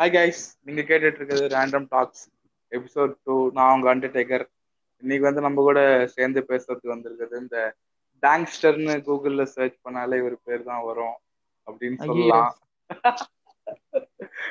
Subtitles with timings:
[0.00, 2.22] Hi guys நீங்க கேட்டுட்டு இருக்கிறது ரேண்டம் டாக்ஸ்
[2.72, 4.44] எபிசோட் டூ நான் உங்க அண்டர்டேக்கர்
[5.02, 7.58] இன்னைக்கு வந்து நம்ம கூட சேர்ந்து பேசுறதுக்கு வந்திருக்குது இந்த
[8.22, 11.16] டேங்ஸ்டர்னு கூகுள்ல சர்ச் பண்ணாலே இவர் பேர் தான் வரும்
[11.68, 11.98] அப்படின்னு.
[12.02, 12.50] சொல்லலாம்.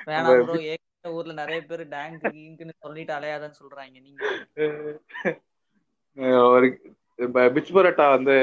[0.07, 3.95] வேணாம் ப்ரோ ஏற்கனவே ஊர்ல நிறைய பேர் டேங்க் கீங்க்னு சொல்லிட்டு அலையாதன்னு சொல்றாங்க.
[3.99, 4.21] நீங்க
[6.49, 6.67] ஒரு
[7.55, 8.35] பிச் பரோட்டா வந்து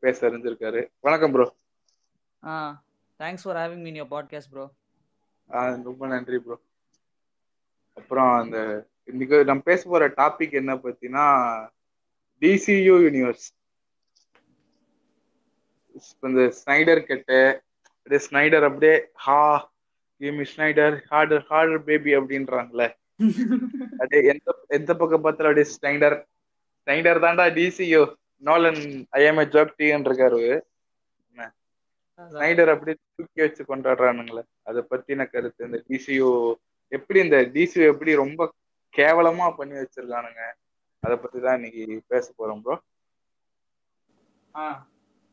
[0.00, 1.46] பேச அறிஞ்சிருக்காரு வணக்கம் bro
[2.42, 2.54] ah
[3.20, 4.66] thanks for having me on your podcast bro
[5.88, 6.56] ரொம்ப நன்றி ப்ரோ
[7.96, 8.58] அப்புறம் அந்த
[9.10, 11.24] இன்னைக்கு நம்ம பேச போற டாபிக் என்ன பத்தினா
[12.42, 13.46] டிசியூ யூனிவர்ஸ்
[16.28, 17.40] இந்த ஸ்னைடர் கெட்டு
[17.96, 19.40] அப்படியே ஸ்னைடர் அப்படியே ஹா
[20.20, 22.88] கிமி ஸ்னைடர் ஹார்டர் ஹார்டர் பேபி அப்படின்றாங்களே
[24.00, 24.48] அப்படியே எந்த
[24.78, 26.16] எந்த பக்கம் பார்த்தாலும் அப்படியே ஸ்னைடர்
[26.86, 28.02] ஸ்னைடர் தான்டா டிசியூ
[28.42, 28.82] நோலன்
[29.18, 30.42] ஐஎம்ஏ ஜோக் டீன்னு இருக்காரு.
[32.18, 34.42] ஸ்னைடர் அப்படியே தூக்கி வச்சு கொண்டாடுறானுங்களே.
[34.62, 36.28] அதை பத்தின கருத்து இந்த டிசியூ
[36.92, 38.42] எப்படி இந்த டிசியூ எப்படி ரொம்ப
[38.94, 40.42] கேவலமா பண்ணி வச்சிருக்கானுங்க?
[41.02, 42.76] அதை பத்தி தான் இன்னைக்கு பேச போறோம் ப்ரோ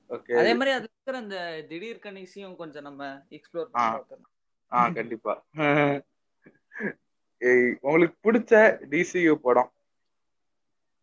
[0.10, 1.38] ஓகே அதே மாதிரி அதுல இருக்கிற அந்த
[1.70, 3.02] திடீர் கணிசியும் கொஞ்சம் நம்ம
[3.38, 3.72] எக்ஸ்ப்ளோர் ஆ.
[3.74, 4.30] பண்ணி பார்க்கணும்
[4.72, 5.34] ஆ கண்டிப்பா.
[7.84, 8.54] உங்களுக்கு பிடிச்ச
[8.90, 9.70] டிசியூ படம்?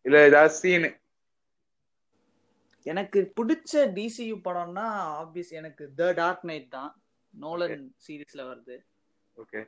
[0.05, 0.89] இல்ல ஏதாவது சீனு
[2.87, 4.85] எனக்கு பிடிச்ச டிசியு படம்னா
[5.21, 6.91] ஆப்வியஸ் எனக்கு த டார்க் நைட் தான்.
[7.33, 8.75] நோலன் சீரிஸ்ல வருது.
[9.37, 9.59] ஓகே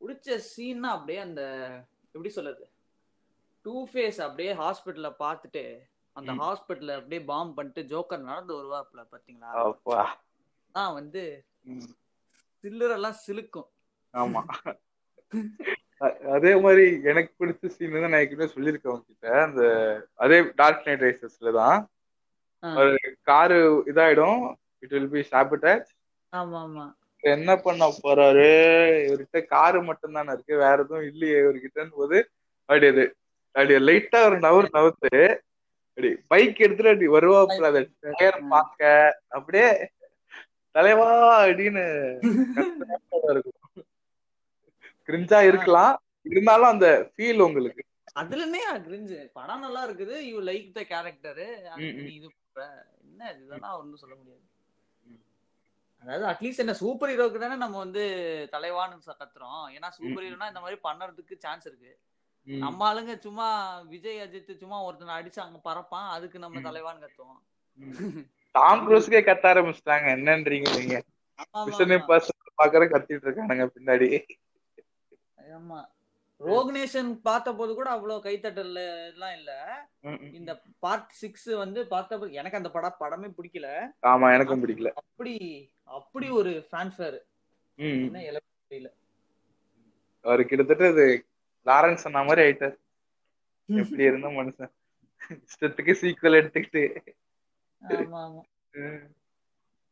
[0.00, 1.42] பிடிச்ச சீன்னா அப்படியே அந்த
[2.14, 2.64] எப்படி சொல்றது?
[3.64, 5.64] டூ ஃபேஸ் அப்படியே ஹாஸ்பிட்டல்ல பார்த்துட்டு
[6.16, 6.30] அந்த.
[6.42, 9.50] ஹாஸ்பிட்டல்ல அப்படியே பாம் பண்ணிட்டு ஜோக்கர் நடந்து வருவாப்ல பாத்தீங்களா?
[10.74, 11.22] தான் வந்து
[12.64, 13.68] சில்லரெல்லாம் சிலுக்கும்.
[14.14, 14.42] ஆமா.
[16.34, 19.28] அதே மாதிரி எனக்கு பிடிச்ச சீன் தான் நான் ஏற்கனவே சொல்லியிருக்கேன் உங்ககிட்ட.
[19.46, 19.62] அந்த
[20.24, 21.78] அதே டார்க் நைட் ரைசஸ்ல தான்.
[22.62, 22.92] ஒரு
[23.22, 24.40] காரு இதாயிடும்.
[24.82, 25.88] இட் வில் பி சாபிட்டாச்
[26.32, 26.86] ஆமா ஆமா
[27.24, 28.48] என்ன பண்ண போறாரு?
[29.06, 30.54] இவர்கிட்ட காரு மட்டும் தானே இருக்கு.
[30.56, 32.18] வேற எதுவும் இல்லையே இவர்கிட்ட போது
[32.68, 33.04] அப்படி அது
[33.54, 35.12] அப்படி லைட்டா ஒரு நவர் நவுத்து
[35.88, 37.82] அப்படி பைக் எடுத்துட்டு அப்படி வருவாப்புல அதை.
[38.12, 38.82] டயர் பார்க்க.
[39.36, 39.68] அப்படியே
[40.74, 41.08] தலைவா
[41.42, 41.84] அப்படின்னு
[43.32, 43.84] இருக்கும்.
[45.08, 45.94] கிரிஞ்சா இருக்கலாம்.
[46.26, 47.82] இருந்தாலும் அந்த ஃபீல் உங்களுக்கு.
[48.16, 50.16] அதுலனே கிரிஞ்சு படம் நல்லா இருக்குது.
[50.28, 51.42] You like the character.
[52.00, 52.64] நீ இது பண்ற.
[53.04, 54.44] என்ன இதெல்லாம் ஒன்றும் சொல்ல முடியாது.
[56.02, 58.02] அதாவது அட்லீஸ்ட் என்ன சூப்பர் ஹீரோக்கு தானே நம்ம வந்து
[58.52, 59.64] தலைவான்னு கத்துறோம்.
[59.76, 60.24] ஏன்னா சூப்பர்.
[60.26, 61.92] ஹீரோனா இந்த மாதிரி பண்ணறதுக்கு சான்ஸ் இருக்கு.
[62.48, 63.46] நம்ம ஆளுங்க சும்மா
[63.90, 66.08] விஜய் அஜித் சும்மா ஒருத்தனை அடிச்சு அங்க பறப்பான்.
[66.16, 66.60] அதுக்கு நம்ம.
[66.60, 67.40] தலைவான்னு கத்துவோம்.
[68.54, 70.06] டாம் க்ரூஸ்க்கே கத்த ஆரம்பிச்சிட்டாங்க.
[70.16, 70.96] என்னன்றீங்க நீங்க?
[72.58, 74.08] பாக்குற கத்திட்டு இருக்கானுங்க பின்னாடி.
[75.56, 75.80] ஆமா.
[76.40, 78.74] ரோக்னேஷன் பார்த்த போது கூட அவ்வளவு கைத்தட்டல்
[79.12, 79.52] எல்லாம் இல்ல.
[80.38, 80.52] இந்த
[80.84, 83.68] பார்ட் சிக்ஸ் வந்து பார்த்த எனக்கு அந்த படம் படமே பிடிக்கல.
[84.10, 84.92] ஆமா எனக்கும் பிடிக்கல.
[85.02, 85.34] அப்படி
[85.98, 87.18] அப்படி ஒரு ஃபேன்ஃபேர்
[87.78, 88.88] தெரியல.
[90.24, 91.06] அவரு கிட்டத்தட்ட இது
[91.66, 92.76] லாரன்ஸ் சொன்ன மாதிரி ஆயிட்டார்.
[93.68, 94.72] எப்படி இருந்த மனுஷன்.
[95.48, 96.84] இஷ்டத்துக்கு சீக்குவல் எடுத்துக்கிட்டு.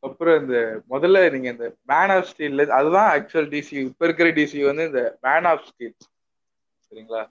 [0.03, 0.59] அப்புறம் இந்த
[0.93, 5.49] முதல்ல நீங்க இந்த மேன் ஆஃப் ஸ்டீல் அதுதான் ஆக்சுவல் டிசி இப்ப இருக்கிற டிசி வந்து இந்த மேன்
[5.53, 5.97] ஆஃப் ஸ்டீல்
[6.93, 7.23] சரிங்களா?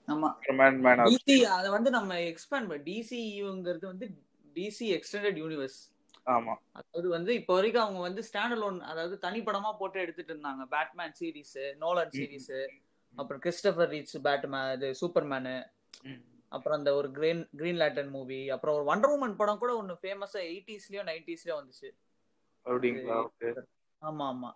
[1.58, 4.06] அத வந்து நம்ம எக்ஸ்பேண்ட் பண்ண டிசிங்கிறது வந்து
[4.56, 5.78] டிசி எக்ஸ்டெண்டட் யூனிவர்ஸ்
[6.26, 6.54] ஆமா.
[6.72, 10.62] அதாவது வந்து இப்போ வரைக்கும் அவங்க வந்து ஸ்டாண்ட் அலோன் அதாவது தனிப்படமா போட்டு எடுத்துட்டு இருந்தாங்க.
[10.66, 12.10] Batman series Nolan.
[12.10, 12.52] சீரிஸ்
[13.14, 15.54] அப்புறம் கிறிஸ்டபர் ரீச் பேட்மேன் இது சூப்பர்மேனு.
[16.52, 20.40] அப்புறம் அந்த ஒரு கிரீன் கிரீன் லேட்டன் மூவி அப்புறம் ஒரு வண்டர் உமன் படம் கூட ஒன்னு ஃபேமஸா
[20.50, 21.88] எயிட்டிஸ்லயோ நைன்டிஸ்லயோ வந்துச்சு.
[24.02, 24.50] ஆமா ஆமா.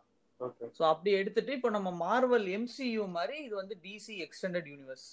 [0.77, 5.09] சோ அப்படி எடுத்துட்டு இப்போ நம்ம மார்வல் எம்சியூ மாதிரி இது வந்து டிசி எக்ஸ்டெண்டட் யூனிவர்ஸ்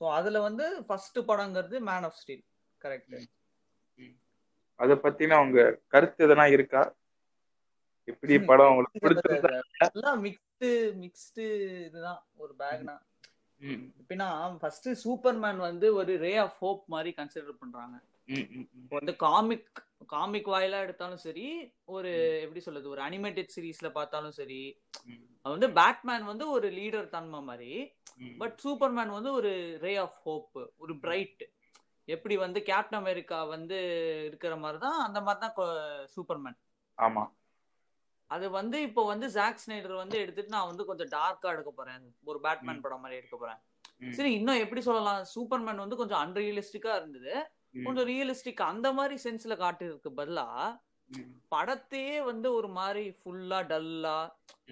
[0.00, 2.44] ஸோ அதுல வந்து ஃபர்ஸ்ட் படங்கிறது மேன் ஆஃப் ஸ்டீல்
[2.80, 3.16] கரெக்ட்
[4.80, 6.80] அத பத்தின உங்க கருத்து எதனா இருக்கா?
[8.08, 10.10] எப்படி படம் உங்களுக்கு பிடிச்சிருந்தா?
[10.24, 10.70] மிக்ஸ்டு
[11.02, 11.44] மிக்ஸ்டு
[11.86, 12.96] இதுதான் ஒரு பேக்னா
[14.00, 14.28] எப்படின்னா
[14.60, 17.94] ஃபர்ஸ்ட் சூப்பர்மேன் வந்து ஒரு ரே ஆஃப் ஹோப் மாதிரி கன்சிடர் பண்றாங்க.
[18.28, 19.66] இப்போ வந்து காமிக்
[20.06, 21.46] காமிக் வாயிலா எடுத்தாலும் சரி
[21.94, 22.10] ஒரு
[22.44, 24.60] எப்படி சொல்றது ஒரு அனிமேட்டட் சீரீஸ்ல பார்த்தாலும் சரி
[25.46, 27.70] வந்து பேட்மேன் வந்து ஒரு லீடர் தன்மை மாதிரி.
[28.40, 29.52] பட் சூப்பர்மேன் வந்து ஒரு
[29.84, 31.42] ரே ஆஃப் ஹோப் ஒரு பிரைட்
[32.08, 33.78] எப்படி வந்து கேப்டன் அமெரிக்கா வந்து
[34.28, 35.54] இருக்கிற மாதிரி தான் அந்த மாதிரி தான்
[36.14, 36.58] சூப்பர்மேன்
[36.98, 37.24] ஆமா.
[38.30, 42.04] அது வந்து இப்போ வந்து ஜாக் ஸ்னைடர் வந்து எடுத்துட்டு நான் வந்து கொஞ்சம் டார்க்கா எடுக்க போறேன்.
[42.24, 43.60] ஒரு பேட்மேன் படம் மாதிரி எடுக்க போறேன்.
[44.12, 47.34] சரி இன்னும் எப்படி சொல்லலாம் சூப்பர்மேன் வந்து கொஞ்சம் அன்ரியலிஸ்டிக்கா இருந்தது.
[47.74, 50.46] கொஞ்சம் ரியலிஸ்டிக் அந்த மாதிரி சென்ஸ்ல காட்டுறதுக்கு பதிலா
[51.52, 54.16] படத்தையே வந்து ஒரு மாதிரி ஃபுல்லா டல்லா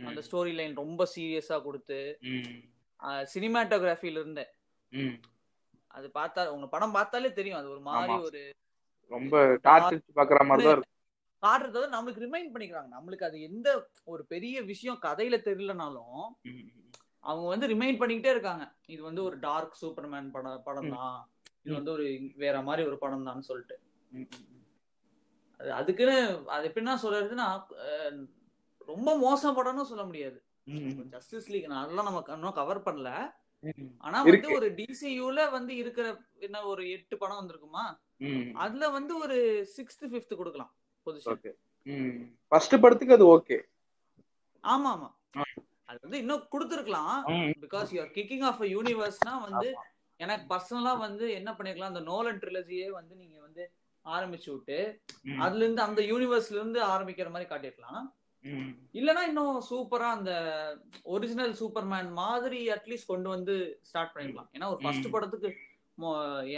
[0.05, 1.99] அந்த ஸ்டோரி லைன் ரொம்ப சீரியஸா கொடுத்து
[3.27, 4.45] சினிமாட்டோகிராஃபில இருந்து
[4.93, 5.17] ம்.
[5.91, 7.59] அது பார்த்தா உங்க படம் பார்த்தாலே தெரியும்.
[7.59, 8.15] அது ஒரு மாதிரி.
[8.21, 8.41] ஒரு
[9.11, 10.89] ரொம்ப டார்ச் பாக்குற மாதிரி தான்
[11.43, 12.89] காட்டுறத நம்மளுக்கு ரிமைண்ட் பண்ணிக்கிறாங்க.
[12.89, 13.69] நம்மளுக்கு அது எந்த
[14.05, 16.23] ஒரு பெரிய விஷயம் கதையில தெரியலனாலும்.
[17.25, 18.65] அவங்க வந்து ரிமைண்ட் பண்ணிக்கிட்டே இருக்காங்க.
[18.87, 21.19] இது வந்து ஒரு டார்க் சூப்பர்மேன் படம் படம் தான்
[21.67, 22.05] இது வந்து ஒரு
[22.37, 23.77] வேற மாதிரி ஒரு படம் தான் சொல்லிட்டு.
[25.61, 26.17] அதுக்குன்னு
[26.49, 27.47] அது எப்படின்னா சொல்றதுன்னா
[28.89, 30.39] ரொம்ப மோசம் படம்னு சொல்ல முடியாது.
[31.13, 33.11] ஜஸ்டிஸ் லீக் அதெல்லாம் நம்ம இன்னும் கவர் பண்ணல.
[34.01, 34.57] ஆனா வந்து.
[34.57, 36.07] ஒரு டிசியூல வந்து இருக்கிற
[36.41, 37.85] என்ன ஒரு எட்டு படம் வந்திருக்குமா.
[38.57, 39.37] அதுல வந்து ஒரு
[39.77, 40.73] சிக்ஸ்த் ஃபிஃப்த் கொடுக்கலாம்
[41.07, 41.57] பொசிஷன்
[42.53, 43.57] ஃபர்ஸ்ட் படத்துக்கு அது ஓகே.
[44.65, 45.09] ஆமா ஆமா.
[45.89, 47.17] அது வந்து இன்னும் கொடுத்துருக்கலாம்.
[47.65, 49.69] பிகாஸ் யூஆர் கிக்கிங் ஆஃப் யூனிவர்ஸ்னா வந்து
[50.21, 53.63] எனக்கு பர்சனலா வந்து என்ன பண்ணிருக்கலாம் அந்த நோலன் ட்ரிலஜியே வந்து நீங்க வந்து
[54.05, 54.79] ஆரம்பிச்சு விட்டு.
[55.45, 58.05] அதுல இருந்து அந்த யூனிவர்ஸ்ல இருந்து ஆரம்பிக்கிற மாதிரி காட்டிருக்கலாம்.
[58.99, 60.33] இல்லனா இன்னும் சூப்பரா அந்த
[61.15, 63.55] ஒரிஜினல் சூப்பர்மேன் மாதிரி அட்லீஸ்ட் கொண்டு வந்து
[63.91, 64.51] ஸ்டார்ட் பண்ணிருக்கலாம்.
[64.57, 65.13] ஏன்னா ஒரு ஃபர்ஸ்ட்.
[65.15, 65.51] படத்துக்கு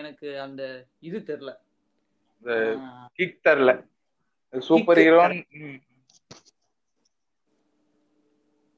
[0.01, 0.63] எனக்கு அந்த
[1.09, 1.53] இது தெரியல.
[3.47, 3.73] தரல
[4.55, 5.21] சூப்பர் Kick ஹீரோ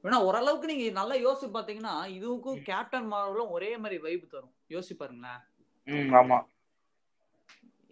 [0.07, 4.53] ஏன்னா ஓரளவுக்கு நீங்க நல்லா யோசிச்சு பாத்தீங்கன்னா இதுவுக்கும் கேப்டன் மார்வலும் ஒரே மாதிரி வைப் தரும்.
[4.69, 5.41] யோசிச்சு பாருங்களேன்.
[6.17, 6.37] ஆமா.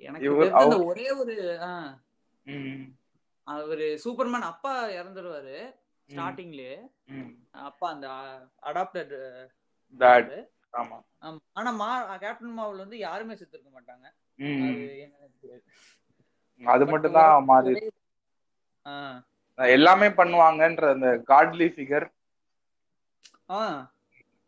[0.03, 0.31] எனக்கு
[0.83, 1.35] ஒரே ஒரு
[3.47, 5.57] அவரு சூப்பர்மேன் அப்பா இறந்துருவாரு
[6.09, 6.75] ஸ்டார்டிங்லயே
[7.65, 8.07] அப்பா அந்த
[8.63, 9.13] அடாப்டட்
[9.99, 10.33] பேட்
[10.73, 10.97] ஆமா.
[11.53, 14.05] ஆனா மா கேப்டன் மார்வல் வந்து யாருமே செத்துருக்க மாட்டாங்க.
[14.65, 15.63] அது என்னன்னு தெரியாது.
[16.61, 17.73] அது But மட்டும் தான் மாறி
[19.59, 22.07] எல்லாமே பண்ணுவாங்கன்ற அந்த காட்லி ஃபிகர்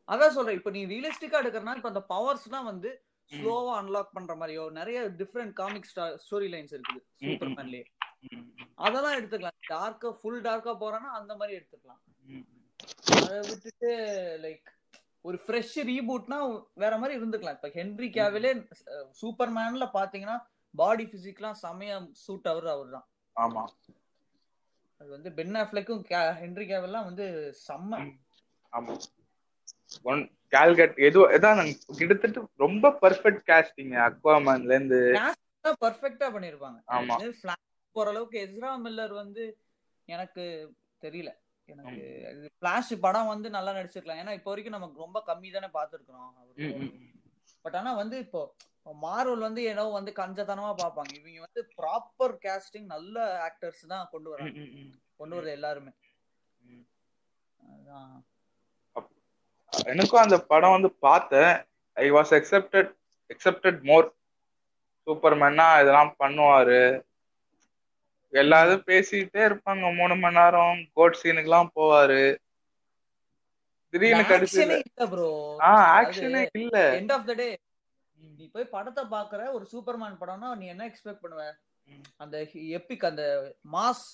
[0.09, 0.57] அதான் சொல்றேன்.
[0.59, 2.89] இப்போ நீ ரியலிஸ்டிக்கா எடுக்கறனா இப்போ அந்த பவர்ஸ்லாம் வந்து
[3.31, 5.87] ஸ்லோவா அன்லாக் பண்ற மாதிரியோ நிறைய டிஃப்ரெண்ட் காமிக்
[6.25, 7.01] ஸ்டோரி லைன்ஸ் இருக்குது.
[7.21, 7.85] சூப்பர்மேன்லயே
[8.85, 9.57] அதெல்லாம் எடுத்துக்கலாம்.
[9.73, 12.01] டார்க்கா ஃபுல் டார்க்கா போறானா அந்த மாதிரி எடுத்துக்கலாம்.
[13.23, 13.91] அதை விட்டுட்டு
[14.45, 14.67] லைக்
[15.27, 16.37] ஒரு ஃப்ரெஷ் ரீபூட்னா
[16.83, 17.57] வேற மாதிரி இருந்துக்கலாம்.
[17.59, 18.51] இப்ப ஹென்ரி கேவிலே
[19.21, 20.37] சூப்பர்மேன்ல பாத்தீங்கன்னா
[20.73, 23.63] பாடி பிசிக்லாம் செமையா சூட் அவர் அவர் தான் ஆமா.
[25.01, 26.01] அது வந்து பென் அஃப்லெக்கும்
[26.39, 27.25] ஹென்ரி கேவெல்லாம் வந்து
[27.67, 27.99] செம்ம.
[28.73, 28.93] ஆமா.
[30.05, 30.21] ஒன்
[30.51, 31.59] கால்கட் எது எதான்
[31.99, 34.99] கிட்டத்தட்ட ரொம்ப பர்ஃபெக்ட் காஸ்டிங் அக்வாமன்ல இருந்து
[35.81, 36.77] பர்ஃபெக்டா பண்ணிருப்பாங்க.
[36.95, 37.15] ஆமா.
[37.37, 37.65] ஃபிளாஷ்
[37.95, 39.43] போற அளவுக்கு எஸ்ரா மில்லர் வந்து
[40.07, 40.43] எனக்கு
[41.01, 41.31] தெரியல.
[41.69, 42.03] எனக்கு
[42.53, 44.21] ஃபிளாஷ் படம் வந்து நல்லா நடிச்சிருக்கலாம்.
[44.21, 46.91] ஏன்னா இப்போ வரைக்கும் நமக்கு ரொம்ப கம்மி தானே பாத்துருக்கோம் ம், ம்,
[47.65, 48.41] பட் ஆனா வந்து இப்போ
[48.93, 51.13] மார்வல் வந்து ஏதோ வந்து கஞ்சத்தனமா பார்ப்பாங்க.
[51.19, 54.59] இவங்க வந்து ப்ராப்பர் கேஸ்டிங் நல்ல ஆக்டர்ஸ் தான் கொண்டு வராங்க.
[55.15, 55.91] கொண்டு வரது எல்லாருமே.
[59.85, 61.53] எனக்கும் அந்த படம் வந்து பார்த்தேன்.
[61.93, 62.87] I was accepted
[63.33, 64.07] accepted more
[65.07, 66.81] சூப்பர்மேனா இதெல்லாம் பண்ணுவாரு.
[68.29, 69.95] எல்லாரும் பேசிக்கிட்டே இருப்பாங்க.
[69.95, 72.23] மூணு மணி நேரம் கோட் சீனுக்குலாம் போவாரு.
[73.89, 74.63] திடீர்னு கடிச்சு
[75.99, 77.47] ஆக்ஷனே இல்ல எண்ட் ஆஃப் த டே
[78.37, 81.43] நீ போய் படத்தை பாக்குற ஒரு சூப்பர்மேன் படம்னா நீ என்ன எக்ஸ்பெக்ட் பண்ணுவ.
[82.17, 82.37] அந்த
[82.77, 83.23] எப்பிக் அந்த
[83.71, 84.05] மாஸ்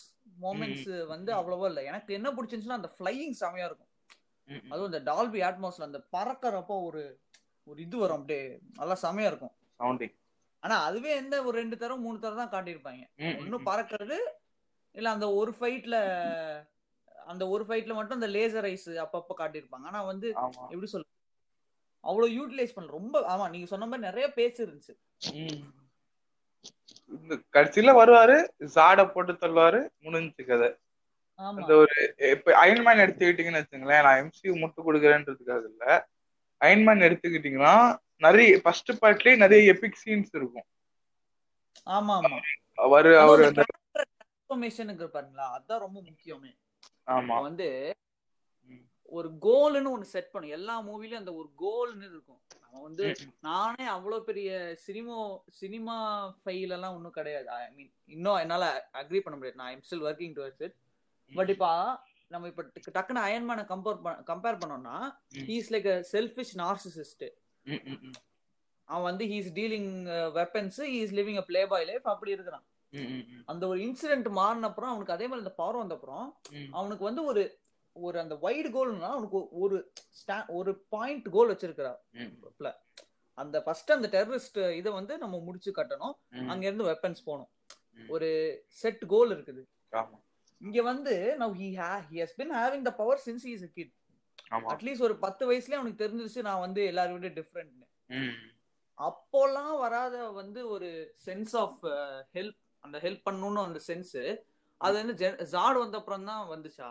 [0.42, 1.84] மொமெண்ட்ஸ் வந்து அவ்வளவா இல்ல.
[1.84, 3.90] எனக்கு என்ன பிடிச்சிருந்துச்சுன்னா அந்த ஃப்ளையிங் செமையா இருக்கும்.
[4.72, 7.04] அதுவும் இந்த டால்பி அட்மாஸ்ல அந்த பறக்கறப்போ ஒரு
[7.68, 8.44] ஒரு இது வரும் அப்படியே.
[8.74, 9.54] நல்லா செமையா இருக்கும்.
[9.80, 10.16] சவுண்டிங்
[10.64, 13.04] ஆனா அதுவே எந்த ஒரு ரெண்டு தரம் மூணு தரம் தான் காட்டியிருப்பாங்க.
[13.18, 13.66] ம், ம், ஒண்ணு ம்.
[13.66, 14.18] பறக்கிறது
[14.96, 15.96] இல்ல அந்த ஒரு ஃபைட்ல
[17.26, 19.86] அந்த ஒரு ஃபைட்ல மட்டும் அந்த லேசர் ஐஸ் அப்பப்ப காட்டியிருப்பாங்க.
[19.86, 20.28] ஆனா வந்து
[20.70, 21.06] எப்படி சொல்ல
[22.04, 22.88] அவ்வளவு யூட்டிலைஸ் பண்ணல.
[22.90, 24.94] ரொம்ப ஆமா நீங்க சொன்ன மாதிரி நிறைய பேச்சு இருந்துச்சு.
[27.54, 28.38] கடைசியில வருவாரு
[28.76, 30.70] ஜாட போட்டு தள்ளுவாரு முடிஞ்சு கதை.
[31.40, 31.58] ஆமா.
[31.60, 31.96] அந்த ஒரு
[32.32, 35.86] இப்ப அயன்மேன் எடுத்துக்கிட்டீங்கன்னு வச்சுங்களேன் நான் எம்சியூ முட்டு கொடுக்குறேன்றதுக்காக இல்ல.
[36.62, 37.76] அயன்மேன் எடுத்துக்கிட்டீங்கன்னா
[38.18, 40.68] நிறைய ஃபர்ஸ்ட் பார்ட்லயே நிறைய எபிக் சீன்ஸ் இருக்கும்.
[41.88, 42.38] ஆமா ஆமா.
[42.78, 43.44] அவரு அவரு
[45.14, 46.52] பாருங்களா அதான் ரொம்ப முக்கியமே.
[47.08, 47.42] ஆமா.
[47.42, 47.68] வந்து.
[49.14, 53.06] ஒரு கோல்னு ஒண்ணு செட் பண்ணும் எல்லா மூவிலயும் அந்த ஒரு கோல்னு இருக்கும் நம்ம வந்து.
[53.42, 55.18] நானே அவ்வளவு பெரிய சினிமா
[55.52, 55.96] சினிமா
[56.44, 60.36] ஃபைல் எல்லாம் ஒன்றும் கிடையாது ஐ மீன் இன்னும் என்னால அக்ரி பண்ண முடியாது நான் I'm still working
[60.38, 60.76] towards it
[61.32, 61.70] but இப்போ
[62.28, 64.96] நம்ம இப்ப டக்கு- டக்குன்னு அயன்மேனை கம்பேர் கம்பேர் பண்ணோம்னா.
[65.46, 67.26] He's like a selfish narcissist.
[68.88, 69.90] அவன் வந்து he's dealing
[70.38, 72.66] weapons he's living a playboy life அப்படி இருக்கிறான்.
[73.46, 76.26] அந்த ஒரு இன்சிடென்ட் மாறின அப்புறம் அவனுக்கு அதே மாதிரி அந்த பவர் வந்த அப்புறம்.
[76.72, 77.44] அவனுக்கு வந்து ஒரு
[77.96, 79.78] ஒரு அந்த வைடு கோல்னா அவனுக்கு ஒரு
[80.52, 82.32] ஒரு பாயிண்ட் கோல் வச்சிருக்கிறான் ம்,
[83.38, 86.16] அந்த ஃபர்ஸ்ட் அந்த டெரரிஸ்ட் இதை வந்து நம்ம முடிச்சு கட்டணும்.
[86.52, 87.52] அங்க இருந்து வெப்பன்ஸ் போகணும்.
[88.10, 88.30] ஒரு
[88.82, 89.62] செட் கோல் இருக்குது.
[90.62, 93.94] இங்க வந்து now he ha he has been having the power since is a kid
[94.74, 97.74] at least ஒரு பத்து வயசுலயே அவனுக்கு தெரிஞ்சிருச்சு நான் வந்து எல்லாரும் விட டிஃப்ரெண்ட்
[98.18, 98.36] ம்.
[98.98, 100.90] அப்போலாம் வராத வந்து ஒரு
[101.28, 101.80] சென்ஸ் ஆஃப்
[102.36, 104.16] ஹெல்ப் அந்த ஹெல்ப் பண்ணணும்னு அந்த சென்ஸ்
[104.82, 105.16] அது வந்து
[105.52, 106.90] ஜாட் வந்த அப்புறம் தான் வந்துச்சா.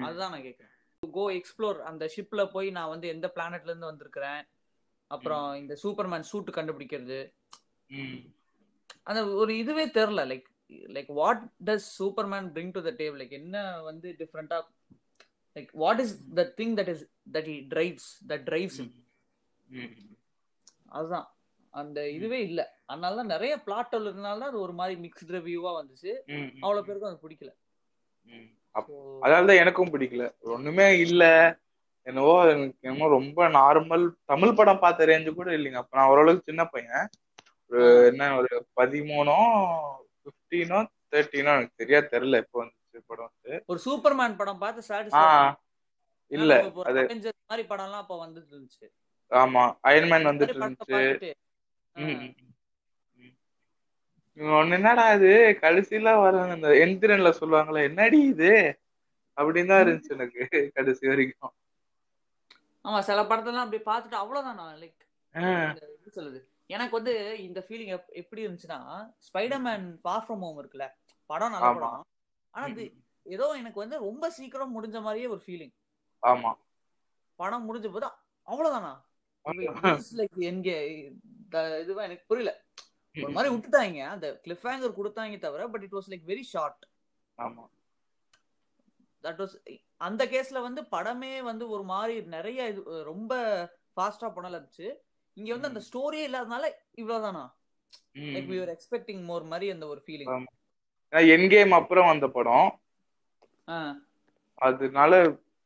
[0.00, 0.68] அதுதான் நான் கேக்குறேன்.
[1.02, 4.42] கோ எக்ஸ்ப்ளோர் அந்த ஷிப்ல போய் நான் வந்து எந்த பிளானட்ல இருந்து வந்திருக்கிறேன்?
[5.10, 7.20] அப்புறம் இந்த சூப்பர்மேன் சூட் கண்டுபிடிக்கிறது.
[9.02, 10.46] அந்த ஒரு இதுவே தெரில like
[10.88, 14.58] like what does Superman bring to the table like என்ன வந்து டிஃப்ரெண்டா
[15.56, 18.80] like what is the thing that is that he drives that drives
[20.90, 21.28] அதுதான்.
[21.74, 22.60] அந்த இதுவே இல்ல.
[22.84, 26.12] அதனால தான் நிறைய பிளாட் இருந்தனால தான் அது ஒரு மாதிரி மிக்ஸ்டு ரிவ்யூவா வந்துச்சு.
[26.60, 27.52] அவ்வளவு பேருக்கும் அது பிடிக்கல.
[29.22, 30.24] அதனாலதான் எனக்கும் பிடிக்கல.
[30.48, 31.24] ஒண்ணுமே இல்ல.
[32.06, 35.74] என்னவோ எனக்கு என்னமோ ரொம்ப நார்மல் தமிழ் படம் பார்த்த ரேஞ்சு கூட இல்லைங்க.
[35.74, 37.04] அப்ப நான் ஓரளவுக்கு சின்ன பையன்.
[37.70, 39.36] ஒரு என்ன ஒரு பதிமூணோ
[40.24, 40.78] பிப்டீனோ
[41.10, 43.52] தேர்ட்டீனோ எனக்கு சரியா தெரியல எப்போ வந்துச்சு படம் வந்து.
[43.66, 45.28] ஒரு சூப்பர்மேன் படம் பார்த்து சாட்டிஸ்ஃபை
[46.30, 46.52] இல்ல
[46.84, 47.00] அது
[47.48, 48.86] மாதிரி படம்லாம் அப்ப வந்துட்டு இருந்துச்சு.
[49.30, 51.30] ஆமா அயன்மேன் வந்துட்டு இருந்துச்சு பார்த்துட்டு
[51.96, 52.34] ஆ, ம், ம்,
[53.14, 53.34] ம்.
[54.38, 55.30] ஒண்ணு என்னடா இது?
[55.62, 58.52] கடைசியில வர அந்த எந்திரன்ல சொல்லுவாங்களே என்னடி இது?
[59.38, 60.40] அப்படின்னு தான் இருந்துச்சு எனக்கு
[60.76, 61.52] கடைசி வரைக்கும்.
[62.84, 64.98] ஆமா சில படத்தெல்லாம் அப்படி பார்த்துட்டு அவ்வளவுதான் நான் லைக்
[65.86, 66.40] எப்படி சொல்லுது.
[66.70, 68.80] எனக்கு வந்து இந்த ஃபீலிங் எப்படி இருந்துச்சுன்னா
[69.26, 70.86] ஸ்பைடர்மேன் ஃபார் ஃப்ரம் ஹோம் இருக்குல்ல
[71.30, 71.70] படம் நல்ல.
[71.70, 72.02] படம்.
[72.54, 72.84] ஆனா அது
[73.26, 75.74] ஏதோ எனக்கு வந்து ரொம்ப சீக்கிரம் முடிஞ்ச மாதிரியே ஒரு ஃபீலிங்
[76.22, 76.50] ஆமா.
[77.38, 78.08] படம் முடிஞ்ச போது
[78.46, 78.92] அவ்வளவுதானா?
[80.18, 80.68] லைக் எங்க
[81.82, 82.52] இதுவா எனக்கு புரியல.
[83.16, 84.00] ஒரு மாதிரி விட்டுட்டாங்க.
[84.14, 86.84] அந்த கிளிஃப் ஹேங்கர் கொடுத்தாங்க தவிர but it was like very short
[87.38, 87.64] ஆமா.
[89.24, 89.56] தட் வாஸ்
[90.00, 93.32] அந்த கேஸ்ல வந்து படமே வந்து ஒரு மாதிரி நிறைய இது ரொம்ப
[93.96, 94.88] ஃபாஸ்டா படம் இருந்துச்சு.
[95.36, 96.64] இங்க வந்து அந்த ஸ்டோரியே இல்லாதனால
[97.00, 97.44] இவ்வளவுதானா?
[98.34, 100.50] Like we are expecting more மாதிரி அந்த ஒரு ஃபீலிங் ஆமா.
[101.34, 102.68] என் கேம் அப்புறம் வந்த படம்.
[104.60, 105.12] அதனால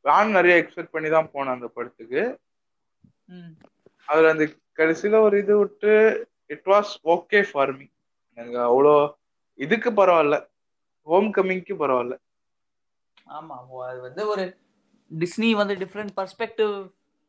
[0.04, 2.22] நான் நிறைய எக்ஸ்பெக்ட் பண்ணி தான் போனேன் அந்த படத்துக்கு.
[4.08, 4.44] அதுல அந்த
[4.78, 5.92] கடைசியில ஒரு இது விட்டு
[6.50, 7.86] it was okay for me
[8.38, 8.94] எனக்கு அவ்வளோ
[9.58, 10.36] இதுக்கு பரவாயில்ல.
[11.06, 12.16] ஹோம் கம்மிங்க்கு பரவாயில்ல.
[13.36, 13.56] ஆமா
[13.90, 14.44] அது வந்து ஒரு
[15.10, 16.74] டிஸ்னி வந்து டிஃப்ரெண்ட் பர்ஸ்பெக்டிவ்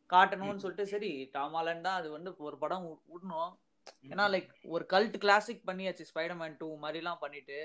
[0.09, 3.53] காட்டணும்னு சொல்லிட்டு சரி டாமாலன் தான் அது வந்து ஒரு படம் விடணும்
[4.11, 7.57] ஏன்னா லைக் ஒரு கல்ட் கிளாசிக் பண்ணியாச்சு ஸ்பைடர்மேன் டூ மாதிரிலாம் பண்ணிட்டு.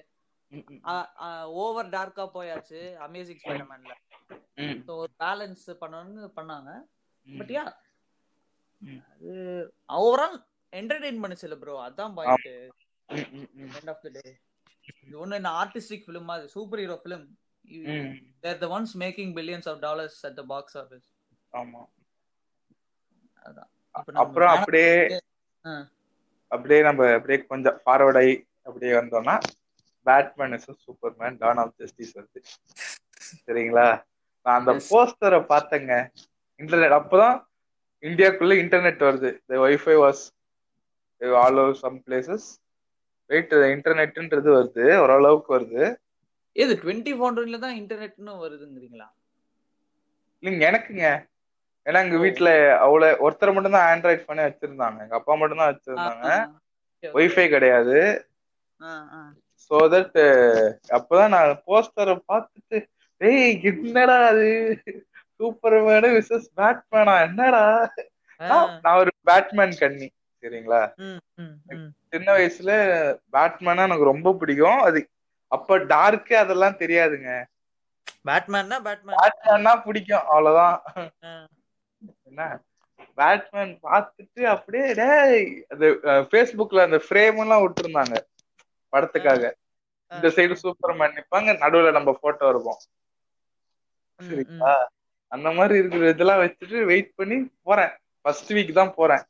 [1.62, 3.94] ஓவர் டார்க்கா போயாச்சு அமேசிங் ஸ்பைடர்மேன்ல
[4.86, 6.70] ஸோ ஒரு பேலன்ஸ் பண்ணணும்னு பண்ணாங்க.
[7.26, 7.64] But yeah.
[9.12, 9.32] அது
[9.98, 10.36] ஓவரால்
[10.72, 12.48] என்டர்டெயின் பண்ணுச்சுல ப்ரோ அதான் point
[13.70, 14.24] end of the day
[15.02, 17.24] இது ஒண்ணு என்ன ஆர்டிஸ்டிக் ஃபிலிம் அது super hero film.
[18.44, 21.06] They're the ones making billions of dollars at the box office
[21.52, 21.82] ஆமா.
[23.46, 23.70] அதான்.
[24.22, 24.92] அப்புறம் அப்படியே.
[26.50, 28.34] அப்படியே நம்ம அப்படியே கொஞ்சம் ஃபார்வர்ட் ஆகி
[28.66, 29.36] அப்படியே வந்தோம்னா
[30.06, 32.40] Batman Superman Dawn of Justice வருது.
[33.46, 33.86] சரிங்களா?
[34.46, 34.72] நான் அந்த.
[34.90, 35.92] போஸ்டரை பார்த்தேங்க.
[36.60, 37.36] இன்டர்நெட் அப்பதான்
[38.02, 39.30] இந்தியாக்குள்ள இன்டர்நெட் வருது.
[39.48, 40.22] The wifi was
[41.44, 42.46] all over some places
[43.30, 44.86] wait இன்டர்நெட்ன்றது வருது.
[45.02, 45.84] ஓரளவுக்கு வருது.
[46.56, 49.06] எது டுவெண்ட்டி ஃபோன்ல தான் இன்டர்நெட்னு வருதுங்கிறீங்களா?
[50.42, 51.06] இல்லைங்க எனக்குங்க.
[51.86, 52.16] ஏன்னா எங்க.
[52.24, 52.50] வீட்டுல
[52.84, 54.98] அவ்வளவு ஒருத்தர் மட்டும் தான் ஆண்ட்ராய்ட் பண்ணி வச்சிருந்தாங்க.
[55.04, 56.26] எங்க அப்பா மட்டும் தான் வச்சிருந்தாங்க
[57.04, 57.96] ஒய்ஃபை கிடையாது.
[59.64, 60.18] சோ தட்
[60.96, 62.78] அப்பதான் நான் போஸ்டரை பார்த்துட்டு
[63.20, 64.48] டேய் என்னடா அது?
[65.38, 67.64] சூப்பர்மேனு விசஸ் பேட்மேனா என்னடா?
[68.40, 70.08] நான் ஒரு பேட்மேன் கண்ணி.
[70.42, 70.80] சரிங்களா
[72.12, 72.72] சின்ன வயசுல
[73.34, 74.80] பேட்மேனா எனக்கு ரொம்ப பிடிக்கும்.
[74.88, 75.00] அது
[75.52, 77.30] அப்ப டார்க்கு அதெல்லாம் தெரியாதுங்க.
[78.28, 79.18] பேட்மேன்னா பேட்மேன்.
[79.20, 80.26] பேட்மேன்னா பிடிக்கும்.
[80.32, 80.76] அவ்வளவுதான்.
[82.28, 82.42] என்ன?
[83.18, 85.86] பேட்மேன் பார்த்துட்டு அப்படியே டேய் அது
[86.30, 88.16] ஃபேஸ்புக்ல அந்த ஃப்ரேம் எல்லாம் விட்டுருந்தாங்க.
[88.92, 89.42] படத்துக்காக.
[90.12, 91.50] இந்த சைடு சூப்பர்மேன் நிப்பாங்க.
[91.64, 92.80] நடுவுல நம்ம போட்டோ இருக்கும்
[94.20, 94.74] சரிங்களா?
[95.32, 97.36] அந்த மாதிரி இருக்கிற இதெல்லாம் வச்சுட்டு வெயிட் பண்ணி
[97.68, 97.92] போறேன்.
[98.24, 99.24] ஃபர்ஸ்ட் வீக் தான் போறேன்.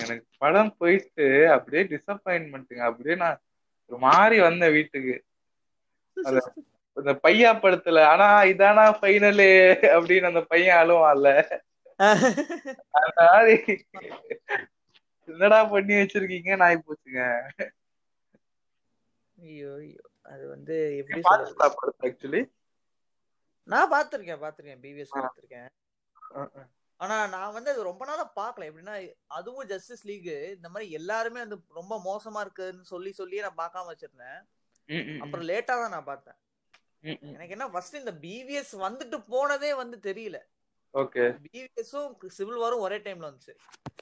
[0.00, 3.40] எனக்கு படம் போயிட்டு அப்படியே டிசப்பாயின்மெண்ட்டுங்க அப்படியே நான்
[3.90, 5.14] ஒரு மாதிரி வந்தேன் வீட்டுக்கு.
[6.96, 9.48] இந்த பையா படத்துல ஆனா இதானா ஃபைனலு
[9.92, 11.28] அப்படின்னு அந்த பையன் அழுவான்ல.
[12.98, 13.56] அந்த மாதிரி.
[15.28, 16.50] என்னடா பண்ணி வச்சிருக்கீங்க?
[16.56, 17.20] நாய் போச்சுங்க.
[19.36, 20.02] ஐயோ ஐயோ.
[20.24, 21.20] அது வந்து எப்படி
[22.08, 22.42] ஆக்சுவலி
[23.68, 25.70] நான் பாத்திருக்கேன் பாத்திருக்கேன் பிவிஎஸ் பாத்திருக்கேன்
[27.02, 28.66] ஆனா நான் வந்து அது ரொம்ப நாளா பார்க்கல.
[28.70, 28.94] எப்படின்னா
[29.38, 34.40] அதுவும் ஜஸ்டிஸ் லீக் இந்த மாதிரி எல்லாருமே வந்து ரொம்ப மோசமா இருக்குன்னு சொல்லி சொல்லியே நான் பார்க்காம வச்சிருந்தேன்.
[35.20, 36.38] அப்புறம் லேட்டா தான் நான் பார்த்தேன்.
[37.34, 40.38] எனக்கு என்ன ஃபர்ஸ்ட் இந்த பிவிஎஸ் வந்துட்டு போனதே வந்து தெரியல.
[40.94, 41.24] ஓகே.
[41.44, 43.54] பிவிஎஸும் சிவில் வாரும் ஒரே டைம்ல வந்துச்சு.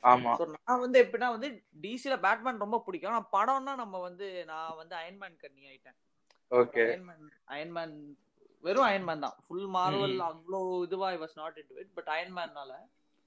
[0.05, 0.33] ஆமா.
[0.41, 1.49] ஸோ நான் வந்து எப்படின்னா வந்து
[1.81, 3.13] டிசில பேட்மேன் ரொம்ப பிடிக்கும்.
[3.13, 5.99] ஆனா படம்னா நம்ம வந்து நான் வந்து அயன்மேன் கண்ணி ஆயிட்டேன்.
[6.51, 6.85] ஓகே.
[6.87, 7.97] அயன்மேன் அயன்மேன்
[8.65, 9.37] வெறும் அயன்மேன் தான்.
[9.45, 10.17] Full Marvel.
[10.29, 12.73] அவ்வளோ இதுவா I was not into it but அயன்மேன்னால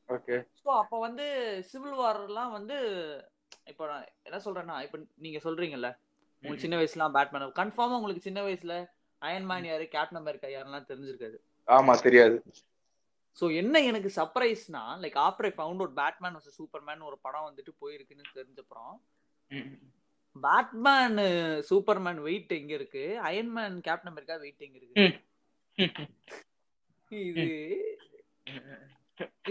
[0.10, 1.26] okay so அப்போ வந்து
[1.70, 2.78] சிவில் வார்லாம் வந்து
[3.68, 5.90] இப்போ நான் என்ன சொல்றேன்னா இப்போ நீங்க சொல்றீங்கல்ல
[6.44, 8.76] உங்களுக்கு சின்ன வயசுலாம் பேட்மேன் கன்ஃபார்மா உங்களுக்கு சின்ன வயசுல
[9.22, 11.38] அயன்மேன் யாரு கேப்டன் அமெரிக்கா யாருலாம் தெரிஞ்சிருக்காது.
[11.68, 12.38] ஆமா தெரியாது.
[13.38, 17.72] ஸோ என்ன எனக்கு சர்ப்ரைஸ்னா like after I found out Batman versus Superman ஒரு படம் வந்துட்டு
[17.82, 18.94] போயிருக்குன்னு தெரிஞ்சப்புறம்
[20.36, 21.20] பேட்மேன்
[21.70, 23.04] சூப்பர்மேன் வெயிட் எங்க இருக்கு?
[23.30, 25.06] அயன்மேன் கேப்டன் அமெரிக்கா வெயிட் எங்க இருக்கு?
[27.12, 27.46] இது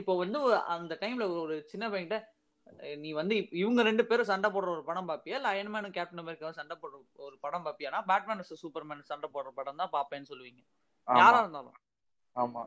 [0.00, 0.38] இப்போ வந்து
[0.74, 2.18] அந்த டைம்ல ஒரு சின்ன பையன்கிட்ட
[3.02, 5.38] நீ வந்து இவங்க ரெண்டு பேரும் சண்டை போடுற ஒரு படம் பாப்பியா?
[5.38, 6.96] இல்ல அயன்மேனும் கேப்டன் அமெரிக்காவும் சண்டை போடுற
[7.28, 10.62] ஒரு படம் பாப்பியானா பேட்மேன் சூப்பர்மேன் சண்டை போடுற படம் தான் பாப்பேன்னு சொல்லுவீங்க.
[11.08, 11.78] யாரா இருந்தாலும்.
[12.36, 12.62] ஆமா.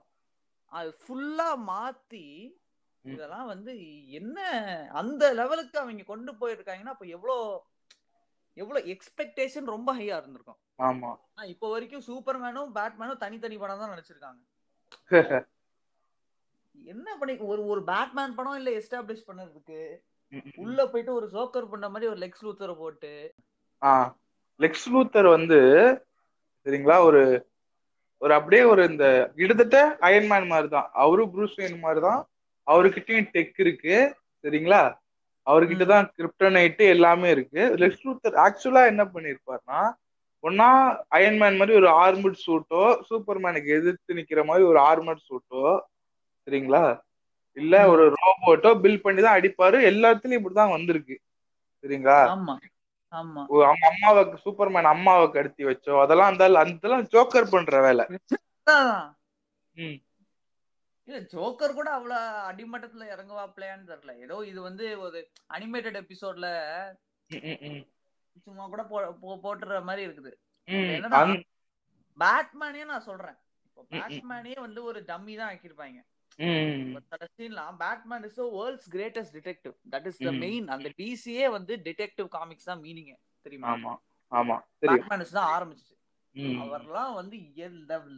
[0.72, 2.26] அது ஃபுல்லா மாத்தி
[3.06, 3.74] இதெல்லாம் வந்து
[4.20, 4.38] என்ன
[5.02, 7.36] அந்த லெவலுக்கு அவங்க கொண்டு போயிருக்காங்கன்னா அப்ப எவ்வளோ
[8.58, 10.60] எவ்வளவு எக்ஸ்பெக்டேஷன் ரொம்ப ஹையா இருந்திருக்கும்.
[10.80, 11.12] ஆமா.
[11.54, 14.42] இப்போ வரைக்கும் சூப்பர்மேனும் பேட்மேனும் தனித்தனி படம் தான் நடிச்சிருக்காங்க.
[16.76, 19.80] என்ன பண்ணி ஒரு ஒரு பேட்மேன் படம் இல்ல எஸ்டாப்ளிஷ் பண்ணதுக்கு
[20.64, 23.12] உள்ள போயிட்டு ஒரு ஜோக்கர் பண்ண மாதிரி ஒரு லெக்ஸ் லூத்தரை போட்டு.
[24.60, 25.60] லெக்ஸ் லூத்தர் வந்து
[26.66, 27.22] சரிங்களா ஒரு
[28.22, 29.06] ஒரு அப்படியே ஒரு இந்த
[29.38, 32.22] கிட்டத்தட்ட அயன்மேன் மாதிரி தான் அவரும் ப்ரூஸ் வெயின் மாதிரி தான்
[32.68, 33.96] அவர்கிட்டயும் டெக் இருக்கு
[34.44, 34.82] சரிங்களா?
[35.48, 37.62] அவர்கிட்ட தான் கிரிப்டனைட்டு எல்லாமே இருக்கு.
[37.82, 39.82] லெக்ஸ் லூத்தர் ஆக்சுவலா என்ன பண்ணிருப்பாருன்னா
[40.44, 40.70] ஒன்னா
[41.18, 45.64] அயன்மேன் மாதிரி ஒரு ஆர்மட் சூட்டோ சூப்பர்மேனுக்கு எதிர்த்து நிக்கிற மாதிரி ஒரு ஆர்மட் சூட்டோ
[46.48, 46.84] சரிங்களா?
[47.58, 49.78] இல்ல ஒரு ரோபோட்டோ பில் பண்ணி தான் அடிப்பாரு.
[49.92, 51.16] எல்லாத்துலயும் இப்படிதான் வந்திருக்கு.
[51.84, 52.18] சரிங்களா?
[53.68, 58.06] அவங்க அம்மாவை சூப்பர்மேன் அம்மாவை கடத்தி வச்சோ அதெல்லாம் அந்த அதெல்லாம் ஜோக்கர் பண்ற வேலை.
[61.08, 62.20] இல்ல ஜோக்கர் கூட அவ்வளவு
[62.50, 65.20] அடிமட்டத்துல இறங்குவாப்லையான்னு தெரியல ஏதோ இது வந்து ஒரு
[65.56, 66.48] அனிமேட்டட் எபிசோட்ல
[68.46, 68.84] சும்மா கூட
[69.44, 70.32] போட்டுற மாதிரி இருக்குது.
[72.18, 73.38] பேட்மேனே நான் சொல்றேன்.
[73.68, 76.02] இப்போ பேட்மேனே வந்து ஒரு டம்மி தான் ஆக்கிருப்பாங்க
[77.82, 82.82] Batman is world's greatest detective that is the main அந்த டிசியே வந்து டிடெக்டிவ் காமிக்ஸ் தான்
[82.86, 83.12] மீனிங்
[83.46, 83.70] தெரியுமா?
[83.74, 83.94] ஆமா
[84.32, 85.96] ஆமா பேட்மேன் தான் ஆரம்பிச்சிச்சு.
[86.64, 87.36] அவர்லாம் வந்து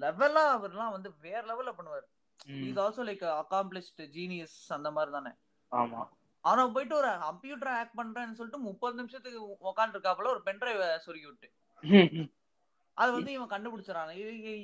[0.03, 2.07] லெவலா அவர்லாம் வந்து வேற லெவல்ல பண்ணுவாரு.
[2.45, 5.31] Is also like accomplished genius அந்த மாதிரி தானே.
[5.71, 6.01] ஆமா.
[6.43, 9.39] ஆனா போயிட்டு ஒரு கம்ப்யூட்டர் ஹேக் பண்றேன்னு சொல்லிட்டு முப்பது நிமிஷத்துக்கு
[9.69, 11.49] உட்காந்துருக்காப்புல ஒரு பென்ட்ரைவ் சொருகி விட்டு.
[12.97, 14.11] அது வந்து இவன் கண்டுபிடிச்சான்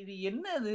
[0.01, 0.73] இது என்ன இது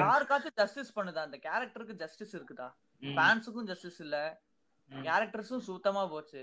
[0.00, 1.22] யாருக்காச்சும் ஜஸ்டிஸ் பண்ணுதா?
[1.28, 2.68] அந்த கேரக்டருக்கு ஜஸ்டிஸ் இருக்குதா?
[3.02, 4.42] ஃபேன்ஸுக்கும் ஜஸ்டிஸ் இல்ல.
[4.90, 6.42] கேரக்டர்ஸும் சுத்தமா போச்சு.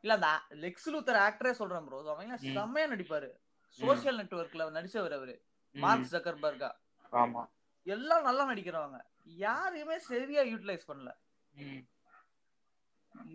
[0.00, 3.30] இல்ல அந்த லெக்ஸ் லூத்தர் ஆக்டரே சொல்றேன் ப்ரோ அவங்க செம்மையா நடிப்பாரு.
[3.78, 5.42] சோசியல் நெட்வொர்க்ல நடிச்சவர் அவரு.
[5.74, 6.70] மார்க் ஜக்கர்பர்கா
[7.12, 7.42] ஆமா.
[7.86, 8.98] எல்லாம் நல்லா நடிக்கிறவங்க.
[9.44, 11.10] யாரையுமே சரியா யூட்டிலைஸ் பண்ணல.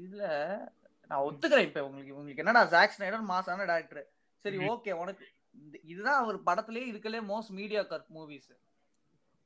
[0.01, 0.23] இதுல
[1.11, 2.15] நான் ஒத்துக்கிறேன் இப்ப உங்களுக்கு.
[2.17, 4.05] உங்களுக்கு என்னடா ஜாக் ஸ்னைடர் மாசான டேரக்டர்
[4.45, 5.25] சரி ஓகே உனக்கு
[5.91, 8.53] இதுதான் அவர் படத்திலேயே இருக்கலே மோஸ்ட் மீடியா கட் மூவிஸ்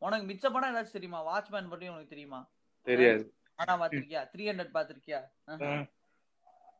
[0.01, 1.19] உனக்கு மிச்ச படம் ஏதாச்சும் தெரியுமா?
[1.29, 2.39] வாட்ச்மேன் பத்தி உனக்கு தெரியுமா?
[2.87, 3.23] தெரியாது.
[3.59, 5.19] ஆனா பாத்திருக்கியா த்ரீ ஹண்ட்ரட் பாத்திருக்கியா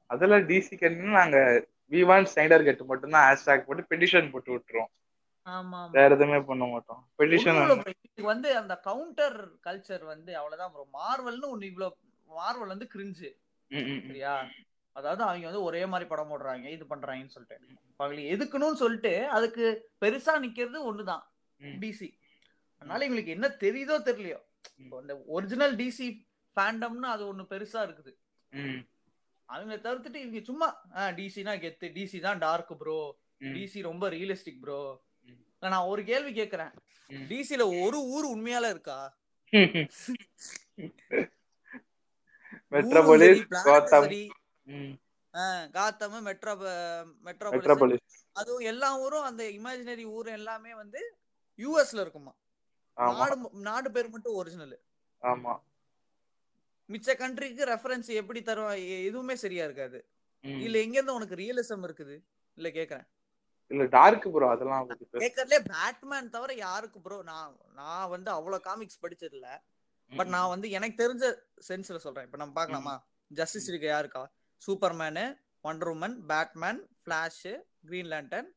[0.09, 1.37] அதெல்லாம் டிசி கன்னு நாங்க
[1.91, 4.91] வி வாண்ட் ஸ்னைடர் கட் மட்டும் தான் ஹேஷ்டாக் போட்டு பெட்டிஷன் போட்டு விட்டுருவோம்.
[5.97, 7.01] வேற எதுவுமே பண்ண மாட்டோம்.
[7.19, 7.59] பெட்டிஷன்
[8.31, 11.95] வந்து அந்த கவுண்டர் கல்ச்சர் வந்து அவ்வளவுதான் ப்ரோ மார்வல்னு ஒண்ணு இவ்வளவு
[12.29, 13.29] மார்வல் வந்து கிரிஞ்சு
[14.07, 14.33] சரியா?
[14.95, 16.67] அதாவது அவங்க வந்து ஒரே மாதிரி படம் போடுறாங்க.
[16.75, 17.57] இது பண்றாங்கன்னு சொல்லிட்டு.
[17.99, 19.65] அவங்களை எதுக்கணும்னு சொல்லிட்டு அதுக்கு
[20.03, 21.23] பெருசா நிக்கிறது ஒண்ணுதான்.
[21.83, 22.09] டிசி
[22.81, 24.39] அதனால இவங்களுக்கு என்ன தெரியுதோ தெரியலையோ.
[25.01, 26.07] அந்த ஒரிஜினல் டிசி
[26.57, 28.13] ஃபேண்டம்னு அது ஒண்ணு பெருசா இருக்குது.
[29.49, 30.67] அவங்க தவிர்த்துட்டு இவங்க சும்மா
[31.19, 31.87] டிசினா கெத்து.
[31.97, 32.99] டிசி தான் டார்க் ப்ரோ
[33.55, 34.79] டிசி ரொம்ப ரியலிஸ்டிக் ப்ரோ
[35.61, 36.73] நான் ஒரு கேள்வி கேக்குறேன்.
[37.09, 38.97] டிசில ஒரு ஊர் உண்மையால இருக்கா?
[42.71, 44.07] Metropolis Gotham
[45.71, 46.53] Gotham metro
[47.25, 51.01] Metropolis அதுவும் எல்லா ஊரும் அந்த இமேஜினரி ஊர் எல்லாமே வந்து
[51.59, 52.33] யூஎஸ்ல இருக்குமா?
[52.97, 54.77] நாடு நாடு பேர் மட்டும் ஒரிஜினல்
[55.21, 55.53] ஆமா.
[56.89, 58.71] மிச்ச கண்ட்ரிக்கு ரெஃபரன்ஸ் எப்படி தருவா?
[59.05, 59.99] எதுவுமே சரியா இருக்காது.
[60.43, 62.15] இல்ல எங்க இருந்து உனக்கு ரியலிசம் இருக்குது?
[62.57, 63.07] இல்ல கேக்குறேன்.
[63.71, 64.85] இல்ல டார்க் ப்ரோ அதெல்லாம்
[65.23, 69.49] கேக்கறதுல பேட்மேன் தவிர யாருக்கு ப்ரோ நான் நான் வந்து அவ்வளவு காமிக்ஸ் படிச்சது இல்ல
[70.11, 71.25] பட் நான் வந்து எனக்கு தெரிஞ்ச
[71.67, 72.25] சென்ஸ்ல சொல்றேன்.
[72.27, 72.93] இப்ப நம்ம பாக்கலாமா
[73.31, 74.23] ஜஸ்டிஸ் லீக் யாருக்கா?
[74.61, 75.25] Superman
[75.65, 77.43] Wonder Woman Batman Flash
[77.87, 78.47] Green Lantern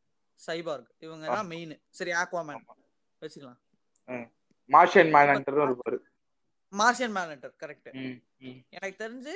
[0.40, 2.62] Cyborg இவங்க தான் மெயின் சரி ஆக்வாமேன்
[3.22, 3.60] வச்சுக்கலாம்.
[4.70, 5.98] மார்ஷியன் மேனன்டர் இருப்பாரு.
[6.72, 7.90] மார்ஷியன் மேனன்டர் கரெக்ட்
[8.76, 9.34] எனக்கு தெரிஞ்சு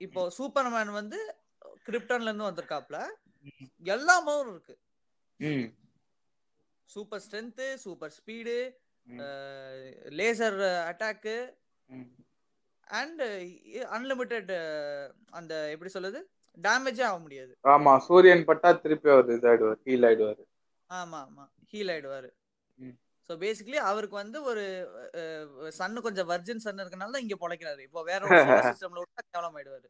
[0.00, 1.18] இப்போ சூப்பர்மேன் வந்து
[1.86, 2.98] கிரிப்டன்ல இருந்து வந்திருக்காப்ல.
[3.94, 4.74] எல்லாமே இருக்கு.
[6.90, 8.56] Super strength super speed
[10.18, 10.58] laser
[10.90, 11.36] attack
[13.00, 13.22] and
[13.96, 14.50] unlimited
[15.38, 16.20] அந்த எப்படி சொல்லுது
[16.56, 17.52] டேமேஜே ஆக முடியாது.
[17.72, 20.42] ஆமா சூரியன் பட்டா திருப்பி அவர் இதாயிடுவார் ஹீல் ஆயிடுவாரு.
[20.90, 22.30] ஆமா ஆமா ஹீல் ஆயிடுவாரு.
[23.30, 24.64] ஸோ பேசிக்கலி அவருக்கு வந்து ஒரு
[25.78, 27.80] சன்னு கொஞ்சம் வர்ஜின் சன் இருக்கனால தான் இங்க பொழைக்கிறாரு.
[27.88, 29.88] இப்போ வேற ஒரு சிஸ்டம்ல விட்டா கேவலம் ஆயிடுவாரு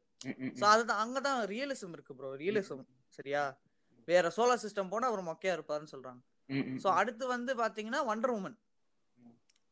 [0.61, 2.85] ஸோ அதுதான் அங்கதான் ரியலிசம் இருக்கு ப்ரோ ரியலிசம்
[3.19, 3.45] சரியா?
[4.09, 6.21] வேற சோலார் சிஸ்டம் போனா அவர் மொக்கையா இருப்பாருன்னு சொல்றாங்க.
[6.83, 8.59] ஸோ அடுத்து வந்து பாத்தீங்கன்னா வண்டர் உமன்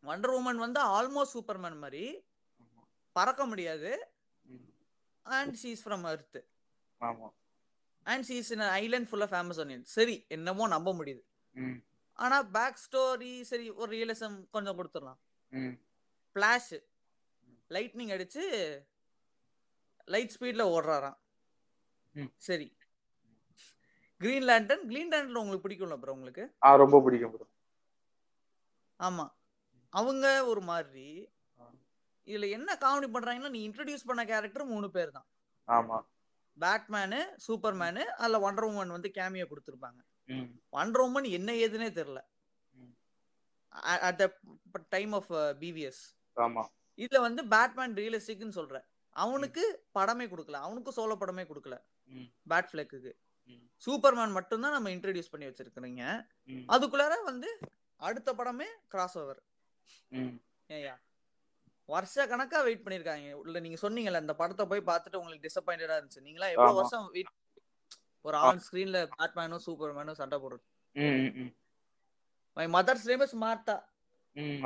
[0.04, 2.04] வண்டர் உமன் வந்து ஆல்மோஸ்ட் சூப்பர்மேன் மாதிரி
[3.16, 3.90] பறக்க முடியாது.
[5.26, 6.38] And she's from earth
[8.06, 11.22] and she's in island full of Amazonian சரி என்னமோ நம்ப முடியுது.
[12.18, 15.20] ஆனா பேக் ஸ்டோரி சரி ஒரு ரியலிசம் கொஞ்சம் கொடுத்துடலாம்.
[16.36, 16.74] ஃபிளாஷ்
[17.76, 18.44] லைட்னிங் அடிச்சு
[20.08, 21.18] லைட் ஸ்பீட்ல ஓடுறாராம்.
[22.48, 22.66] சரி.
[24.24, 26.44] கிரீன் லேண்டன் கிரீன் லேண்டன் உங்களுக்கு பிடிக்கும்ல ப்ரோ உங்களுக்கு?
[26.66, 27.46] ஆ ரொம்ப பிடிக்கும் ப்ரோ
[29.00, 29.24] ஆமா.
[29.92, 31.06] அவங்க ஒரு மாதிரி
[32.28, 35.26] இதுல என்ன காமெடி பண்றாங்கன்னா நீ இன்ட்ரடியூஸ் பண்ண கேரக்டர் மூணு பேர் தான்.
[35.68, 35.98] ஆமா.
[36.56, 40.00] பேட்மேனு சூப்பர்மேனு அதுல வண்டர் உமன் வந்து கேமியோ கொடுத்துருப்பாங்க.
[40.28, 40.48] ம்.
[40.72, 42.20] வண்டர் உமன் என்ன ஏதுனே தெரியல.
[44.08, 44.26] At the
[44.88, 45.30] time of
[45.62, 46.02] BVS
[46.36, 46.64] ஆமா.
[46.98, 48.76] இதுல வந்து பேட்மேன் ரியலிஸ்டிக்னு சொல்ற
[49.16, 50.60] அவனுக்கு படமே கொடுக்கல.
[50.66, 51.76] அவனுக்கு சோலோ படமே கொடுக்கல.
[52.50, 53.12] பேட் ஃபிளக்குக்கு.
[53.86, 56.02] சூப்பர்மேன் மட்டும்தான் நம்ம இன்ட்ரடியூஸ் பண்ணி வச்சிருக்கிறீங்க.
[56.74, 57.48] அதுக்குள்ளார வந்து
[58.00, 59.40] அடுத்த படமே கிராஸ் ஓவர்
[60.70, 60.94] ஏயா
[61.88, 63.32] வருஷ கணக்கா வெயிட் பண்ணிருக்காங்க.
[63.40, 66.26] உள்ள நீங்க சொன்னீங்கல்ல இந்த படத்தை போய் பார்த்துட்டு உங்களுக்கு டிசப்பாயிண்டடா இருந்துச்சு.
[66.26, 66.78] நீங்களா எவ்வளவு.
[66.78, 67.32] வருஷம் வெயிட்
[68.24, 70.64] ஒரு ஆன் ஸ்கிரீன்ல பேட்மேனும் சூப்பர்மேனும் சண்டை போடுறது.
[72.56, 73.76] ம் மதர்ஸ் நேம் இஸ் மார்த்தா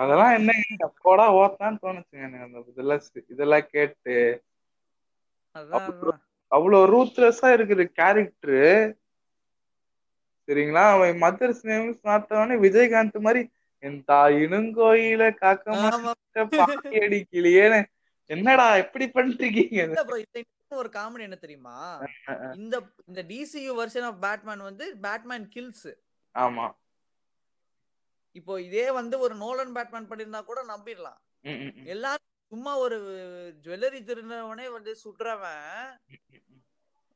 [0.03, 0.53] அதெல்லாம் என்ன
[0.87, 3.03] அப்போடா ஓத்தான்னு தோணுச்சுங்க அந்த இதெல்லாம்
[3.35, 4.15] இதெல்லாம் கேட்டு.
[5.55, 5.91] அதான்.
[6.53, 8.63] அவ்வளவு ரூத்லெஸ்ஸா இருக்குது கேரக்டரு
[10.49, 10.85] சரிங்களா?
[10.93, 13.43] அவன் மதர்ஸ் நேம் பார்த்தவனே விஜயகாந்த் மாதிரி
[13.83, 15.75] என் தாயினும் கோயில காக்க
[16.53, 17.81] பாக்கி அடிக்கலையேன்னு
[18.31, 19.83] என்னடா எப்படி பண்ணிருக்கீங்க
[20.79, 21.77] ஒரு காமெடி என்ன தெரியுமா?
[22.59, 22.77] இந்த
[23.09, 25.89] இந்த டிசியு வெர்ஷன் ஆஃப் பேட்மேன் வந்து பேட்மேன் கில்ஸ்
[26.35, 26.67] ஆமா.
[28.37, 31.19] இப்போ இதே வந்து ஒரு நோலன் பேட்மேன் பண்ணிருந்தா கூட நம்பிடலாம்.
[31.95, 32.97] எல்லாரும் சும்மா ஒரு
[33.65, 35.89] ஜுவல்லரி திருநவனே வந்து சுடுறவன்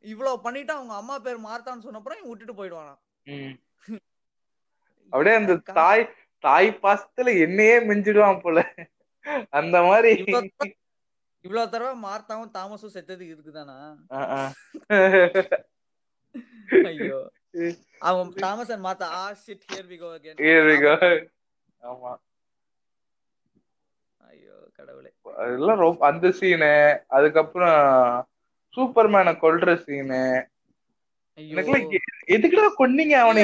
[0.05, 2.95] இவ்வளவு பண்ணிட்டு அவங்க அம்மா பேர் மார்த்தான்னு சொன்னப்புறம் இவன் விட்டுட்டு போயிடுவானா.
[5.13, 6.03] அப்படியே அந்த தாய்
[6.45, 8.59] தாய் பாசத்துல என்னையே மிஞ்சிடுவான் போல.
[9.51, 10.13] அந்த மாதிரி.
[11.45, 13.77] இவ்வளவு தடவை- மார்த்தாவும் தாமஸும் செத்தது இருக்குதானா.
[16.91, 17.19] ஐயோ.
[18.01, 20.93] அவன் Thomas and Martha ah shit here we go again Here we go.
[21.83, 22.13] ஆமா.
[24.83, 25.11] கடவுளே.
[25.43, 26.73] அதெல்லாம் ரொம்ப அந்த சீனு
[27.19, 27.79] அதுக்கப்புறம்
[28.75, 30.25] சூப்பர்மேனை கொல்ற சீனு
[32.35, 33.43] எதுக்குடா கொன்னீங்க அவனை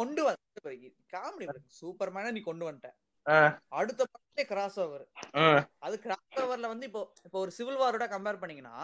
[0.00, 0.72] கொண்டு வந்து
[1.14, 1.46] காமெடி
[1.80, 2.90] சூப்பர்மேனை நீ கொண்டு வந்துட்ட.
[3.78, 5.04] அடுத்த படத்தே கிராஸ் ஓவர்
[5.86, 8.76] அது கிராஸ் ஓவர்ல வந்து இப்போ இப்போ ஒரு சிவில் வாரோட கம்பேர் பண்ணீங்கன்னா.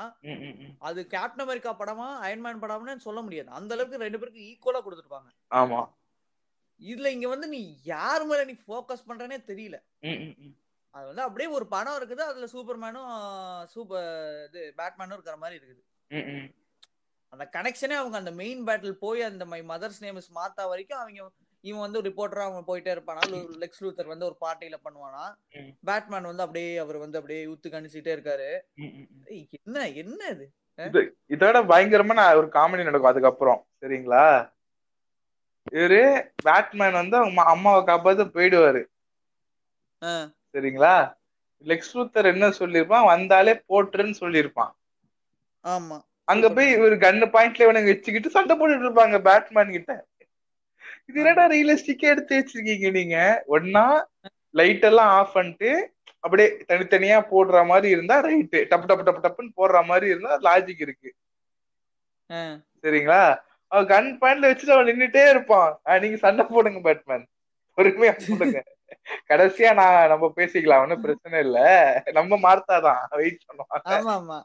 [0.88, 3.50] அது கேப்டன் அமெரிக்கா படமா அயன்மேன் படம்னு சொல்ல முடியாது.
[3.58, 5.30] அந்த அளவுக்கு ரெண்டு பேருக்கு ஈக்குவலா கொடுத்துருப்பாங்க.
[5.60, 5.80] ஆமா.
[6.80, 7.62] இதுல இங்க வந்து நீ
[7.94, 9.78] யார் மேல நீ ஃபோக்கஸ் பண்றனே தெரியல.
[10.94, 16.54] அது வந்து அப்படியே ஒரு படம் இருக்குது அதுல சூப்பர்மேனும் சூப்பர் இது பேட்மேனும் இருக்கிற மாதிரி இருக்குது.
[17.28, 21.30] அந்த கனெக்ஷனே அவங்க அந்த மெயின் பேட்டில் போய் அந்த my mother's name is Martha வரைக்கும் அவங்க
[21.60, 23.18] இவன் வந்து ரிப்போர்ட்டரா அவன் போயிட்டே இருப்பானா
[23.56, 25.34] லெக்ஸ் லூத்தர் வந்து ஒரு பார்ட்டியில பண்ணுவானா.
[25.80, 28.60] பேட்மேன் வந்து அப்படியே அவர் வந்து அப்படியே ஊத்து கணிச்சிட்டே இருக்காரு.
[29.64, 30.52] என்ன என்ன இது?
[30.76, 33.66] இது- இதோட பயங்கரமா நான் ஒரு காமெடி நடக்கும் அதுக்கப்புறம்.
[33.80, 34.52] சரிங்களா?
[35.72, 38.84] இவரு பேட்மேன் வந்து அவங்க அம்மா- அம்மாவை காப்பாத்து போயிடுவாரு.
[40.54, 40.94] சரிங்களா
[41.66, 43.06] லெக்ஸ் லூத்தர் என்ன சொல்லியிருப்பான்?
[43.12, 44.72] வந்தாலே போட்டுருன்னு சொல்லியிருப்பான்.
[45.64, 45.96] ஆமா.
[46.32, 49.92] அங்க போய் இவர் கன்னு பாயிண்ட்ல இவனுங்க வச்சுக்கிட்டு சண்டை போட்டுட்டு இருப்பாங்க பேட்மேன் கிட்ட.
[51.08, 53.16] இது என்னடா ரியலிஸ்டிக்கா எடுத்து வச்சிருக்கீங்க நீங்க?
[53.56, 53.84] ஒன்னா
[54.58, 55.70] லைட் எல்லாம் ஆஃப் பண்ணிட்டு
[56.24, 61.10] அப்படியே தனித்தனியா போடுற மாதிரி இருந்தா ரைட்டு டப்பு டப்பு டப்பு டப்புன்னு போடுற மாதிரி இருந்தா லாஜிக் இருக்கு.
[62.84, 63.22] சரிங்களா?
[63.72, 65.70] அவன் கன் பாயிண்ட்ல வச்சுட்டு அவன் நின்னுட்டே இருப்பான்.
[66.04, 67.26] நீங்க சண்டை போடுங்க பேட்மேன்
[67.78, 68.58] பொறுமையா போடுங்க.
[69.28, 71.58] கடைசியா நான் நம்ம பேசிக்கலாம் ஒன்னும் பிரச்சனை இல்ல.
[72.12, 74.38] நம்ம மார்த்தாதான் வெயிட் பண்ணுவான் ஆமா ஆமா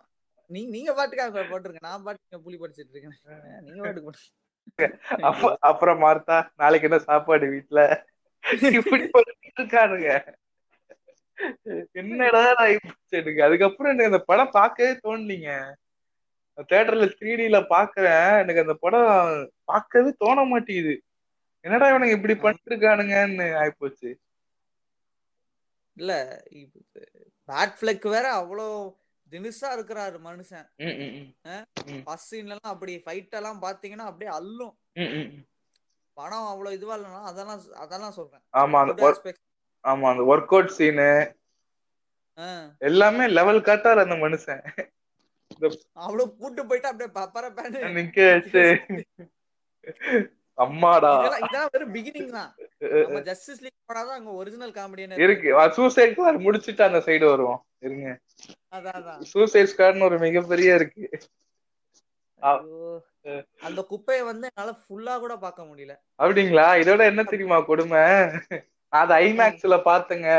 [0.49, 3.17] நீ நீங்க பாட்டுக்காக போட்டுருங்க நான் பாட்டுக்கு புலி படிச்சிட்டு இருக்கேன்.
[3.61, 7.81] நீங்க பாட்டுக்கு போட்டு- அப்ப- அப்புறம் மார்த்தா நாளைக்கு என்ன சாப்பாடு வீட்டுல
[8.71, 9.03] இப்படி
[9.57, 10.09] இருக்கானுங்க.
[11.91, 12.43] என்னடா
[13.09, 15.49] எனக்கு அதுக்கப்புறம் எனக்கு அந்த படம் பார்க்கவே தோணலீங்க.
[16.69, 19.11] தேட்டர்ல த்ரீடில பாக்குறேன் எனக்கு அந்த படம்
[19.63, 20.95] பார்க்கவே தோண மாட்டேங்குது.
[21.65, 24.09] என்னடா இவனுங்க இப்படி பண்ணிட்டு இருக்கானுங்கன்னு ஆயிப்போச்சு.
[25.97, 26.13] இல்ல
[27.49, 28.67] பேட் ஃபிளக் வேற அவ்வளோ
[29.27, 30.67] தினுசா இருக்கிறாரு மனுஷன்.
[30.79, 31.25] ம், ம்,
[31.87, 32.03] ம்.
[32.05, 35.43] ஃபர்ஸ்ட் சீன்ல எல்லாம் அப்படி ஃபைட் எல்லாம் பாத்தீங்கன்னா அப்படியே அல்லும் ம், ம், ம்.
[36.17, 38.43] படம் அவ்வளவு இதுவா இல்லைனா அதெல்லாம் அதெல்லாம் சொல்றேன்.
[38.53, 39.11] ஆமா அந்த.
[39.85, 41.09] ஆமா அந்த ஒர்க் அவுட் சீனு
[42.81, 44.63] எல்லாமே லெவல் காட்டாரு அந்த மனுஷன்.
[45.97, 48.19] அவ்வளவு கூட்டு போயிட்டு அப்படியே பப்பர பேனு நிக்க
[50.57, 51.11] அம்மாடா.
[51.17, 52.51] இதெல்லாம் இதெல்லாம் வெறும் பிகினிங் தான்.
[52.81, 55.49] நம்ம ஜஸ்டிஸ் லீக் படம் அங்க ஒரிஜினல் காமெடியான இருக்கு.
[55.77, 57.61] சூசைட் ஸ்குவாட் முடிச்சிட்டு அந்த சைடு வருவோம்.
[57.85, 58.07] இருங்க.
[58.75, 61.05] அதான் சூசைட் ஸ்குவாட்னு ஒரு மிகப்பெரிய இருக்கு.
[63.67, 65.93] அந்த குப்பையை வந்து என்னால ஃபுல்லா கூட பார்க்க முடியல.
[66.23, 66.67] அப்படிங்களா?
[66.81, 68.03] இதோட என்ன தெரியுமா கொடுமை?
[68.93, 70.29] அதை ஐமேக்ஸ்ல பாத்துங்க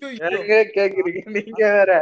[0.00, 1.22] கேக்குறீங்க?
[1.36, 1.92] நீங்க வேற.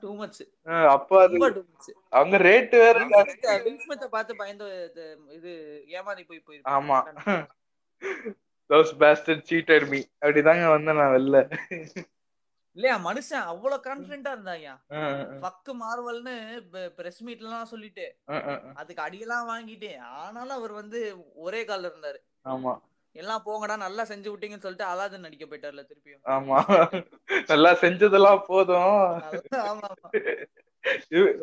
[0.00, 0.40] டூ மச்
[0.88, 1.10] அப்ப
[2.10, 2.96] அவங்க ரேட் வேற
[4.10, 4.66] பார்த்து பயந்து
[5.28, 5.54] இது-
[5.88, 6.98] ஏமாறி போய் போய் ஆமா.
[8.70, 10.00] Those bastard cheated me.
[10.22, 11.36] அப்படிதாங்க வந்தேன் நான் வெளில.
[12.76, 14.98] இல்லையா மனுஷன் அவ்வளவு கான்பிடண்டா இருந்தாயா ஆ,
[15.42, 16.34] ஃபக்கு மார்வல்னு
[16.96, 18.06] பிரஸ் மீட்ல எல்லாம் சொல்லிட்டு.
[18.74, 21.00] அதுக்கு அடியெல்லாம் வாங்கிட்டு ஆனாலும் அவர் வந்து
[21.34, 22.20] ஒரே கால்ல இருந்தாரு.
[22.44, 22.74] ஆமா.
[23.16, 26.22] எல்லாம் போங்கடா நல்லா செஞ்சு விட்டீங்கன்னு சொல்லிட்டு அலாதன் நடிக்க போயிட்டார்ல திருப்பியும்.
[26.34, 26.58] ஆமா.
[27.46, 28.96] நல்லா செஞ்சதெல்லாம் போதும்.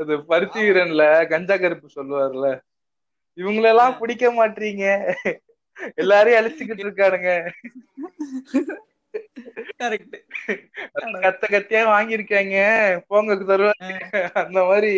[0.03, 2.49] இது பருத்தி வீரன்ல கஞ்சா கருப்பு சொல்லுவார்ல.
[3.37, 4.85] இவங்களெல்லாம் பிடிக்க மாட்டீங்க.
[5.95, 7.31] எல்லாரையும் அழிச்சுக்கிட்டு இருக்கானுங்க.
[11.25, 12.57] கத்த கத்தியா வாங்கியிருக்காங்க.
[13.07, 13.91] போங்க தருவாங்க
[14.43, 14.93] அந்த மாதிரி.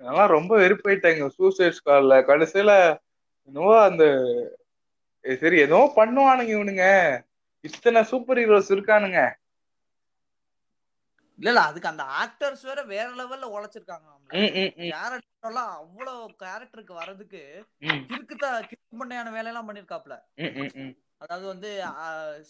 [0.00, 1.28] அதெல்லாம் ரொம்ப வெறுப்பாயிட்டாங்க.
[1.36, 2.72] சூசைட் ஸ்குவாட்ல கடைசியில
[3.48, 4.04] என்னவோ அந்த
[5.26, 6.84] சரி ஏதோ பண்ணுவானுங்க இவனுங்க.
[7.64, 9.20] இத்தனை சூப்பர் ஹீரோஸ் இருக்கானுங்க.
[11.38, 16.34] இல்ல இல்ல அதுக்கு அந்த ஆக்டர்ஸ் வேற வேற லெவல்ல உழைச்சிருக்காங்க ம், ம், ம், கேரக்டர் எல்லாம் அவ்வளவு
[16.38, 17.42] கேரக்டருக்கு வர்றதுக்கு
[17.80, 20.16] ம், கிறுக்குத்தா கிறுக்கு பண்ணையான வேலையெல்லாம் பண்ணிருக்காப்ல.
[21.20, 21.70] அதாவது வந்து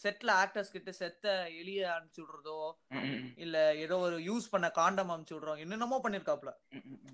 [0.03, 1.27] செட்ல ஆக்டர்ஸ் கிட்ட செத்த
[1.61, 2.59] எலிய அனுப்பிச்சு விடுறதோ
[3.45, 6.53] இல்ல ஏதோ ஒரு யூஸ் பண்ண காண்டம் அனுப்பிச்சு விடுறோம் என்னென்னமோ பண்ணிருக்காப்ல.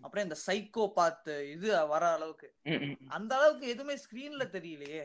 [0.04, 2.48] அப்புறம் இந்த சைக்கோ பார்த்து இது வர அளவுக்கு.
[3.16, 5.04] அந்த அளவுக்கு எதுவுமே ஸ்கிரீன்ல தெரியலையே.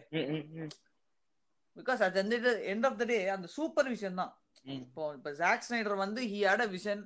[1.77, 2.37] பிகாஸ் அது வந்து
[2.73, 4.33] எண்ட் ஆஃப் த டே அந்த சூப்பர் விஷன் தான்.
[4.65, 7.03] இப்போ இப்போ ஜாக் ஸ்னைடர் வந்து he had a vision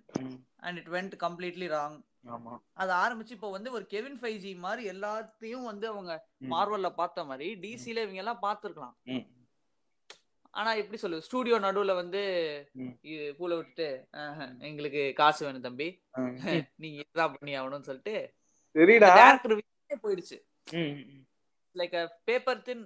[0.68, 1.98] and it went completely wrong
[2.78, 6.12] அது ஆரம்பிச்சு இப்போ வந்து ஒரு கெவின் ஃபைஜி மாதிரி எல்லாத்தையும் வந்து அவங்க
[6.52, 8.96] மார்வல்ல பார்த்த மாதிரி டிசில இவங்க எல்லாம் பார்த்துருக்கலாம்.
[9.14, 9.26] ம்,
[10.54, 12.22] ஆனா எப்படி சொல்லு ஸ்டூடியோ நடுவுல வந்து
[13.38, 13.88] பூல விட்டுட்டு
[14.22, 15.90] "ஆஹா, எங்களுக்கு காசு வேணும் தம்பி.
[16.78, 18.16] நீங்க இதுதான் பண்ணி ஆகணும்னு சொல்லிட்டு
[19.20, 19.56] டேரக்டர்
[20.04, 20.38] போயிடுச்சு.
[21.76, 22.84] லைக் பேப்பர் தின்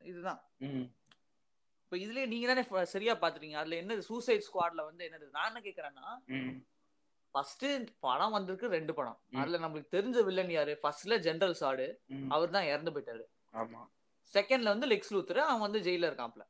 [0.00, 0.40] இதுதான்.
[1.82, 5.26] இப்போ இதுலயே நீங்க தானே சரியா பாத்துறீங்க அதுல என்னது சூசைட் ஸ்குவாட்ல வந்து என்னது?
[5.32, 6.06] நான் என்ன கேக்குறேன்னா
[7.34, 7.66] ஃபர்ஸ்ட்
[8.00, 9.18] படம் வந்திருக்கு ரெண்டு படம்.
[9.40, 10.78] அதுல நம்மளுக்கு தெரிஞ்ச வில்லன் யாரு?
[10.82, 11.86] ஃபர்ஸ்ட்ல ஜெனரல் சாடு
[12.30, 13.24] அவர் தான் இறந்து போயிட்டாரு.
[13.54, 13.80] ஆமா.
[14.34, 16.44] செகண்ட்ல வந்து லெக்ஸ் லூத்தர் அவன் வந்து ஜெயில இருக்கான்ல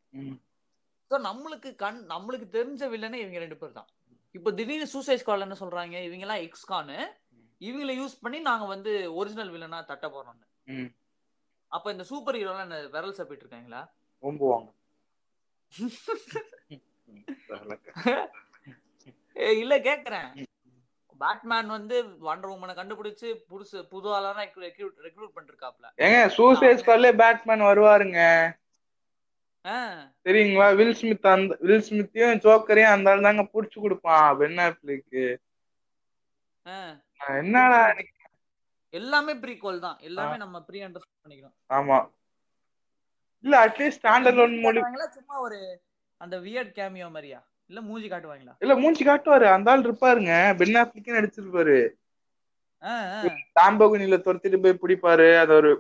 [1.10, 3.88] ஸோ நம்மளுக்கு கண் நம்மளுக்கு தெரிஞ்ச வில்லனே இவங்க ரெண்டு பேர் தான்.
[4.34, 6.98] இப்போ திடீர்னு சூசைட் என்ன சொல்றாங்க இவங்க எல்லாம் எக்ஸ்கானு
[7.60, 10.90] இவங்களை யூஸ் பண்ணி நாங்க வந்து ஒரிஜினல் வில்லனா தட்ட போறோம்னு.
[11.72, 13.82] அப்ப இந்த சூப்பர் ஹீரோலாம் என்ன விரல் சப்பிட்டு இருக்காங்களா?
[14.22, 14.70] ஓம்புவாங்க.
[19.36, 20.28] ஏய், இல்ல கேக்குறேன்.
[21.20, 25.87] பேட்மேன் வந்து வண்டர் உமனை கண்டுபிடிச்சு புதுசு புது ஆளான ரெக்ரூட் ரெக்ரூட் பண்ணிருக்காப்ல.
[26.05, 28.20] ஏங்க சூசைட் ஸ்குவாட்ல பேட்மேன் வருவாருங்க.
[30.27, 30.66] தெரியுங்களா?
[30.79, 34.27] வில் ஸ்மித் அந்த வில் ஸ்மித்தையும் ஜோக்கரையும் அந்த ஆள் தாங்க புடிச்சு கொடுப்பான்.
[34.40, 35.24] பென் ஆஃப்லிக்கு
[36.66, 36.77] ஆ.
[37.38, 37.81] என்னடா
[38.92, 39.96] எல்லாமே ப்ரீக்வல் தான்.
[40.00, 41.57] எல்லாமே நம்ம ப்ரீ அண்டர்ஸ்டாண்ட் பண்ணிக்கிறோம்.
[41.70, 41.98] ஆமா.
[43.44, 45.59] இல்ல அட்லீஸ்ட் ஸ்டாண்டர்ட் மொழி காட்டுவாங்களா சும்மா ஒரு
[46.20, 47.40] அந்த வியர்ட் கேமியோ மாதிரியா?
[47.70, 48.55] இல்ல மூஞ்சி காட்டுவாங்களா?
[48.59, 49.46] இல்ல மூஞ்சி காட்டுவாரு.
[49.55, 50.33] அந்த ஆள் இருப்பாருங்க.
[50.57, 51.79] பென் ஆஃப்லிக்கே நடிச்சிருப்பாரு.
[53.59, 55.29] லாம்போகினில துரத்திட்டு போய் பிடிப்பாரு.
[55.38, 55.70] அது ஒரு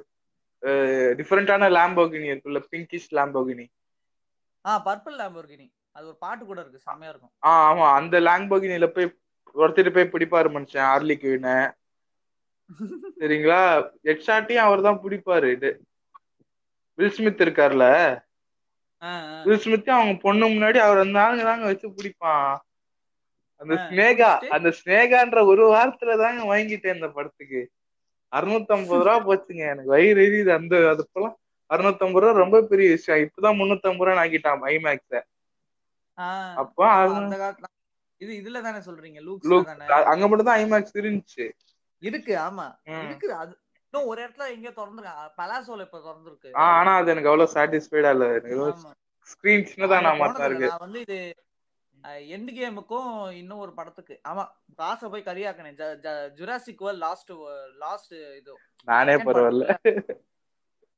[1.18, 2.60] டிஃபரெண்டான லாம்போகினி இருக்குல்ல.
[2.70, 3.66] பிங்கிஷ் லாம்போகினி
[4.64, 5.66] ஆ பர்பிள் லாம்போர்கினி
[5.96, 6.84] அது ஒரு பாட்டு கூட இருக்கு.
[6.86, 7.32] செம்மையா இருக்கும்.
[7.42, 7.86] ஆ ஆமா.
[7.94, 9.08] அந்த லாம்போகினில போய்
[9.54, 10.86] துரத்திட்டு போய் பிடிப்பாரு மனுஷன்.
[10.92, 11.48] ஆர்லி குயின
[13.18, 13.58] சரிங்களா?
[14.04, 15.48] ஹெட்ஷாட்டையும் அவர் தான் பிடிப்பாரு.
[15.52, 15.70] இது.
[16.98, 17.84] வில் ஸ்மித் இருக்கார்ல.
[19.46, 22.52] வில் ஸ்மித்தையும் அவங்க பொண்ணு முன்னாடி அவர் அந்த ஆளுங்க தாங்க வச்சு பிடிப்பான்
[23.60, 24.30] அந்த ஸ்னேகா?
[24.54, 27.60] அந்த ஸ்னேகான்ற ஒரு வாரத்துல தாங்க வாங்கிட்டேன் இந்த படத்துக்கு.
[28.32, 30.50] அறுநூத்தம்பது ரூபா போச்சுங்க எனக்கு வயிறு எரியுது.
[30.58, 31.36] அந்த அதுப்பெல்லாம்
[31.70, 33.22] அறுநூத்தம்பது ரூபா ரொம்ப பெரிய விஷயம்.
[33.26, 35.12] இப்பதான் முன்னூத்தம்பது ரூபா ஆக்கிட்டான் ஐமேக்ஸ
[36.58, 36.88] அப்போ
[38.20, 39.20] இது இதுல தானே சொல்றீங்க
[39.70, 41.46] தானே அங்க மட்டும் தான் ஐமேக்ஸ் இருந்துச்சு.
[42.02, 42.66] இருக்கு ஆமா.
[43.04, 43.52] இருக்கு அது
[43.94, 45.10] இன்னும் ஒரு இடத்துல எங்க திறந்துருக்கு.
[45.36, 46.48] பலாசோல இப்ப திறந்துருக்கு.
[46.62, 48.26] ஆனா அது எனக்கு அவ்வளவு சாட்டிஸ்ஃபைடா இல்ல.
[48.32, 48.56] எனக்கு.
[49.28, 50.46] ஸ்கிரீன் சின்னதா நான் மாத்தா.
[50.46, 51.18] இருக்கு வந்து இது
[52.32, 54.14] எண்ட் கேமுக்கும் இன்னும் ஒரு படத்துக்கு.
[54.28, 54.44] ஆமா
[54.76, 55.78] காசை போய் கரியாக்கினேன்
[56.38, 57.30] ஜுராசிக் வேர்ல்ட் லாஸ்ட்
[57.78, 58.54] லாஸ்ட் இது.
[58.88, 59.68] நானே பரவாயில்ல.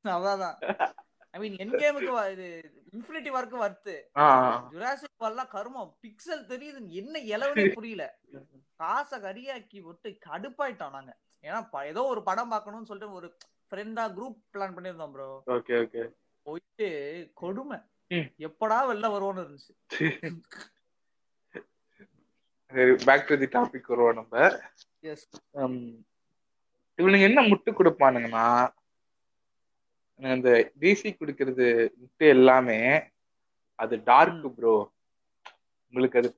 [0.05, 0.57] அதான்
[1.33, 2.47] ஐ மீன் என் கேமுக்கு இது
[2.93, 4.25] இன்ஃபினிட்டி வரைக்கும் வருது ஆ,
[4.73, 5.93] ஜுராசிக் வேர்ல்ட்லாம் கருமம்.
[6.03, 8.03] பிக்சல் தெரியுது என்ன இலவனே புரியல.
[8.79, 11.13] காசை கரியாக்கி விட்டு கடுப்பாயிட்டோம் நாங்க.
[11.43, 13.27] ஏன்னா ஏதோ ஒரு படம் பார்க்கணும்னு சொல்லிட்டு ஒரு
[13.71, 16.03] ஃப்ரெண்டா குரூப் பிளான் பண்ணிருந்தோம் ப்ரோ ஓகே ஓகே.
[16.45, 16.87] போயிட்டு
[17.41, 17.77] கொடுமை.
[18.47, 19.73] எப்படா வெளில வருவோம்னு இருந்துச்சு.
[22.71, 24.35] சரி பேக் டு தி டாபிக் வருவோம் நம்ம.
[25.03, 25.25] எஸ்
[25.57, 25.81] ஹம்,
[26.99, 28.47] இவனுங்க என்ன முட்டு கொடுப்பானுங்கன்னா
[30.19, 30.49] இந்த
[30.81, 32.79] டிசி குடுக்கறது முட்டு எல்லாமே
[33.79, 34.75] அது டார்க் ப்ரோ
[35.93, 36.29] உங்களுக்கு அது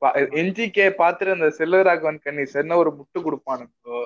[0.41, 3.99] என்ஜிகே பாத்துட்டு அந்த செல்வராகவன் கண்ணி சென்ன ஒரு முட்டு கொடுப்பானுங்க bro.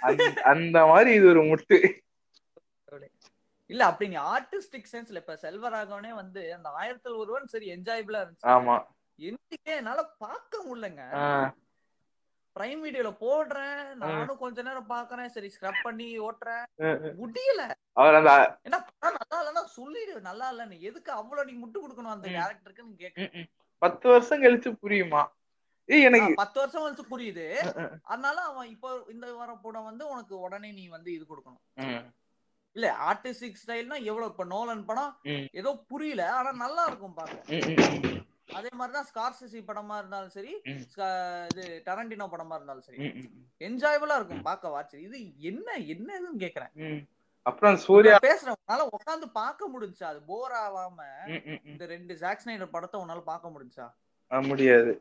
[0.00, 1.98] அந்த- மாதிரி இது ஒரு முட்டு.
[3.66, 8.46] இல்ல அப்படி நீ ஆர்டிஸ்டிக் சென்ஸ்ல இப்ப செல்வராகவனே வந்து அந்த ஆயிரத்தில் ஒருவன் சரி என்ஜாயபிளா இருந்துச்சு.
[8.46, 8.84] ஆமா.
[9.18, 11.00] என்னைக்கே என்னால பார்க்க முடியலங்க.
[12.58, 16.62] பிரைம் வீடியோல போடுறேன் நானும் கொஞ்ச நேரம் பாக்குறேன் சரி ஸ்க்ரப் பண்ணி ஓட்டுறேன்.
[17.02, 17.70] முடியல.
[18.64, 20.80] ஏன்னா படம் நல்லா இல்லைன்னா சொல்லிடு நல்லா இல்லைன்னு.
[20.80, 22.28] எதுக்கு அவ்வளவு நீ முட்டு கொடுக்கணும் அந்த.
[22.28, 23.30] கேரக்டருக்குன்னு கேட்க.
[23.78, 25.26] பத்து வருஷம் கழிச்சு புரியுமா?
[25.88, 27.46] எனக்கு பத்து வருஷம் கழிச்சு புரியுது.
[28.12, 32.06] அதனால அவன் இப்போ இந்த வர படம் வந்து உனக்கு உடனே நீ வந்து இது கொடுக்கணும்.
[32.76, 34.30] இல்ல ஆர்டிஸ்டிக் ஸ்டைல்னா எவ்வளவு?
[34.32, 35.12] இப்ப நோலன் படம்
[35.60, 37.36] ஏதோ புரியல ஆனா நல்லா இருக்கும் பாக்க.
[38.58, 40.52] அதே மாதிரிதான் ஸ்கார்சிசி படமா இருந்தாலும் சரி
[41.50, 42.98] இது டரண்டினோ படமா இருந்தாலும் சரி.
[43.60, 45.18] என்ஜாயபிளா இருக்கும் பார்க்க வாட்ச் இது
[45.50, 46.72] என்ன என்ன இதுன்னு கேக்குறேன்.
[47.46, 48.14] அப்புறம் சூர்யா
[48.54, 51.00] உன்னால உட்காந்து பார்க்க முடிஞ்சா அது போர் ஆகாம.
[51.72, 53.86] இந்த ரெண்டு ஜாக் ஸ்னைடர் படத்தை உன்னால பார்க்க முடிஞ்சா?
[54.30, 54.92] முடியாது.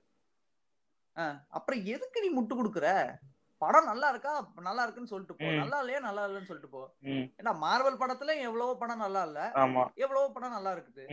[1.51, 2.87] அப்புறம் எதுக்கு நீ முட்டு கொடுக்குற?
[3.61, 4.31] படம் நல்லா இருக்கா?
[4.59, 5.45] நல்லா இருக்குன்னு சொல்லிட்டு போ.
[5.59, 5.99] நல்லா இல்லையா?
[5.99, 6.81] நல்லா இல்லைன்னு சொல்லிட்டு போ.
[7.39, 9.39] ஏன்னா மார்வல் படத்துல எவ்வளவோ படம் நல்லா இல்ல.
[9.95, 11.03] எவ்வளவோ படம் நல்லா இருக்குது.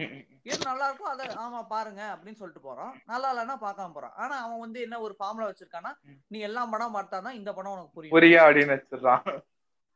[0.44, 4.58] எது நல்லா இருக்கோ அதை ஆமா பாருங்க அப்படின்னு சொல்லிட்டு போறான் நல்லா இல்லைன்னா பார்க்காம போறான் ஆனா அவன்
[4.58, 5.92] வந்து என்ன ஒரு ஃபார்முலா வச்சிருக்கானா.
[6.28, 8.16] நீ எல்லா படம் பார்த்தாதான் இந்த படம் உனக்கு புரியும்.
[8.18, 9.24] புரியா அப்படின்னு வச்சிடறான்.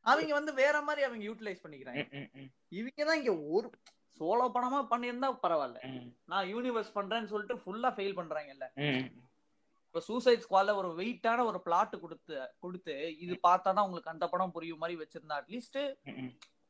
[0.05, 2.03] அவங்க வந்து வேற மாதிரி அவங்க யூட்டிலைஸ் பண்ணிக்கிறாங்க.
[2.71, 3.67] இவங்க தான் இங்க ஒரு
[4.19, 5.79] சோலோ படமா பண்ணியிருந்தா பரவாயில்ல.
[6.25, 8.67] நான் யூனிவர்ஸ் பண்றேன்னு சொல்லிட்டு ஃபுல்லா ஃபெயில் பண்றாங்கல்ல.
[8.85, 9.03] ம்.
[9.97, 14.53] இப்ப சூசைட் ஸ்குவாட்ல ஒரு வெயிட்டான ஒரு பிளாட் கொடுத்து கொடுத்து இது பார்த்தா தான் உங்களுக்கு அந்த படம்
[14.55, 15.79] புரியும் மாதிரி வச்சிருந்தா அட்லீஸ்ட்.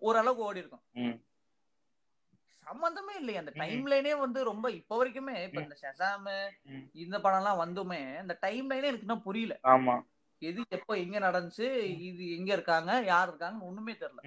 [0.02, 0.84] ஓரளவுக்கு ஓடி இருக்கும்.
[2.68, 3.52] சம்பந்தமே இல்லையே அந்த.
[3.60, 6.30] டைம் லைனே வந்து ரொம்ப இப்ப வரைக்குமே இப்ப இந்த ஷசாம்.
[7.04, 9.96] இந்த படம் எல்லாம் வந்துமே அந்த டைம் லைனே எனக்கு இன்னும் புரியல ஆமா
[10.42, 11.68] எது எப்ப எங்க நடந்துச்சு
[12.10, 14.24] இது எங்க இருக்காங்க யார் இருக்காங்க ஒண்ணுமே தெரியல.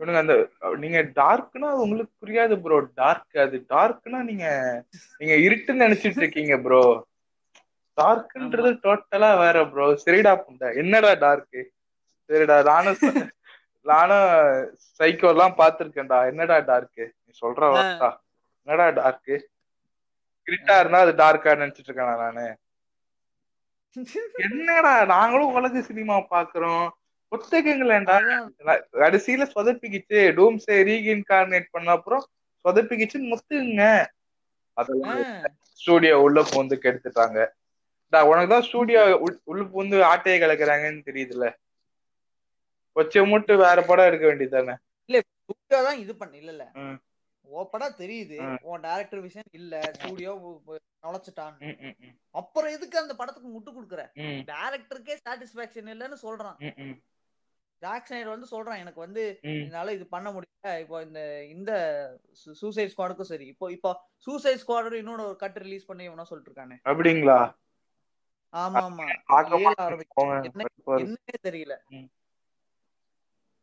[0.00, 0.34] இவனுங்க அந்த
[0.82, 3.56] நீங்க டார்க்னா உங்களுக்கு புரியாது ப்ரோ டார்க் அது.
[3.70, 4.46] டார்க்னா நீங்க
[5.20, 6.82] நீங்க இருட்டுன்னு நினைச்சிட்டு இருக்கீங்க ப்ரோ
[7.98, 10.68] டார்க்ன்றது டோட்டலா வேற ப்ரோ சரிடா புண்டை.
[10.82, 11.58] என்னடா டார்க்
[12.30, 13.00] சரிடா நானும்
[13.86, 14.28] நானும்
[15.00, 18.08] சைக்கோ எல்லாம் பாத்திருக்கேன்டா என்னடா டார்க் நீ சொல்ற வார்த்தா.
[18.68, 19.32] என்னடா டார்க்
[20.46, 22.46] இருட்டா இருந்தா அது டார்க்கா நினைச்சிட்டு இருக்கேனா நானு.
[24.44, 26.86] என்னடா நாங்களும் உலக சினிமா பாக்குறோம்.
[27.32, 28.46] ஒத்துக்குங்களேன்டா அதான்.
[29.02, 30.18] கடைசியில சொதப்பிக்கிச்சு.
[30.38, 32.24] டூம்ஸை ரீஇன்கார்னேட் பண்ண அப்புறம்
[32.64, 33.84] சொதப்பிக்கிச்சுன்னு முத்துங்க.
[34.76, 35.22] அதெல்லாம்
[35.80, 37.38] ஸ்டூடியோ உள்ள பூந்து கெடுத்துட்டாங்க.
[38.12, 39.02] டா, உனக்குதான் ஸ்டூடியோ
[39.44, 41.46] உள்ள பூந்து ஆட்டையை கலக்குறாங்கன்னு தெரியுதுல்ல.
[42.96, 44.74] கொச்சை மூட்டு வேற படம் எடுக்க வேண்டியதானே
[45.42, 46.64] ஸ்டூடியோ தான் இது பண்ண இல்ல இல்ல.
[46.74, 46.98] ம்.
[47.44, 48.36] ஓ படம் தெரியுது.
[48.62, 49.80] உன் டைரக்டர் விஷயம் இல்ல.
[49.92, 50.32] ஸ்டூடியோ
[51.02, 51.56] நுழைச்சிட்டான்.
[52.30, 54.02] அப்புறம் எதுக்கு அந்த படத்துக்கு முட்டு கொடுக்குற?
[54.50, 56.58] டைரக்டருக்கே சாட்டிஸ்பாக்சன் இல்லைன்னு சொல்றான்.
[57.82, 59.22] ஜாக் ஸ்னைடர் வந்து சொல்றான் எனக்கு வந்து.
[59.62, 60.50] என்னால இது பண்ண முடியல.
[60.82, 61.20] இப்போ இந்த
[61.54, 61.72] இந்த
[62.60, 63.46] சூசைட் ஸ்குவாடுக்கும் சரி.
[63.54, 63.90] இப்போ இப்போ
[64.26, 67.38] சூசைட் ஸ்குவாடோட இன்னொரு ஒரு கட் ரிலீஸ் பண்ணி இவனா சொல்லிட்டு இருக்கானே அப்படிங்களா
[68.54, 69.04] ஆமா ஆமா.
[70.48, 71.74] என்னன்னே தெரியல.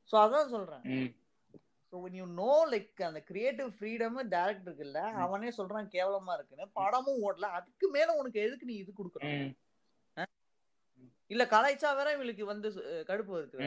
[0.10, 0.84] சோ அதான் சொல்றேன்.
[1.94, 5.20] So when you know like அந்த கிரியேட்டிவ் ஃப்ரீடம் டேரக்டருக்கு இல்ல ம்.
[5.24, 6.66] அவனே சொல்றான் கேவலமா இருக்குன்னு.
[6.80, 7.48] படமும் ஓடல.
[7.60, 9.50] அதுக்கு மேல உனக்கு எதுக்கு நீ இது கொடுக்கணும்?
[11.32, 12.68] இல்ல கலாய்ச்சா வேற இவளுக்கு வந்து
[13.10, 13.58] கடுப்பு வருது.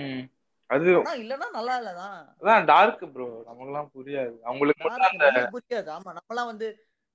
[0.71, 0.87] அது
[1.23, 4.35] இல்லன்னா நல்லா இல்லதான் அதான் டார்க் ப்ரோ நமக்கெல்லாம் புரியாது.
[4.45, 5.91] அவங்களுக்கு மட்டும் அந்த புரியாது.
[5.91, 6.69] ஆமா நம்மலாம் வந்து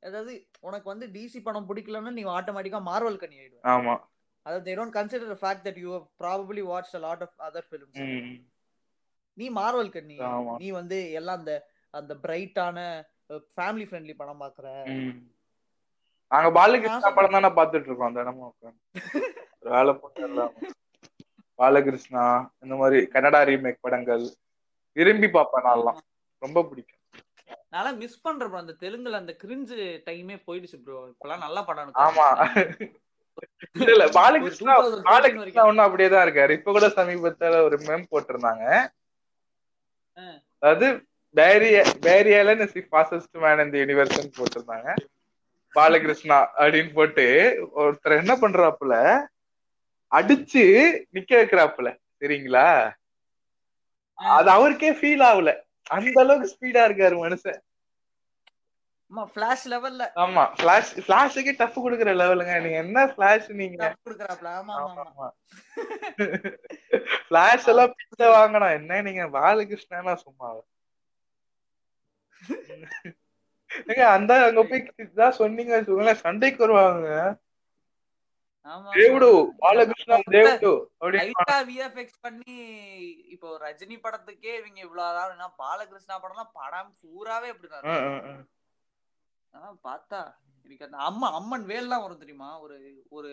[0.04, 3.96] அதாவது உனக்கு வந்து டிசி படம் பிடிக்கலன்னா நீ ஆட்டோமேட்டிக்கா மார்வல் கண்ணி ஆயிடுவ ஆமா.
[4.46, 7.64] அதாவது they don't consider the fact that you have probably watched a lot of other
[7.72, 7.96] films.
[9.38, 10.18] நீ மார்வல் கண்ணி.
[10.62, 11.54] நீ வந்து எல்லாம் அந்த
[11.94, 12.78] அந்த பிரைட்டான
[13.58, 14.68] ஃபேமிலி ஃப்ரெண்ட்லி படம் பாக்குற.
[16.32, 18.16] நாங்க பாலகிருஷ்ணா படம் தானே பாத்துட்டு இருக்கோம்.
[18.18, 18.84] தினமும் உட்கார்ந்து.
[19.70, 20.24] வேலை போட்டு
[21.60, 22.24] பாலகிருஷ்ணா
[22.63, 24.26] இந்த மாதிரி கன்னடா ரீமேக் படங்கள்
[24.98, 26.00] விரும்பி பார்ப்பேன் நான்லாம்.
[26.41, 26.93] ரொம்ப பிடிக்கும்.
[27.76, 28.60] நல்லா மிஸ் பண்றேன் bro.
[28.63, 32.28] அந்த தெலுங்குல அந்த கிரிஞ்சு டைமே போயிடுச்சு ப்ரோ இப்பெல்லாம் நல்ல படம் ஆமா.
[33.93, 35.65] இல்ல பாலகிருஷ்ணா ஒரு 2014 பாலகிருஷ்ணா.
[35.70, 36.52] ஒன்னும் அப்படியே தான் இருக்காரு.
[36.60, 38.65] இப்ப கூட சமீபத்துல ஒரு மெம் போட்டிருந்தாங்க.
[40.63, 40.88] அதாவது
[41.36, 44.89] Barry Barry Allen is the fastest man இந்த யூனிவர்ஸ்னு போட்டிருந்தாங்க.
[45.76, 47.26] பாலகிருஷ்ணா அப்படின்னு போட்டு
[47.82, 48.96] ஒருத்தர் என்ன பண்றாப்புல
[50.12, 50.63] அடிச்சு
[51.15, 51.89] நிக்க வைக்கிறாப்புல.
[52.20, 52.67] சரிங்களா?
[54.20, 55.50] அது அவருக்கே ஃபீல் ஆகல.
[55.89, 57.60] அந்த அளவுக்கு ஸ்பீடா இருக்காரு மனுஷன்.
[59.12, 63.80] ஆமா ஃபிளாஷ் லெவல்ல ஆமா பிளாஷ் பிளாஷுக்கே டஃப் கொடுக்குற லெவலுங்க நீங்க என்ன பிளாஷ் நீங்க?
[63.98, 65.28] கொடுக்குறாப்ல ஆமா ஆமா ஆமா.
[67.27, 69.23] பிளாஷ் எல்லாம் பிச்சை வாங்கணும் என்ன நீங்க?
[69.36, 69.90] பாலகிருஷ்ணனா
[70.23, 70.50] சும்மா.
[73.86, 74.84] ஏங்க அந்த அங்க போய்
[75.40, 77.08] சொன்னீங்க வச்சுக்கோங்களேன் சண்டைக்கு வருவாங்க.
[78.96, 79.28] தேவுடு
[79.60, 80.72] பாலகிருஷ்ணா தேவுடு
[81.68, 82.56] விஎஃப்எக்ஸ் பண்ணி
[83.28, 87.52] இப்போ ரஜினி படத்துக்கே இவங்க இவ்வளவு அதாவது பாலகிருஷ்ணா படம்லாம் படம் பூராவே
[87.86, 87.96] ஆ.
[89.54, 90.22] ஆனா பார்த்தா.
[90.65, 92.50] எனக்கு அந்த அம்மா அம்மன் வேல்லாம் வரும் தெரியுமா?
[92.60, 92.76] ஒரு
[93.10, 93.30] ஒரு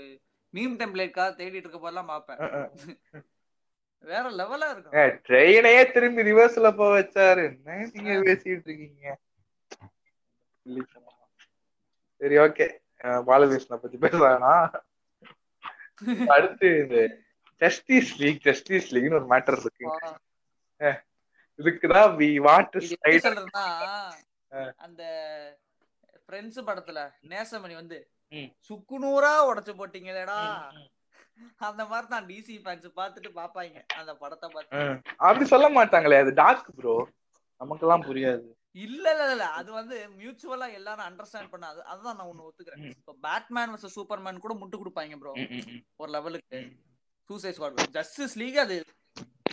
[0.55, 2.41] மீம் டெம்ப்ளேட்காக தேடிட்டு இருக்க போதெல்லாம் பார்ப்பேன்.
[2.41, 2.61] ஆ.
[4.05, 4.95] வேற லெவலா இருக்கும்.
[5.27, 7.45] ட்ரெயினையே திரும்பி ரிவர்ஸ்ல போக வச்சாரு.
[7.67, 9.07] நீங்க பேசிட்டு இருக்கீங்க?
[12.21, 12.67] சரி ஓகே
[13.27, 14.75] பாலகிருஷ்ணா பத்தி பேசலாம்
[16.37, 16.99] அடுத்து இந்த
[17.63, 19.87] ஜஸ்டிஸ் லீக் ஜஸ்டிஸ் லீக்னு ஒரு மேட்டர் இருக்கு.
[21.59, 22.29] இதுக்குதான் வி
[22.95, 23.67] எப்படி சொல்றதுன்னா
[24.87, 25.03] அந்த
[26.25, 26.99] ஃப்ரெண்ட்ஸ் படத்துல
[27.33, 27.99] நேசமணி வந்து.
[28.69, 30.41] சுக்குநூறா உடைச்சு போட்டீங்களேடா.
[31.69, 34.83] அந்த மாதிரி தான் டிசி ஃபேன்ஸ் பார்த்துட்டு பாப்பாங்க அந்த படத்தை பார்த்து.
[35.27, 36.97] அப்படி சொல்ல மாட்டாங்களே அது டார்க் ப்ரோ
[37.61, 38.47] நமக்கெல்லாம் புரியாது.
[38.75, 39.45] இல்ல இல்ல இல்ல.
[39.59, 42.85] அது வந்து மியூச்சுவலா எல்லாரும் அண்டர்ஸ்டாண்ட் பண்ண அது அதுதான் நான் ஒண்ணு ஒத்துக்கிறேன்.
[42.95, 45.33] இப்போ பேட்மேன் வர்சஸ் சூப்பர்மேன் கூட முட்டு கொடுப்பாங்க ப்ரோ
[46.03, 46.61] ஒரு லெவலுக்கு
[47.31, 48.77] சூசைட் ஸ்குவாட் ஜஸ்டிஸ் லீக் அது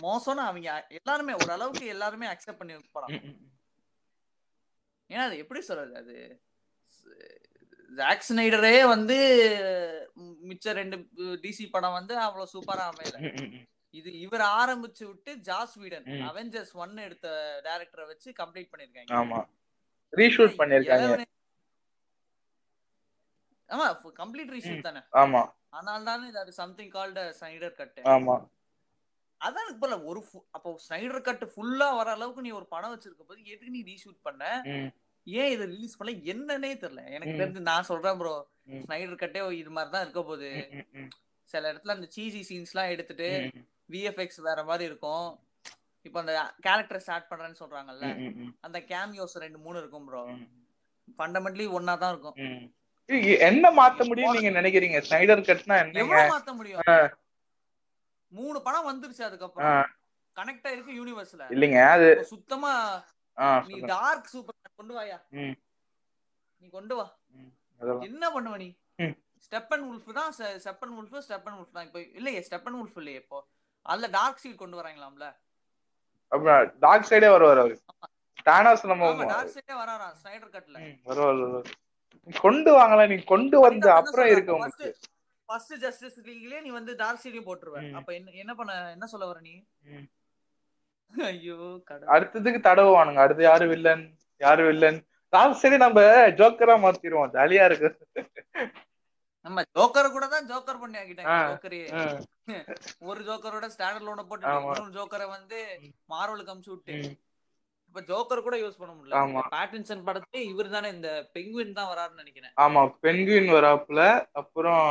[0.04, 0.68] மோசம்னு அவங்க
[0.98, 3.14] எல்லாருமே ஒரு அளவுக்கு எல்லாருமே அக்செப்ட் பண்ணி படம்
[5.10, 5.94] ஏன்னா அது எப்படி சொல்றது?
[6.00, 6.14] அது
[7.90, 9.16] ஜாக் ஸ்னைடரே வந்து
[10.48, 10.96] மிச்ச ரெண்டு
[11.42, 13.16] டிசி படம் வந்து அவ்வளவு சூப்பரா அமையல.
[13.94, 16.06] இது இவர் ஆரம்பிச்சு விட்டு ஜாஸ் வீடன்.
[16.28, 17.28] அவெஞ்சர்ஸ் ஒன் எடுத்த
[17.66, 19.40] டைரக்டரை வச்சு கம்ப்ளீட் பண்ணிருக்காங்க ஆமா.
[20.12, 21.26] ரீஷூட் பண்ணிருக்காங்க
[23.70, 23.86] ஆமா
[24.16, 25.00] கம்ப்ளீட் ரீஷூட் தானே?
[25.20, 25.42] ஆமா.
[25.72, 28.34] அதனால தானே இது அது சம்திங் கால்டு ஸ்னைடர் கட் ஆமா.
[29.40, 30.20] அதான் புரியல ஒரு
[30.56, 34.42] அப்போ ஸ்னைடர் கட் ஃபுல்லா வர அளவுக்கு நீ ஒரு படம் வச்சிருக்க போது எதுக்கு நீ ரீஷூட் பண்ண?
[35.26, 36.14] ஏன் இதை ரிலீஸ் பண்ணல?
[36.32, 37.02] என்னன்னே தெரியல.
[37.16, 37.34] எனக்கு.
[37.40, 38.34] தெரிஞ்சு நான் சொல்றேன் ப்ரோ.
[38.84, 40.50] ஸ்னைடர் கட்டே இது மாதிரி தான் இருக்க போகுது.
[41.50, 43.28] சில இடத்துல அந்த சீசி சீன்ஸ் எல்லாம் எடுத்துட்டு
[43.94, 45.26] விஎஃப்எக்ஸ் வேற மாதிரி இருக்கும்.
[46.06, 46.34] இப்போ அந்த
[46.66, 48.06] கேரக்டர் ஸ்டார்ட் பண்றேன்னு சொல்றாங்கல்ல
[48.66, 50.22] அந்த கேமியோஸ் ரெண்டு மூணு இருக்கும் ப்ரோ
[51.18, 52.36] ஃபண்டமெண்டலி ஒன்னா தான் இருக்கும்.
[53.48, 54.98] என்ன மாத்த முடியும் நீங்க நினைக்கிறீங்க?
[55.08, 56.82] ஸ்னைடர் கட்னா எவ்வளவு மாத்த முடியும்.
[58.32, 59.88] மூணு படம் வந்துருச்சு அதுக்கப்புறம்.
[60.36, 62.70] கனெக்ட் ஆயிருக்கு யூனிவர்ஸ்ல இல்லைங்க அது சுத்தமா
[63.70, 63.76] நீ.
[63.94, 65.18] டார்க் சூப்பர் கொண்டு வாயா?
[66.60, 67.06] நீ கொண்டு வா.
[68.08, 68.70] என்ன பண்ணுவ நீ.
[69.44, 70.32] ஸ்டெப்பன் உல்ஃப் தான்
[70.64, 71.86] ஸ்டெப்பன் உல்ஃப் ஸ்டெப்பன் உல்ஃப் தான்.
[71.88, 73.40] இப்போ இல்லையே ஸ்டெப்பன் உல்ஃப் இல்லையே இப்போ.
[73.86, 75.28] அதுல டார்க் சீட் கொண்டு வராங்களாம்ல?
[76.84, 77.76] டார்க் சைடே வருவார் அவரு.
[78.48, 80.76] டானாஸ் நம்ம டார்க் சைடே வராராம் ஸ்னைடர் கட்ல
[81.10, 81.70] வருவார்.
[82.44, 84.88] கொண்டு வாங்கலாம் நீ கொண்டு வந்து அப்புறம் இருக்கு உங்களுக்கு
[85.48, 87.78] ஃபர்ஸ்ட் ஜஸ்டிஸ் லீக்லயே நீ வந்து டார்க் சைடையும் போட்டுருவ.
[87.98, 89.54] அப்ப என்ன என்ன பண்ண என்ன சொல்ல வர நீ.
[91.14, 91.56] ஐயோ
[92.14, 93.20] அடுத்ததுக்கு தடவுவானுங்க.
[93.24, 94.04] அடுத்து யாரு வில்லன்
[94.40, 94.98] யாரு வில்லன்
[95.32, 96.00] டார்க் சைடு நம்ம
[96.40, 97.32] ஜோக்கரா மாத்திருவோம்.
[97.36, 97.90] ஜாலியா இருக்கு.
[99.46, 101.36] நம்ம ஜோக்கர் கூட தான் ஜோக்கர் பண்ணி ஆக்கிட்டாங்க.
[101.50, 101.80] ஜோக்கரே.
[103.08, 104.52] ஒரு ஜோக்கரோட ஸ்டாண்டர்ட் லோன போட்டு.
[104.60, 105.58] இன்னொரு ஜோக்கரை வந்து
[106.12, 106.96] மார்வலுக்கு அமுச்சு விட்டு.
[107.88, 109.42] இப்ப ஜோக்கர் கூட யூஸ் பண்ண முடியல.
[109.54, 112.54] பேட்டின்சன் படத்துல இவர் தானே இந்த பெங்குவின் தான் வராருன்னு நினைக்கிறேன்.
[112.64, 114.00] ஆமா பென்குயின் வராப்புல.
[114.42, 114.86] அப்புறம்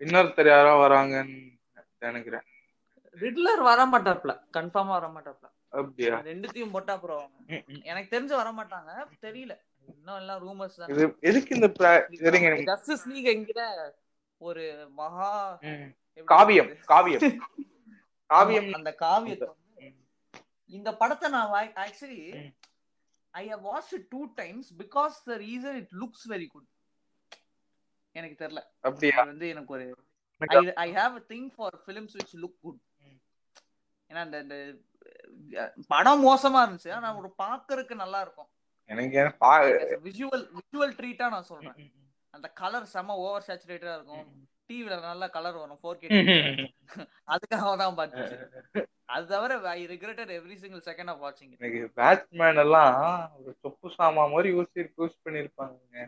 [0.00, 1.38] இன்னொருத்தர் யாரோ வராங்கன்னு
[2.06, 2.44] நினைக்கிறேன்.
[3.16, 5.46] ரிட்லர் வர மாட்டாப்ல கன்ஃபார்மா வர மாட்டாப்ல
[5.80, 6.14] அப்படியா?
[6.28, 7.26] ரெண்டுத்தையும் போட்டா அப்புறம்.
[7.90, 8.90] எனக்கு தெரிஞ்சு வர மாட்டாங்க.
[9.26, 9.54] தெரியல.
[9.96, 10.90] இன்னும் எல்லாம் ரூமர்ஸ் தான்.
[10.92, 11.68] இது எதுக்கு இந்த
[12.64, 13.60] ஜஸ்டிஸ் லீக் என்கிற
[14.40, 15.30] ஒரு மகா
[16.28, 16.70] காவியம்?
[16.84, 17.24] காவியம்.
[18.30, 18.68] காவியம்.
[18.74, 19.48] அந்த காவியத்தை.
[20.70, 22.20] இந்த படத்தை நான் actually.
[23.34, 26.68] I have watch two times because the reason it looks very good
[28.16, 28.62] எனக்கு தெரியல.
[28.80, 29.16] அப்படியா?
[29.22, 29.86] வந்து எனக்கு ஒரு
[30.76, 32.80] I have a thing for films which look good.
[34.10, 34.22] ஏன்னா
[35.52, 36.90] அஹ், படம் மோசமா இருந்துச்சு.
[36.92, 38.50] ஆனா ஒரு பாக்குறதுக்கு நல்லா இருக்கும்.
[38.92, 39.18] எனக்கு
[40.06, 41.90] விஷுவல் விஷுவல் ட்ரீட்டா நான் சொல்றேன்.
[42.34, 44.26] அந்த கலர் செம ஓவர் சேச்சுரேட்டடா இருக்கும்.
[44.68, 46.08] டிவில நல்ல கலர் வரும் ஃபோர் கே.
[47.32, 48.34] அதுக்காக தான் பார்த்தேன்
[49.14, 52.98] அது தவிர I regretted every single second of வாட்சிங் எனக்கு பேட்மேன் எல்லாம்
[53.38, 56.04] ஒரு சொப்பு சாமா மாதிரி யூஸ் யூஸ் பண்ணிருப்பாங்க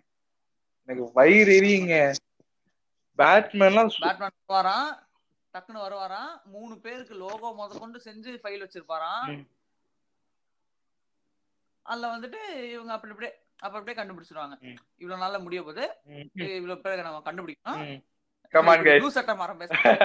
[0.89, 1.97] எனக்கு வயிறு எரியுங்க.
[3.19, 4.93] பேட்மேன்லாம் பேட்மேன் வருவாராம்
[5.55, 6.33] டக்குன்னு வருவாராம்.
[6.55, 9.27] மூணு பேருக்கு லோகோ முத கொண்டு செஞ்சு ஃபைல் வச்சிருப்பாராம்.
[11.87, 12.41] அதுல வந்துட்டு
[12.75, 13.33] இவங்க அப்படி அப்படியே
[13.65, 14.55] அப்ப அப்படியே கண்டுபிடிச்சிருவாங்க.
[15.03, 15.85] இவ்வளவு நாள்ல முடிய போகுது.
[16.13, 16.29] ம்,
[16.59, 17.83] இவ்வளவு பேருக்கு நம்ம கண்டுபிடிக்கணும்.
[18.87, 19.01] guys.
[19.03, 19.99] ப்ளூ சட்டை மரம் பேசுறேன்.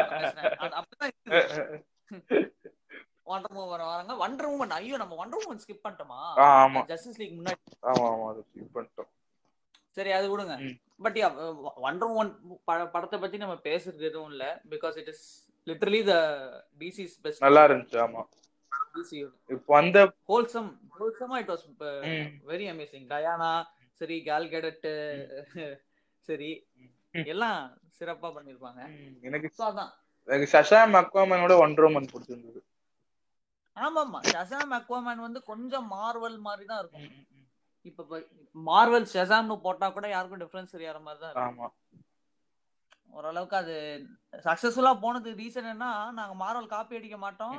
[3.32, 4.13] வண்டர் மூவன் வராங்க.
[4.23, 6.19] வண்டர் மூவன் ஐயோ நம்ம வண்டர் மூவன் ஸ்கிப் பண்ணிட்டோமா?
[6.45, 6.82] ஆமா.
[6.91, 7.61] ஜஸ்டிஸ் லீக் முன்னாடி.
[7.91, 9.09] ஆமா ஆமா அதை skip பண்ணிட்டோம்.
[9.97, 10.55] சரி அது விடுங்க.
[11.05, 11.17] பட்
[11.86, 12.32] வண்டர் மூவன்
[12.93, 14.45] படத்தை பத்தி நம்ம பேசுறது எதுவும் இல்ல.
[14.73, 15.25] Because it is
[15.67, 16.15] literally the
[16.82, 18.21] DC's best நல்லா இருந்துச்சு ஆமா.
[19.50, 21.66] இப்போ வந்த wholesome ஹோல்சமா it was
[22.45, 23.52] very amazing Diana
[24.02, 24.88] சரி கேல் கெடட்
[26.30, 26.50] சரி
[27.14, 27.26] ம்.
[27.26, 27.60] எல்லாம்
[27.98, 28.82] சிறப்பா பண்ணிருப்பாங்க.
[28.95, 29.91] ம், எனக்கு அதான்.
[30.28, 32.60] எனக்கு சஷாம் அக்வாமனோட ஒன்றோமன் பிடிச்சிருந்தது.
[33.78, 37.08] ஆமாமா ஷசாம் அக்வாமேன் வந்து கொஞ்சம் மார்வல் மாதிரி தான் இருக்கும்.
[37.86, 38.20] இப்ப
[38.56, 41.68] மார்வல் ஷசாம்னு போட்டா கூட யாருக்கும் டிஃபரன்ஸ் தெரியாத மாதிரி தான் ஆமா.
[43.14, 43.76] ஓரளவுக்கு அது
[44.45, 45.86] சக்சஸ்ஃபுல்லா போனது ரீசன் என்ன
[46.18, 47.58] நாங்க மார்வல் காப்பி அடிக்க மாட்டோம்.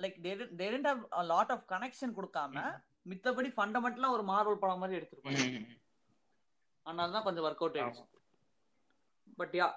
[0.00, 0.16] Like
[0.60, 2.64] they don't have lot of connection கொடுக்காம
[3.10, 5.44] மித்தபடி ஃபண்டமெண்டலா ஒரு மார்வல் படம் மாதிரி எடுத்திருப்பாங்க.
[6.86, 7.78] அதனால தான் கொஞ்சம் ஒர்க் அவுட்.
[7.80, 8.06] ஆயிடுச்சு
[9.40, 9.68] பட் யா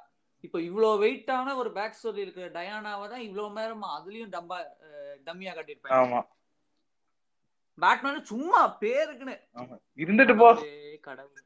[0.43, 4.57] இப்போ இவ்வளோ வெயிட்டான ஒரு பேக் ஸ்டோரி இருக்கிற டயானாவை தான் இவ்வளோ நேரமா அதுலயும் டம்பா
[5.28, 5.99] டம்மியா கட்டியிருப்பாங்க.
[6.01, 6.19] ஆமா.
[7.78, 9.36] பேட்மேன் சும்மா பேருக்குன்னு.
[10.03, 10.49] இருந்துட்டு போ.
[11.07, 11.41] கடவுளே,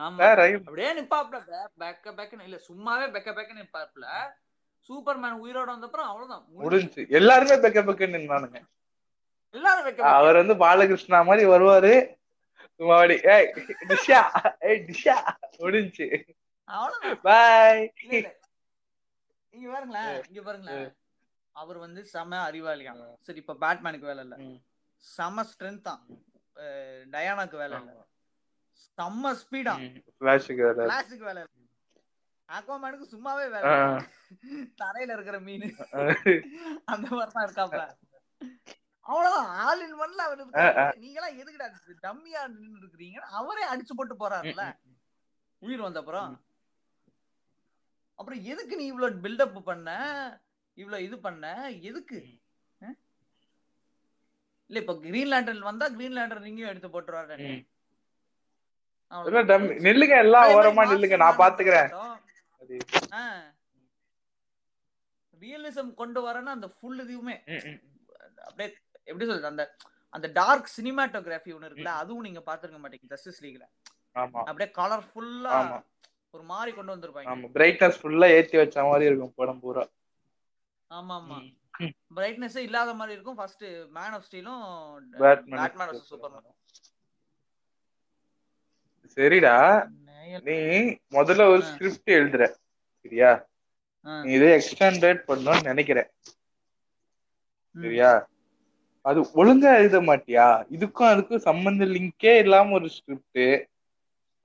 [0.00, 0.18] ஆமா.
[0.58, 1.38] அப்படியே நிப்பாப்ல
[1.82, 4.06] பேக்க பேக்கன்னு இல்ல சும்மாவே பெக்க பேக்கன்னு நிப்பாப்ல
[4.88, 6.44] சூப்பர்மேன் உயிரோட வந்தப்புறம் அவ்வளவுதான்.
[6.62, 7.02] முடிஞ்சு.
[7.18, 8.58] எல்லாருமே பெக்க பெக்கன்னு நின்னானுங்க.
[9.54, 11.92] எல்லாரும் வெக்க அவர் வந்து பாலகிருஷ்ணா மாதிரி வருவாரு.
[12.80, 13.48] சும்மாடி ஏய்
[13.90, 14.20] டிஷா
[14.68, 15.16] ஏய் டிஷா
[15.60, 16.06] முடிஞ்சு
[17.26, 17.82] பாய்.
[19.52, 20.88] இங்க பாருங்களேன் இங்க பாருங்களேன்.
[21.56, 22.92] அவர் வந்து செம அறிவாளியா.
[23.26, 24.36] சரி இப்ப பேட்மேனுக்கு வேலை இல்ல.
[25.04, 26.02] செம ஸ்ட்ரென்த் தான்.
[27.14, 27.92] டயானாக்கு வேலை இல்ல.
[28.98, 29.74] செம்ம ஸ்பீடா
[31.26, 31.64] வேலை இல்ல.
[32.48, 33.70] அக்வாமேனுக்கு சும்மாவே வேலை.
[34.80, 35.68] தரையில இருக்கிற மீன்.
[36.92, 37.82] அந்த மாதிரி தான் இருக்காப்ல.
[39.06, 39.50] அவ்வளவுதான்.
[39.64, 40.40] ஆல் இன் ஒன்ல அவர்
[41.02, 41.68] நீங்க எல்லாம் எதுக்குடா
[42.06, 43.20] டம்மியா நின்று இருக்கிறீங்க?
[43.40, 44.64] அவரே அடிச்சு போட்டு போறாருல்ல.
[45.62, 46.32] உயிர் வந்த அப்புறம்.
[48.18, 49.90] அப்புறம் எதுக்கு நீ இவ்வளவு பில்டப் பண்ண?
[50.76, 51.46] இவ்வளவு இது பண்ண?
[51.90, 52.20] எதுக்கு?
[54.70, 57.48] இல்ல இப்ப கிரீன் லேண்டர்ன் வந்தா கிரீன் லேண்டர் நீங்க எடுத்து போட்டுருவாரு.
[59.86, 61.16] நில்லுங்க எல்லாம் ஓரமா நில்லுங்க.
[61.24, 61.90] நான் பாத்துக்கிறேன்.
[65.42, 67.36] ரியலிசம் கொண்டு வரேன்னா அந்த ஃபுல் இதுவுமே.
[68.46, 68.68] அப்படியே
[69.08, 69.50] எப்படி சொல்றது?
[69.52, 69.64] அந்த
[70.12, 73.64] அந்த டார்க் சினிமாட்டோகிராஃபி ஒன்னு இருக்குல்ல அதுவும் நீங்க பாத்துருக்க மாட்டீங்க ஜஸ்டிஸ் லீக்ல
[74.16, 74.40] ஆமா.
[74.48, 75.78] அப்படியே கலர்ஃபுல்லா ஆமா.
[76.34, 77.30] ஒரு மாதிரி கொண்டு வந்திருப்பாங்க.
[77.32, 77.48] ஆமா.
[77.56, 79.84] பிரைட்னஸ் ஃபுல்லா ஏத்தி வச்ச மாதிரி இருக்கும் படம் பூரா.
[80.90, 81.38] ஆமா ஆமா.
[82.16, 83.38] பிரைட்னஸ் இல்லாத மாதிரி இருக்கும்.
[83.40, 83.64] ஃபர்ஸ்ட்
[83.96, 84.62] மேன் ஆஃப் ஸ்டீலும்.
[85.20, 86.54] பேட்மேன் சூப்பர்மேன்
[89.16, 89.54] சரிடா.
[90.46, 90.56] நீ
[91.12, 91.62] முதல்ல ஒரு.
[91.70, 92.44] ஸ்கிரிப்ட் எழுதுற
[93.04, 93.30] சரியா?
[94.24, 96.10] நீ இதை எக்ஸ்டாண்டர்ட் பண்ணணும்னு நினைக்கிறேன்.
[97.74, 98.10] சரியா?
[99.04, 100.46] அது ஒழுங்கா எழுத மாட்டியா?
[100.76, 103.44] இதுக்கும் அதுக்கும் சம்பந்த லிங்கே இல்லாம ஒரு ஸ்கிரிப்ட்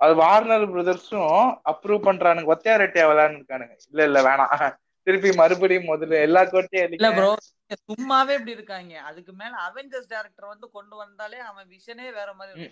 [0.01, 1.33] அது வார்னர் பிரதர்ஸும்
[1.71, 2.51] அப்ரூவ் பண்றானுங்க.
[2.53, 3.75] ஒத்தையா ரெட்டையா விளையாண்டு இருக்கானுங்க.
[3.91, 4.53] இல்ல இல்ல வேணாம்.
[5.07, 7.29] திருப்பி மறுபடியும் முதல்ல எல்லா கோட்டையும் இல்ல ப்ரோ
[7.81, 8.93] சும்மாவே இப்படி இருக்காங்க.
[9.09, 12.65] அதுக்கு மேல அவெஞ்சர்ஸ் டைரக்டர் வந்து கொண்டு வந்தாலே அவன் விஷனே வேற மாதிரி.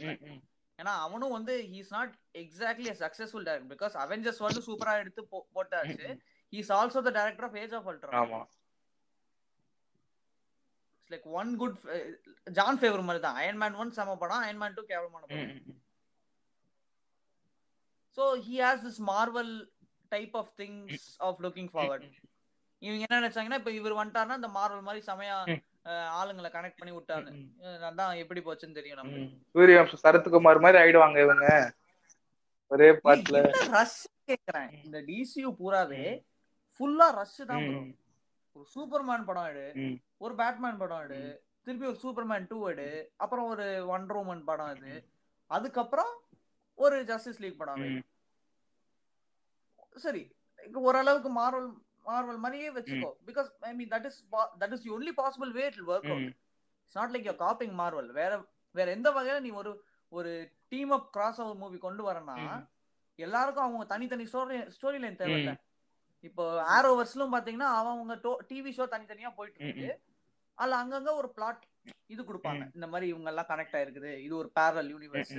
[0.79, 2.11] ஏன்னா அவனும் வந்து he's not
[2.41, 5.21] exactly successful director because Avengers வந்து சூப்பரா எடுத்து
[5.55, 6.07] போட்டாச்சு.
[6.53, 8.39] He's also the director of Age of Ultra ஆமா.
[11.11, 11.77] Like one good
[12.47, 15.53] Jon Favreau மாதிரி தான் அயன் மேன் ஒன் செம படம் அயன் மேன் டூ கேவலமான படம்.
[18.17, 19.53] So he has this Marvel
[20.11, 22.07] type of things of looking forward
[22.81, 25.37] இவங்க என்ன நினைச்சாங்கன்னா இப்ப இவர் வந்துட்டாருன்னா இந்த மார்வல் மாதிரி செமையா
[26.15, 26.93] ஆளுங்களை கனெக்ட் பண்ணி
[27.63, 29.21] அஹ், அதான் எப்படி போச்சுன்னு தெரியும் நம்ம.
[29.55, 31.47] சூரியவம்சம் சரத்குமார் மாதிரி ஆயிடுவாங்க இவங்க.
[32.71, 33.37] ஒரே பாட்டுல.
[33.71, 34.71] ரஷ் கேக்குறேன்?
[34.83, 36.03] இந்த டிசியூ பூராவே
[36.79, 37.65] ஃபுல்லா ரஷ் தான்
[38.55, 39.65] ஒரு சூப்பர்மேன் படம் எடு.
[40.17, 41.21] ஒரு பேட்மேன் படம் எடு
[41.65, 44.93] திருப்பி ஒரு சூப்பர்மேன் டூ எடு அப்புறம் ஒரு ஒண்டர் உமன் படம் எடு.
[45.51, 46.11] அதுக்கப்புறம்
[46.77, 47.83] ஒரு ஜஸ்டிஸ் லீக் படம்.
[49.95, 50.23] சரி
[50.83, 51.69] ஓரளவுக்கு மார்வல்
[52.09, 53.11] மார்வல் மாதிரியே வச்சுக்கோ.
[53.29, 54.19] Because I mean that is
[54.61, 56.27] that is only possible way it work out.
[56.83, 58.31] It's not like you copying Marvel வேற
[58.75, 59.71] வேற எந்த வகையில நீ ஒரு
[60.11, 60.31] ஒரு
[60.73, 62.35] team up cross over movie கொண்டு வரனா.
[63.19, 65.53] எல்லாருக்கும் அவங்க தனித்தனி ஸ்டோரி ஸ்டோரி லைன் தேவையில்ல.
[66.27, 66.43] இப்போ
[66.75, 68.15] ஆரோவர்ஸ்லும் பாத்தீங்கன்னா அவங்க
[68.49, 69.89] டிவி ஷோ தனித்தனியா போயிட்டு இருக்கு.
[70.57, 71.61] அதுல அங்கங்க ஒரு பிளாட்
[72.13, 72.63] இது கொடுப்பாங்க.
[72.77, 74.11] இந்த மாதிரி இவங்க எல்லாம் கனெக்ட் ஆயிருக்குது.
[74.25, 75.37] இது ஒரு பேரல் யூனிவர்ஸ்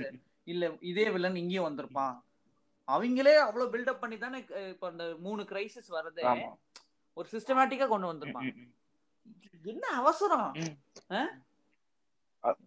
[0.51, 2.15] இல்ல இதே வில்லன் இங்கேயும் வந்திருப்பான்.
[2.91, 4.39] அவங்களே அவ்வளவு பில்டப் பண்ணி தானே
[4.69, 6.23] இப்ப அந்த மூணு கிரைசிஸ் வர்றதே
[7.17, 8.07] ஒரு சிஸ்டமேட்டிக்கா கொண்டு
[8.43, 8.69] ம்,
[9.65, 10.49] என்ன அவசரம்?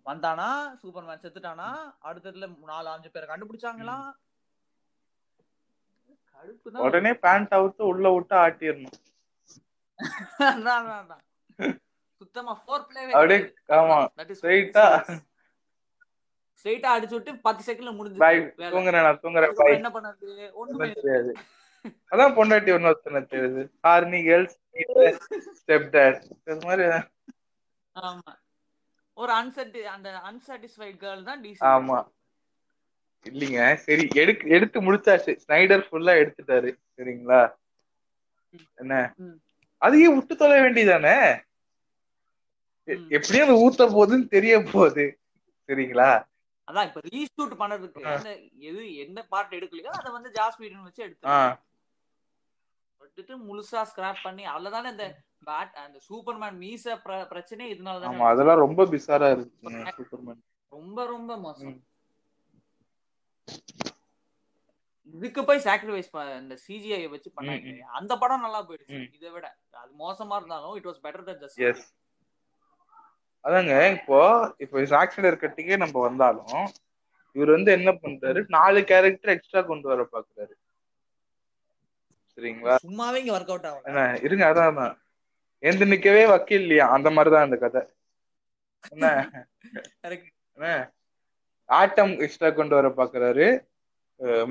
[0.07, 0.49] வந்தானா
[0.81, 1.69] சூப்பர்மேன் செத்துட்டானா
[2.05, 3.97] அடுத்ததுல நாலு அஞ்சு பேரை கண்டுபிடிச்சாங்களா?
[6.85, 8.97] உடனே பேண்ட் அவுத்து உள்ள விட்டு ஆட்டிடணும்.
[12.21, 13.41] சுத்தமா ஃபோர் பிளேவே அப்படியே
[13.79, 13.99] ஆமா.
[14.85, 14.87] ஆ.
[16.65, 18.21] ஸ்ட்ரைட்டா அடிச்சு விட்டு பத்து செகண்ட்ல முடிஞ்சு
[18.75, 19.19] தூங்குறேன்.
[19.25, 20.29] தூங்குறேன் என்ன பண்ணது?
[20.61, 20.87] ஒண்ணுமே.
[20.99, 21.33] தெரியாது.
[22.13, 23.63] அதான் பொண்டாட்டி ஒன்னு ஒருத்தனை தெரியுது.
[23.91, 24.57] ஆர்மி கேர்ள்ஸ்
[25.59, 26.85] ஸ்டெப் டேட் இது மாதிரி
[27.97, 28.33] ஆமா.
[29.17, 31.99] ஒரு அன்செட்டி அந்த அன்சாட்டிஸ்ஃபைட் கேர்ள் தான் டிசி ஆமா.
[33.27, 35.33] இல்லைங்க சரி எடுக்க எடுத்து முடிச்சாச்சு.
[35.45, 36.71] ஸ்னைடர் ஃபுல்லா எடுத்துட்டாரு.
[36.97, 37.43] சரிங்களா?
[38.79, 38.95] என்ன.
[39.83, 41.17] அதையே விட்டு தொலை வேண்டியதானே.
[43.19, 45.07] எப்படியும் அது ஊத்த போகுதுன்னு தெரிய போகுது.
[45.69, 46.11] சரிங்களா?
[46.69, 48.13] அதான் இப்ப ரீஷூட் பண்ணதுக்கு ஆ.
[48.15, 48.31] அந்த
[48.69, 51.29] எது என்ன பார்ட் எடுக்கலையோ அதை வந்து ஜாஸ் வீடன் வச்சு எடுத்து
[53.01, 55.07] விட்டுட்டு முழுசா ஸ்கிராப் பண்ணி அவ்வளவுதானே இந்த
[55.47, 60.41] பேட் அந்த சூப்பர்மேன் மீச பிர- பிரச்சனை இதனால தானே அதெல்லாம் ரொம்ப பிசாரா இருக்கு சூப்பர்மேன்
[60.73, 61.75] ரொம்ப ரொம்ப மோசம்.
[65.09, 66.09] இதுக்கு போய் சாக்ரிஃபைஸ்
[66.39, 67.67] இந்த சிஜிஐ வச்சு பண்ணாங்க?
[67.95, 68.97] அந்த படம் நல்லா போயிடுச்சு.
[69.17, 69.47] இதை விட
[69.77, 71.61] அது மோசமா இருந்தாலும் it was better than just
[73.45, 74.19] அதாங்க இப்போ
[74.65, 76.59] இப்போ சாக்ஸ்னர் கட்டிக்கே நம்ம வந்தாலும்
[77.37, 78.41] இவர் வந்து என்ன பண்றாரு?
[78.57, 80.55] நாலு கேரக்டர் எக்ஸ்ட்ரா கொண்டு வர பாக்குறாரு.
[82.39, 82.75] சரிங்களா?
[82.85, 84.95] சும்மாவே இங்க ஒர்க் அவுட் என்ன இருங்க அதான் தான்
[85.63, 86.87] எந்த நிக்கவே வக்கீல் இல்லையா?
[86.97, 87.83] அந்த மாதிரிதான் இந்த கதை.
[88.93, 90.73] என்ன
[91.69, 93.47] ஆட்டம் எக்ஸ்ட்ரா கொண்டு வர பாக்குறாரு.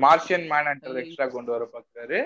[0.04, 0.70] மார்ஷியன் மேன்
[1.02, 2.18] எக்ஸ்ட்ரா கொண்டு வர பாக்குறாரு.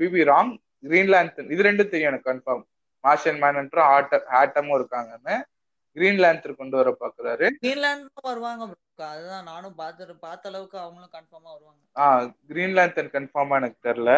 [0.00, 0.52] பிபி ராங்
[0.88, 2.64] கிரீன்லாந்தன் இது ரெண்டும் தெரியும் எனக்கு கன்ஃபார்ம்
[3.04, 3.58] மார்ஷியன் மேன்
[3.96, 5.36] ஆட்டம் ஆட்டமும் இருக்காங்கன்னு
[5.96, 8.64] கிரீன்லாந்தர் கொண்டு வர பாக்குறாரு கிரீன்லாண்ட் வருவாங்க.
[9.12, 11.80] அதுதான் நானும் பார்த்து பார்த்த அளவுக்கு அவங்களும் கன்ஃபார்மா வருவாங்க.
[11.96, 12.04] ஆ
[12.50, 14.12] கிரீன்லாந்தன் கன்ஃபார்மா எனக்கு தெரியல.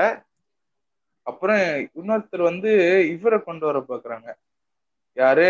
[1.27, 1.63] அப்புறம்
[1.99, 2.71] இன்னொருத்தர் வந்து
[3.15, 4.29] இவரை கொண்டு வர பாக்குறாங்க
[5.17, 5.49] யாரு.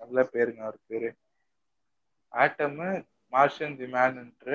[0.00, 1.10] நல்ல பேருங்க அவர் பேரு.
[2.32, 2.78] ஆட்டம்
[3.32, 4.50] மார்ஷன் தி மேன்ன்ற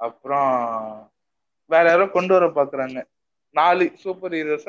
[0.00, 0.50] அப்புறம்
[1.70, 2.98] வேற யாரோ கொண்டு வர பாக்குறாங்க
[3.56, 4.68] நாலு சூப்பர் ஹீரோஸ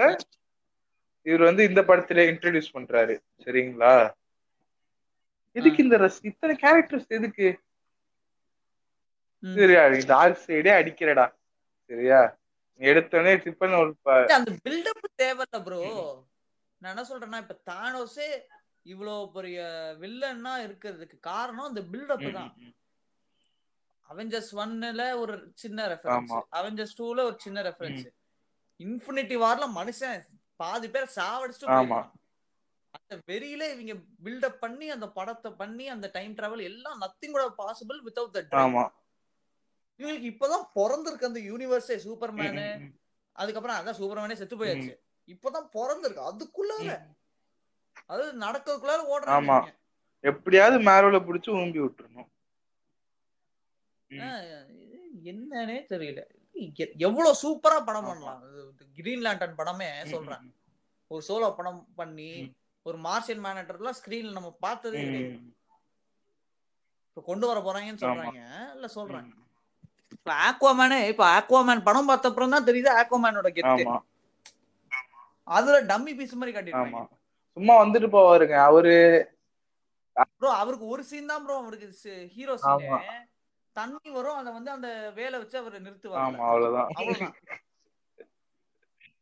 [1.29, 3.15] இவர் வந்து இந்த படத்துல இன்ட்ரடியூஸ் பண்றாரு.
[3.43, 3.93] சரிங்களா?
[5.55, 7.47] எதுக்கு இந்த ரஸ் இத்தனை கேரக்டர்ஸ் எதுக்கு.
[9.43, 9.81] சரியா?
[10.13, 11.25] டார்க் சைடே அடிக்கிறடா.
[11.89, 12.21] சரியா?
[12.81, 13.91] எடுத்தோடனே டிப்பன் ஒரு
[14.37, 15.81] அந்த பில்டப் தேவையில்ல ப்ரோ
[16.81, 18.27] நான் என்ன சொல்றேன்னா இப்ப தானோஸே
[18.91, 19.59] இவ்வளவு பெரிய
[20.01, 22.51] வில்லன்னா இருக்கிறதுக்கு காரணம் அந்த பில்டப் தான்.
[24.09, 26.31] அவெஞ்சர்ஸ் ஒன்னுல ஒரு சின்ன ரெஃபரன்ஸ்.
[26.59, 28.05] அவெஞ்சர்ஸ் டூல ஒரு சின்ன ரெஃபரன்ஸ்
[28.79, 30.23] இன்ஃபினிட்டி வார்ல மனுஷன்
[30.59, 31.99] பாதி பேர் சாவடிச்சுட்டு ஆமா.
[32.93, 33.93] அந்த வெறியில இவங்க
[34.23, 38.83] பில்டப் பண்ணி அந்த படத்தை பண்ணி அந்த டைம் டிராவல் எல்லாம் நத்திங் கூட பாசிபிள் வித்வுட் தட் ஆமா.
[39.99, 42.67] இவங்களுக்கு இப்பதான் பிறந்திருக்கு அந்த யூனிவர்ஸே சூப்பர்மேனு.
[43.35, 44.93] அதுக்கப்புறம் அதான் சூப்பர்மேனே செத்து போயாச்சு.
[45.27, 46.21] இப்பதான் பிறந்திருக்கு.
[46.29, 46.93] அதுக்குள்ளார.
[48.05, 49.01] அது நடக்கிறதுக்குள்ளார.
[49.13, 49.57] ஓடுறாங்க
[50.23, 52.29] எப்படியாவது மேரோல புடிச்சு ஊம்பி விட்டுறணும்.
[55.29, 56.21] என்னன்னே தெரியல.
[57.07, 58.07] எவ்வளவு சூப்பரா படம்.
[58.09, 58.41] பண்ணலாம்.
[58.97, 60.43] கிரீன் லேண்டன் படமே சொல்றேன்.
[61.11, 62.31] ஒரு சோலோ படம் பண்ணி.
[62.85, 65.03] ஒரு மார்ஷியன் மேனேட்டர்லாம் ஸ்கிரீன்ல நம்ம பார்த்ததே
[67.07, 68.03] இப்ப கொண்டு வர போறாங்கன்னு.
[68.03, 68.41] சொல்றாங்க.
[68.75, 69.27] இல்ல சொல்றேன்.
[69.29, 69.35] ம்.
[70.15, 73.83] இப்ப ஆக்வாமேனே இப்ப ஆக்வாமேன் படம் பார்த்த அப்புறம் தான் தெரியுது ஆக்வாமேனோட கெத்து
[75.47, 77.03] அதுல டம்மி பீஸ் மாதிரி காட்டிருக்காங்க
[77.57, 78.55] சும்மா வந்துட்டு போவாருங்க.
[78.67, 78.93] அவரு
[80.35, 81.87] ப்ரோ அவருக்கு ஒரு சீன் தான் ப்ரோ அவருக்கு
[82.33, 82.53] ஹீரோ.
[82.57, 82.87] சீன்
[83.79, 87.35] தண்ணி வரும் அத வந்து அந்த வேலை வச்சு அவர் நிறுத்துவாங்க அவ்வளவுதான்.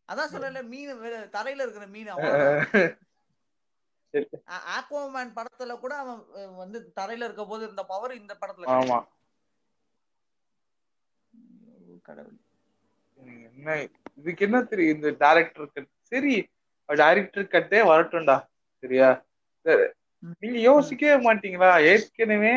[0.09, 0.91] அதான் சொல்லல மீன்
[1.33, 2.11] தரையில இருக்கிற மீன்
[4.75, 6.21] ஆக்வாமேன் படத்துல கூட அவன்
[6.59, 8.99] வந்து தரையில இருக்க போது இருந்த பவர் இந்த படத்துல ஆமா.
[12.05, 12.37] கடவுள்.
[13.47, 13.69] என்ன
[14.17, 16.33] இதுக்கு என்ன தெரியும் இந்த டைரக்டர் கட் சரி
[16.89, 18.35] டைரக்டர் கட்டே வரட்டும்டா
[18.83, 19.09] சரியா?
[19.65, 19.85] சரி.
[20.41, 21.71] நீங்க யோசிக்கவே மாட்டீங்களா?
[21.89, 22.53] ஏற்கனவே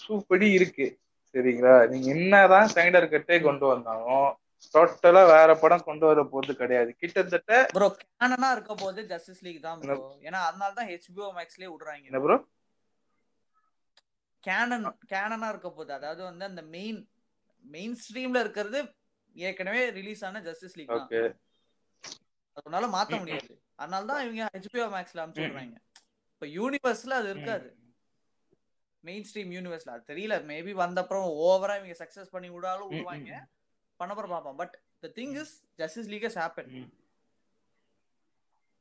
[0.00, 0.86] சூப்படி இருக்கு.
[1.34, 1.74] சரிங்களா?
[1.90, 4.28] நீங்க என்னதான் சைடர் கட்டே கொண்டு வந்தாலும்
[4.74, 6.90] டோட்டலா வேற படம் கொண்டு வர போறது கிடையாது.
[7.00, 12.04] கிட்டத்தட்ட ப்ரோ கேனனா இருக்க போது ஜஸ்டிஸ் லீக் தான் ப்ரோ ஏன்னா அதனால தான் ஹெச்பிஓ மேக்ஸ்லயே விடுறாங்க.
[12.10, 12.36] என்ன ப்ரோ
[14.44, 17.00] கேனன் கேனனா இருக்க போது அதாவது வந்து அந்த மெயின்
[17.64, 18.78] மெயின் ஸ்ட்ரீம்ல இருக்கிறது
[19.36, 21.34] ஏற்கனவே ரிலீஸ் ஆன ஜஸ்டிஸ் லீக் தான்.
[22.56, 23.52] அதனால மாத்த முடியாது.
[23.82, 25.76] அதனால தான் இவங்க ஹெச்பிஓ மேக்ஸ்ல அனுப்பிச்சு விடுறாங்க.
[26.34, 27.68] இப்ப யூனிவர்ஸ்ல அது இருக்காது.
[29.08, 30.36] மெயின் ஸ்ட்ரீம் யூனிவர்ஸ்ல அது தெரியல.
[30.52, 33.34] மேபி வந்த அப்புறம் ஓவரா இவங்க சக்சஸ் பண்ணி விடாலும் விடுவாங்க.
[34.00, 34.58] பண்ண அப்புறம் பார்ப்போம்.
[34.62, 34.74] But
[35.04, 36.72] the thing is Justice League is happen.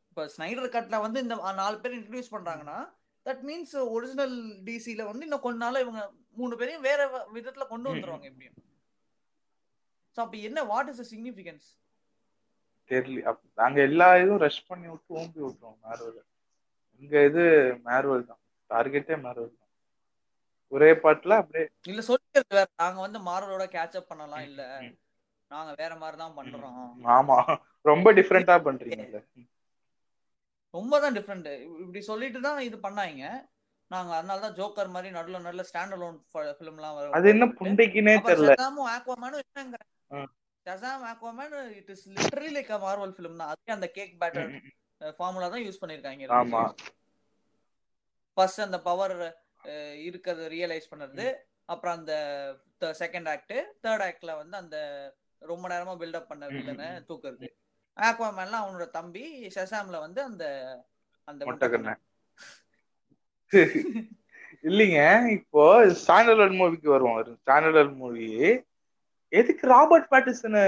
[0.10, 2.78] இப்ப ஸ்னைடர் கட்ல வந்து இந்த நாலு பேர் இன்ட்ரடியூஸ் பண்றாங்கன்னா
[3.26, 4.36] தட் மீன்ஸ் ஒரிஜினல்
[4.68, 6.02] டிசில வந்து இன்னும் கொஞ்ச நாள் இவங்க
[6.40, 7.00] மூணு பேரையும் வேற
[7.36, 7.92] விதத்துல கொண்டு.
[7.92, 8.58] வந்துருவாங்க எப்படியும்.
[10.16, 11.68] சோ அப்ப என்ன வாட் இஸ் சிக்னிபிகன்ஸ்
[12.92, 13.34] தெரியல.
[13.62, 16.20] நாங்க எல்லா இதுவும் ரஷ் பண்ணி விட்டு ஓம்பி விட்டுருவோம் மேர்வல்
[17.04, 17.44] இங்க இது
[17.88, 18.42] மேர்வல் தான்.
[18.70, 19.69] டார்கெட்டே மேர்வல் தான்.
[20.72, 22.68] ஒரே பாட்டுல அப்படியே இல்ல சொல்லிக்கிறது வேற.
[22.78, 24.62] நாங்க வந்து மாரலோட கேட்ச் அப் பண்ணலாம் இல்ல.
[25.52, 26.76] நாங்க வேற மாதிரி தான் பண்றோம்.
[27.14, 27.38] ஆமா.
[27.86, 29.20] ரொம்ப டிஃப்ரெண்டா பண்றீங்கல்ல.
[30.74, 31.48] ரொம்ப தான் டிஃப்ரெண்ட்
[31.84, 33.24] இப்படி சொல்லிட்டு தான் இது பண்ணாங்க.
[33.92, 36.18] நாங்க அதனால தான் ஜோக்கர் மாதிரி நடுல நடுல ஸ்டாண்ட் அலோன்
[36.58, 38.52] ஃபிலிம்லாம் வரும் அது என்ன புண்டைக்குனே தெரியல.
[38.52, 39.78] ஷசாமும் ஆக்வாமேனும் என்னங்க?
[40.12, 40.20] ஆ.
[40.66, 43.52] Shazam Aquaman it is literally like a Marvel film தான்.
[43.54, 44.50] அதுக்கு அந்த கேக் பேட்டர்
[45.18, 46.28] ஃபார்முலா தான் யூஸ் பண்ணிருக்காங்க.
[46.40, 46.64] ஆமா.
[48.38, 49.16] ஃபர்ஸ்ட் அந்த பவர்
[50.04, 51.36] இருக்கிறது ரியலைஸ் பண்ணது.
[51.66, 52.14] அப்புறம் அந்த
[52.82, 53.54] செகண்ட் ஆக்ட்
[53.84, 54.78] தேர்ட் ஆக்ட்ல வந்து அந்த
[55.40, 56.88] ரொம்ப நேரமா பில்டப் பண்ண வில்லனை.
[57.10, 57.48] தூக்குறது.
[57.98, 60.46] ஆக்வாமேன்லாம் அவனோட தம்பி ஷசாம்ல வந்து அந்த
[61.24, 61.46] அந்த.
[64.64, 67.38] இல்லைங்க இப்போ ஸ்டாண்டர்ட் மூவிக்கு வருவோம்.
[67.46, 68.28] ஸ்டாண்டர்ட் மூவி
[69.28, 70.64] எதுக்கு ராபர்ட் பேட்டிசனை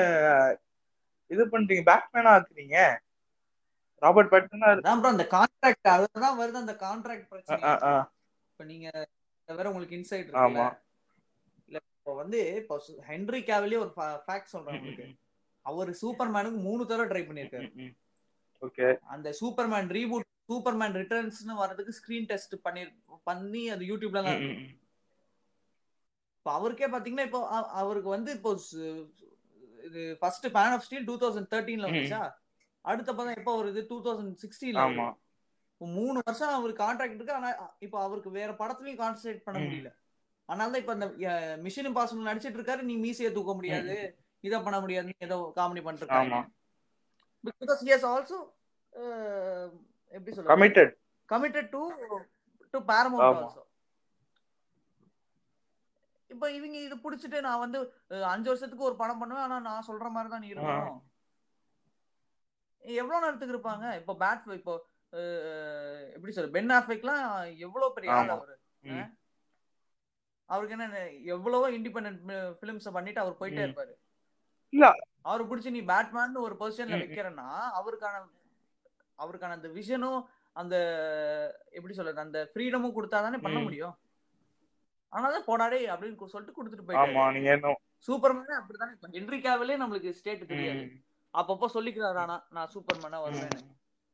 [1.27, 1.83] இது பண்றீங்க?
[1.89, 2.77] பேட்மேனா ஆக்குறீங்க?
[3.95, 7.59] ராபர்ட் பேட்டிசனா அந்த கான்ட்ராக்ட் அதுதான் வருது அந்த கான்ட்ராக்ட் பிரச்சனை
[8.61, 8.89] இப்ப நீங்க
[9.49, 10.65] வேற உங்களுக்கு இன்சைட் ஆமா.
[10.65, 10.65] இருக்குல்ல
[11.69, 12.75] இல்ல இப்போ வந்து இப்போ
[13.07, 13.91] ஹென்ரி கேவிலே ஒரு
[14.25, 15.05] ஃபேக்ட் சொல்றேன் உங்களுக்கு.
[15.65, 17.67] அவர் சூப்பர்மேனுக்கு மூணு தடவை ட்ரை பண்ணிருக்காரு
[18.61, 18.87] ஓகே.
[19.13, 22.83] அந்த சூப்பர்மேன் ரீபூட் சூப்பர்மேன் ரிட்டர்ன்ஸ்னு வரதுக்கு ஸ்கிரீன் டெஸ்ட் பண்ணி
[23.29, 24.67] பண்ணி அது யூடியூப்ல தான் இருக்கு.
[26.37, 27.41] இப்போ அவருக்கே பாத்தீங்கன்னா இப்போ
[27.81, 28.51] அவருக்கு வந்து இப்போ
[29.87, 31.89] இது first man of steel two thousand தேர்ட்டீன்ல.
[31.89, 32.21] வந்துச்சா?
[32.85, 33.81] அடுத்த படம் எப்போ வருது?
[33.91, 34.85] டூ தௌசண்ட் சிக்ஸ்டீன்ல
[35.97, 37.37] மூணு வருஷம் அவருக்கு கான்ட்ராக்ட் இருக்கு.
[37.39, 37.49] ஆனா
[37.85, 39.59] இப்போ அவருக்கு வேற படத்துலயும் கான்சென்ட்ரேட் பண்ண.
[39.65, 39.91] முடியல.
[40.49, 41.07] அதனால தான் இப்ப அந்த
[41.65, 42.81] மிஷன் இம்பாசிபிள் நடிச்சிட்டு இருக்காரு.
[42.89, 43.95] நீ மீசையை தூக்க முடியாது.
[44.47, 45.15] இதை பண்ண முடியாது.
[45.27, 46.41] ஏதோ காமெடி பண்ணிட்டு
[47.47, 48.39] பிகாஸ் ஹி ஹஸ் ஆல்சோ
[50.15, 50.51] எப்படி சொல்றது?
[50.53, 50.93] Committed
[51.33, 51.81] committed to
[52.73, 53.43] to Paramount.
[53.43, 53.63] Also
[56.33, 57.79] இப்போ இவங்க இது புடிச்சிட்டு நான் வந்து
[58.33, 59.45] அஞ்சு வருஷத்துக்கு ஒரு படம் பண்ணுவேன்.
[59.45, 61.01] ஆனா நான் சொல்ற மாதிரி தான் நீ இருக்கணும்.
[63.01, 63.85] எவ்வளவு நேரத்துக்கு இருப்பாங்க?
[64.01, 64.73] இப்போ பேட் இப்போ
[66.15, 67.23] எப்படி சொல்ற பென் ஆஃபெக்லாம்
[67.65, 68.31] எவ்வளவு பெரிய ஆள்.
[68.35, 68.55] அவரு.
[70.49, 71.01] அவருக்கு என்ன
[71.33, 72.21] எவ்வளவோ இண்டிபெண்டன்ட்
[72.61, 73.63] பிலிம்ஸ் பண்ணிட்டு அவர் போயிட்டே.
[73.65, 73.93] இருப்பாரு
[74.73, 74.85] இல்ல.
[75.21, 76.99] அவரு பிடிச்சி நீ பேட்மேன் ஒரு பொசிஷன்ல.
[77.03, 77.47] வைக்கிறன்னா
[77.79, 78.21] அவருக்கான
[79.19, 80.21] அவருக்கான அந்த விஷனும்
[80.55, 80.75] அந்த
[81.69, 83.59] எப்படி சொல்றது அந்த ஃப்ரீடமும் கொடுத்தாதானே பண்ண.
[83.59, 83.95] முடியும்
[85.13, 86.87] ஆனால போடாடே அப்படின்னு சொல்லிட்டு கொடுத்துட்டு
[87.53, 87.75] என்ன
[88.07, 90.83] சூப்பர்மேனே அப்படிதானே ஹென்ரி கேவலே நம்மளுக்கு ஸ்டேட் தெரியாது.
[91.33, 93.67] அப்பப்போ சொல்லிக்கிறாரு ஆனா நான் சூப்பர்மேனா வருவேன்.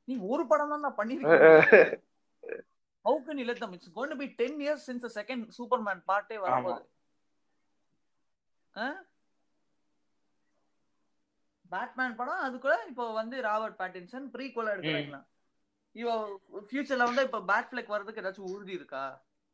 [0.07, 1.95] நீ ஒரு படம் தான் நான் பண்ணிருக்கேன்.
[3.05, 6.01] How can you let them it's going to be 10 years since the second Superman
[6.11, 6.85] பார்ட்டே வரப்போகுது
[11.71, 15.19] பேட்மேன் படம் அதுக்குள்ள இப்போ வந்து ராபர்ட் பேட்டின்சன் ப்ரீக்வல் எடுக்கிறாங்களா?
[15.95, 16.09] இவ
[16.67, 19.03] ஃபியூச்சர்ல வந்து இப்ப பேட் ஃபிளக் வர்றதுக்கு ஏதாச்சும் உறுதி இருக்கா?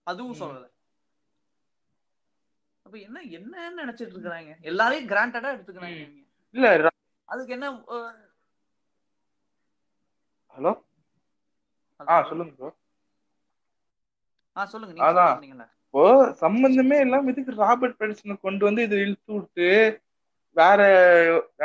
[0.07, 0.39] அதுவும்.
[0.41, 0.65] சொல்லல.
[2.85, 6.03] அப்ப என்ன என்ன நினைச்சிட்டு இருக்காங்க எல்லாரையும் கிராண்டடா எடுத்துக்கிறாங்க.
[6.55, 6.67] இல்ல
[7.29, 7.67] அதுக்கு என்ன
[10.55, 10.71] ஹலோ?
[12.07, 12.69] ஆ சொல்லுங்க ப்ரோ
[14.57, 14.93] ஆ சொல்லுங்க.
[14.93, 15.31] நீங்க அதான்.
[15.33, 16.03] சொன்னீங்கல்ல இப்போ
[16.41, 19.67] சம்பந்தமே இல்லாம இதுக்கு ராபர்ட் பென்சனை கொண்டு வந்து இது இழுத்து விட்டு
[20.57, 20.79] வேற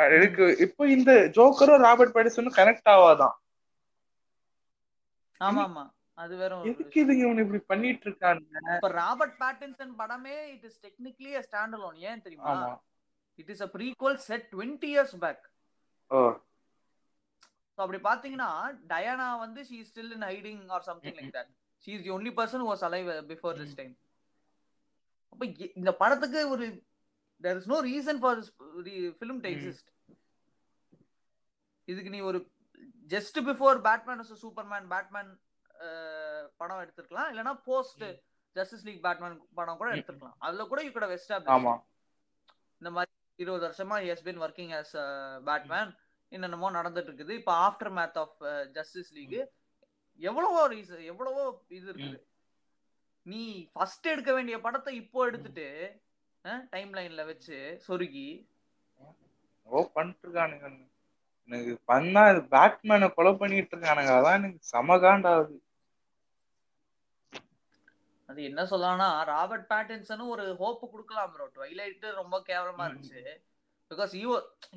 [0.07, 3.35] எனக்கு இப்போ இந்த ஜோக்கரும் ராபர்ட் பென்சனும் கனெக்ட் ஆவாதான்.
[5.41, 5.83] ஆமா ஆமா.
[6.17, 11.31] அது வேற எதுக்கு இதுங்க இவனு இப்படி பண்ணிட்டு இருக்காங்க இப்ப ராபர்ட் பேட்டின்சன் படமே it is technically
[11.45, 12.55] stand alone ஏன் தெரியுமா?
[13.39, 15.43] It is a prequel set 20 years back
[16.11, 16.21] oh.
[17.79, 18.47] So அப்படி பாத்தீங்கன்னா
[18.87, 21.51] டயானா வந்து she still in hiding or something like that
[21.83, 23.93] she is the only person was alive before this time
[25.33, 25.45] அப்ப
[25.79, 26.65] இந்த படத்துக்கு ஒரு
[27.41, 28.39] there is no reason for
[29.19, 29.49] film to.
[29.53, 29.89] Exist
[31.87, 32.41] இதுக்கு நீ ஒரு
[33.11, 35.31] just before Batman Superman Batman
[36.59, 37.29] படம் எடுத்திருக்கலாம்.
[37.31, 38.03] இல்லனா போஸ்ட்.
[38.55, 39.95] ஜஸ்டிஸ் லீக் பேட்மேன் படம் கூட ம்.
[39.95, 40.37] எடுத்திருக்கலாம்.
[40.39, 41.75] அதுல கூட யூ குட் வெஸ்ட் ஆமா.
[42.81, 44.93] இந்த மாதிரி இருபது வருஷமா has been working as
[45.49, 45.91] Batman
[46.31, 48.37] என்னென்னமோ நடந்துட்டு இருக்குது இப்போ aftermath of
[48.77, 49.39] Justice League
[50.19, 51.43] எவ்வளவோ ரீசன் எவ்வளவோ
[51.77, 52.19] இது இருக்குது.
[53.25, 53.41] நீ
[53.73, 55.67] ஃபர்ஸ்ட் எடுக்க வேண்டிய படத்தை இப்போ எடுத்துட்டு
[56.73, 57.57] டைம் லைன்ல வச்சு
[57.87, 58.27] சொருகி.
[59.67, 60.67] ஓ பண்ணிட்டு இருக்கானுங்க
[61.49, 65.57] எனக்கு பண்ணா இது பேட்மேனை கொலை பண்ணிட்டு இருக்கானுங்க அதான் எனக்கு சமகாண்டாகுது
[68.29, 72.83] அது என்ன சொல்லலாம்னா ராபர்ட் பேட்டின்சனும் ஒரு ஹோப் கொடுக்கலாம் ப்ரோ ட்வைலைட் ரொம்ப கேவலமா.
[72.89, 73.21] இருந்துச்சு.
[73.91, 74.11] Because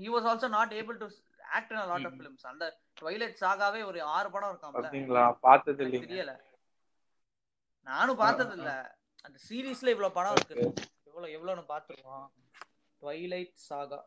[0.02, 1.08] he was also not able to
[1.52, 2.16] act in lot of.
[2.18, 2.64] Films அந்த
[3.00, 4.76] ட்வைலைட் சாகாவே ஒரு ஆறு படம் இருக்காம்ல.
[4.78, 6.06] பாத்தீங்களா பார்த்தது இல்லைங்க.
[6.06, 6.34] தெரியல.
[7.86, 8.70] நானும் பார்த்தது இல்ல
[9.24, 10.56] அந்த சீரீஸ்ல இவ்வளவு படம் இருக்கு.
[11.08, 12.26] எவ்வளவு எவ்வளவுன்னு பாத்துருவோம்
[13.02, 14.00] ட்வைலைட் சாகா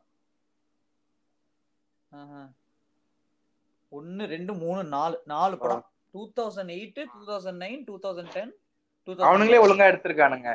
[3.92, 5.84] ஒன்னு ரெண்டு மூணு நாலு நாலு படம்.
[6.14, 8.54] Two thousand eight two thousand nine two thousand ten
[9.08, 10.50] two அவனுங்களே ஒழுங்கா எடுத்திருக்கானுங்க.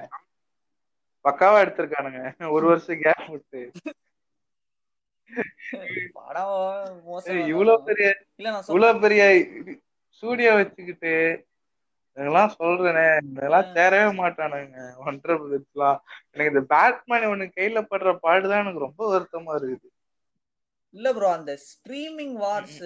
[1.25, 2.21] பக்காவா எடுத்திருக்கானுங்க.
[2.51, 3.63] ஒரு வருஷம் கேப் விட்டு
[6.31, 6.57] படம்
[7.51, 8.09] இவ்வளவு பெரிய
[8.39, 9.23] இல்ல நான் சொல்றேன் இவ்வளவு பெரிய
[10.15, 11.15] ஸ்டூடியோ வச்சுக்கிட்டு
[12.17, 13.05] இதெல்லாம் சொல்றேனே.
[13.31, 14.79] இதெல்லாம் சேரவே மாட்டானுங்க.
[15.07, 15.99] ஒன்றரை புதுசுலாம்
[16.33, 19.89] எனக்கு இந்த பேட்மேன் இவனுக்கு கையில படுற பாடுதான் எனக்கு ரொம்ப வருத்தமா இருக்குது.
[20.95, 22.81] இல்ல ப்ரோ அந்த ஸ்ட்ரீமிங் வார்ஸ்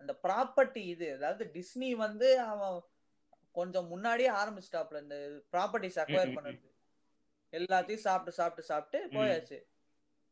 [0.00, 2.76] அந்த ப்ராப்பர்ட்டி இது அதாவது டிஸ்னி வந்து அவன்
[3.54, 5.16] கொஞ்சம் முன்னாடியே ஆரம்பிச்சிட்டாப்ல இந்த
[5.52, 6.68] ப்ராப்பர்ட்டிஸ் அக்வயர் பண்ணது
[7.52, 8.98] எல்லாத்தையும் சாப்பிட்டு சாப்பிட்டு சாப்பிட்டு.
[9.14, 9.58] போயாச்சு.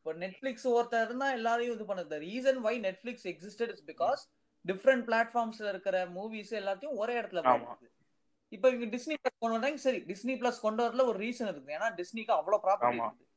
[0.01, 4.21] இப்போ நெட்ஃபிளிக்ஸ் ஒருத்தர் இருந்தா எல்லாரையும் இது பண்ணது reason why Netflix existed is because
[4.65, 7.43] different பிளாட்ஃபார்ம்ஸ்ல இருக்கிற மூவிஸ் எல்லாத்தையும் ஒரே இடத்துல.
[7.65, 7.89] போடுது
[8.53, 11.89] இப்போ இவங்க டிஸ்னி பிளஸ் கொண்டு வந்தாங்க சரி டிஸ்னி பிளஸ் கொண்டு வரல ஒரு ரீசன் இருக்குது ஏன்னா
[12.01, 13.09] டிஸ்னிக்கு அவ்வளவு ப்ராப்பர்ட்டி ஆமா.
[13.09, 13.29] இருக்குது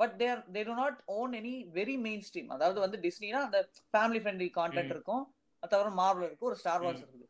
[0.00, 1.96] but there they do not own any very
[2.26, 3.60] mainstream அதாவது வந்து டிஸ்னினா அந்த
[3.92, 4.92] ஃபேமிலி ஃப்ரெண்ட்லி கான்டென்ட்.
[4.94, 5.24] இருக்கும்
[5.62, 7.02] அது தவிர மார்வல் இருக்கு ஒரு ஸ்டார் வார்ஸ்.
[7.02, 7.24] இருக்குது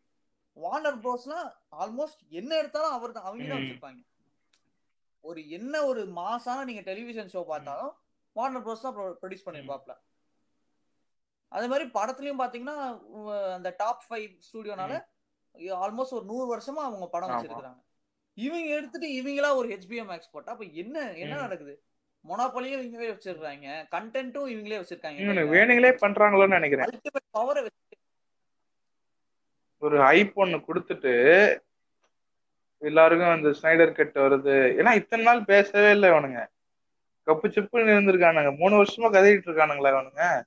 [0.57, 1.49] வார்னர் ப்ரோஸ்லாம்
[1.81, 3.61] ஆல்மோஸ்ட் என்ன எடுத்தாலும் அவர் தான் அவங்க தான்.
[3.61, 4.01] வச்சிருப்பாங்க
[5.27, 7.93] ஒரு என்ன ஒரு மாசான நீங்க டெலிவிஷன் ஷோ பார்த்தாலும்
[8.37, 9.93] வார்னர் ப்ரோஸ் தான் ப்ரொடியூஸ் பண்ணிருப்பாப்ல.
[11.53, 12.77] அதே மாதிரி படத்துலயும் பாத்தீங்கன்னா
[13.57, 14.95] அந்த டாப் ஃபைவ் ஸ்டூடியோனால
[15.79, 17.33] ஆல்மோஸ்ட் ஒரு நூறு வருஷமா அவங்க படம்.
[17.33, 17.83] வச்சிருக்காங்க
[18.37, 21.35] இவங்க எடுத்துட்டு இவங்களா ஒரு ஹெச்பிஓ மேக்ஸ் போட்டா அப்ப என்ன என்ன.
[21.45, 21.75] நடக்குது?
[22.25, 25.47] மொனாப்பொலியும் இவங்களே வச்சிருக்காங்க கண்டென்ட்டும் இவங்களே வச்சிருக்காங்க.
[25.55, 26.93] வேணுங்களே பண்றாங்களோன்னு நினைக்கிறேன்.
[27.37, 27.63] பவரை
[29.83, 31.13] ஒரு ஹைப் ஒண்ணு கொடுத்துட்டு
[32.79, 34.55] எல்லாருக்கும் அந்த ஸ்னைடர் கட் வருது.
[34.81, 36.47] ஏன்னா இத்தனை நாள் பேசவே இல்லை இவனுங்க.
[37.27, 38.57] கப்பு சிப்புன்னு இருந்திருக்கானுங்க.
[38.57, 40.43] மூணு வருஷமா கதையிட்டு இருக்கானுங்களா இவனுங்க?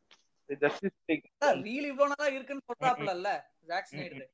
[0.59, 1.25] ஜஸ்டிஸ் லீக்
[1.65, 4.29] இவ்வளவு இருக்குன்னு சொல்றாப்ல ஜாக் ஸ்னைடர்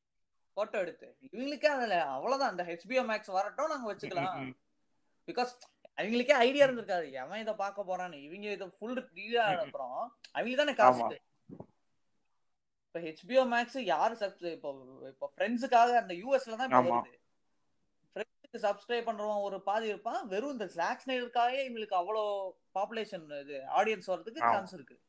[0.54, 1.18] போட்டோ எடுத்து.
[1.32, 2.50] இவங்களுக்கே அதுல அவ்வளவுதான்.
[2.50, 4.54] அந்த ஹெச்பிஓ மேக்ஸ் வரட்டும் நாங்க வச்சுக்கலாம்.
[5.28, 5.52] பிகாஸ்
[6.02, 7.12] அவங்களுக்கே ஐடியா இருந்திருக்காது.
[7.12, 8.22] எவன் இதை பார்க்க போறான்னு.
[8.22, 9.98] இவங்க இதை ஃபுல் ரீலா அப்புறம்
[10.32, 11.20] அவங்களுக்கு தானே காசு.
[12.86, 14.70] இப்ப ஹெச்பிஓ மேக்ஸ் யாரு சப் இப்போ
[15.08, 16.82] இப்போ ஃப்ரெண்ட்ஸுக்காக அந்த யூஎஸ்ல தான் இப்ப.
[16.82, 17.14] வருது.
[18.58, 20.28] சப்ஸ்கிரைப் பண்றவன் ஒரு பாதி இருப்பான்.
[20.28, 24.39] வெறும் இந்த ஜாக் ஸ்னைடருக்காகவே இவங்களுக்கு அவ்வளோ பாப்புலேஷன் இது ஆடியன்ஸ் வர்றதுக்கு.
[24.39, 24.99] சான்ஸ் இருக்கு.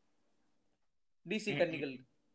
[1.29, 1.59] டிசி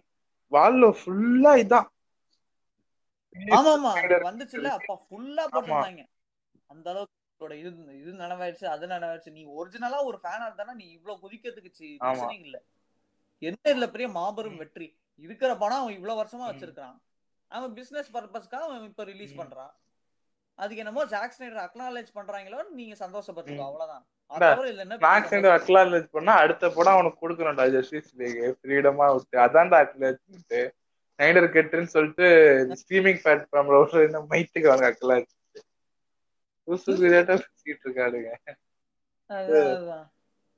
[0.52, 1.86] வால்ல ஃபுல்லா இதான்.
[3.56, 3.92] ஆமா ஆமா
[4.26, 4.70] வந்துச்சுல்ல.
[4.78, 6.04] அப்பா ஃபுல்லா போட்டிருந்தாங்க.
[6.70, 7.14] அந்த அளவுக்கு
[7.62, 7.70] இது
[8.02, 11.72] இது நடவாயிடுச்சு அது நடவாயிடுச்சு நீ ஒரிஜினலா ஒரு ஃபேனா இருந்தானா நீ இவ்வளவு குதிக்கிறதுக்கு
[12.42, 12.58] இல்ல
[13.42, 14.88] என்ன இதுல பெரிய மாபெரும் வெற்றி.
[15.20, 16.46] இருக்கிற படம் அவன் இவ்வளவு வருஷமா.
[16.50, 16.96] வச்சிருக்கான்
[17.52, 19.34] அவன் பிசினஸ் பர்பஸ்க்காக அவன் இப்ப ரிலீஸ்.
[19.40, 19.74] பண்றான்.
[20.60, 23.64] அதுக்கு என்னமோ ஜாக் ஸ்னைடர் அக்னாலேஜ் பண்றாங்களோ நீங்க சந்தோஷப்பட்டுக்கோ.
[23.68, 24.06] அவ்வளவுதான்?
[25.58, 27.66] அக்லாலேஜ் பண்ணா அடுத்த படம் அவனுக்கு கொடுக்கணும்டா.
[27.76, 29.38] ஜஸ்டிஸ் லீக் ஃப்ரீடமா விட்டு.
[29.46, 30.22] அதான்டா அக்லாலேஜ்
[31.20, 32.28] நைடர் கெட்டுன்னு சொல்லிட்டு
[32.82, 35.32] ஸ்ட்ரீமிங் பிளாட்ஃபார்ம்ல ஒரு என்ன மைத்துக்கு அவங்க அக்லாலேஜ்
[36.68, 38.30] புதுசு புதுசாக பேசிட்டு இருக்காருங்க.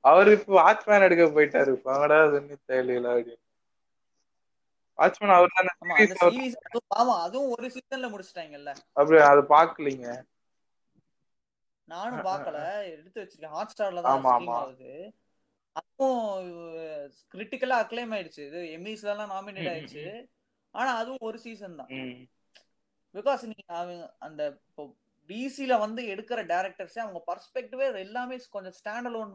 [0.04, 1.70] அவர் இப்ப வாட்ச்மேன் எடுக்க போயிட்டாரு.
[1.76, 3.42] இப்ப அவங்கடா அதுன்னு தெரியல அப்படின்னு.
[4.98, 5.52] வாட்ச்மேன் அவர்
[7.00, 8.70] ஆமா அதுவும் ஒரு சீசன்ல முடிச்சிட்டாங்கல்ல.
[8.94, 10.06] அப்படி அதை பாக்கலீங்க
[11.88, 12.58] நானும் பார்க்கல
[12.94, 13.54] எடுத்து வச்சிருக்கேன்.
[13.56, 14.56] ஹாட் ஸ்டார்ல தான் ஆமா, ஆமா.
[14.62, 14.92] ஆகுது.
[15.76, 16.18] அதுவும்
[17.34, 18.42] கிரிட்டிக்கலா அக்ளைம் ஆயிடுச்சு.
[18.48, 20.04] இது எம்இஸ்ல எல்லாம் நாமினேட் ஆயிடுச்சு.
[20.74, 21.90] ஆனா அதுவும் ஒரு சீசன் தான்.
[23.14, 24.82] பிகாஸ் நீ அவங்க அந்த இப்போ
[25.30, 29.32] டிசில வந்து எடுக்கிற டேரக்டர்ஸ் அவங்க பர்ஸ்பெக்டிவே எல்லாமே கொஞ்சம் ஸ்டாண்ட் அலோன்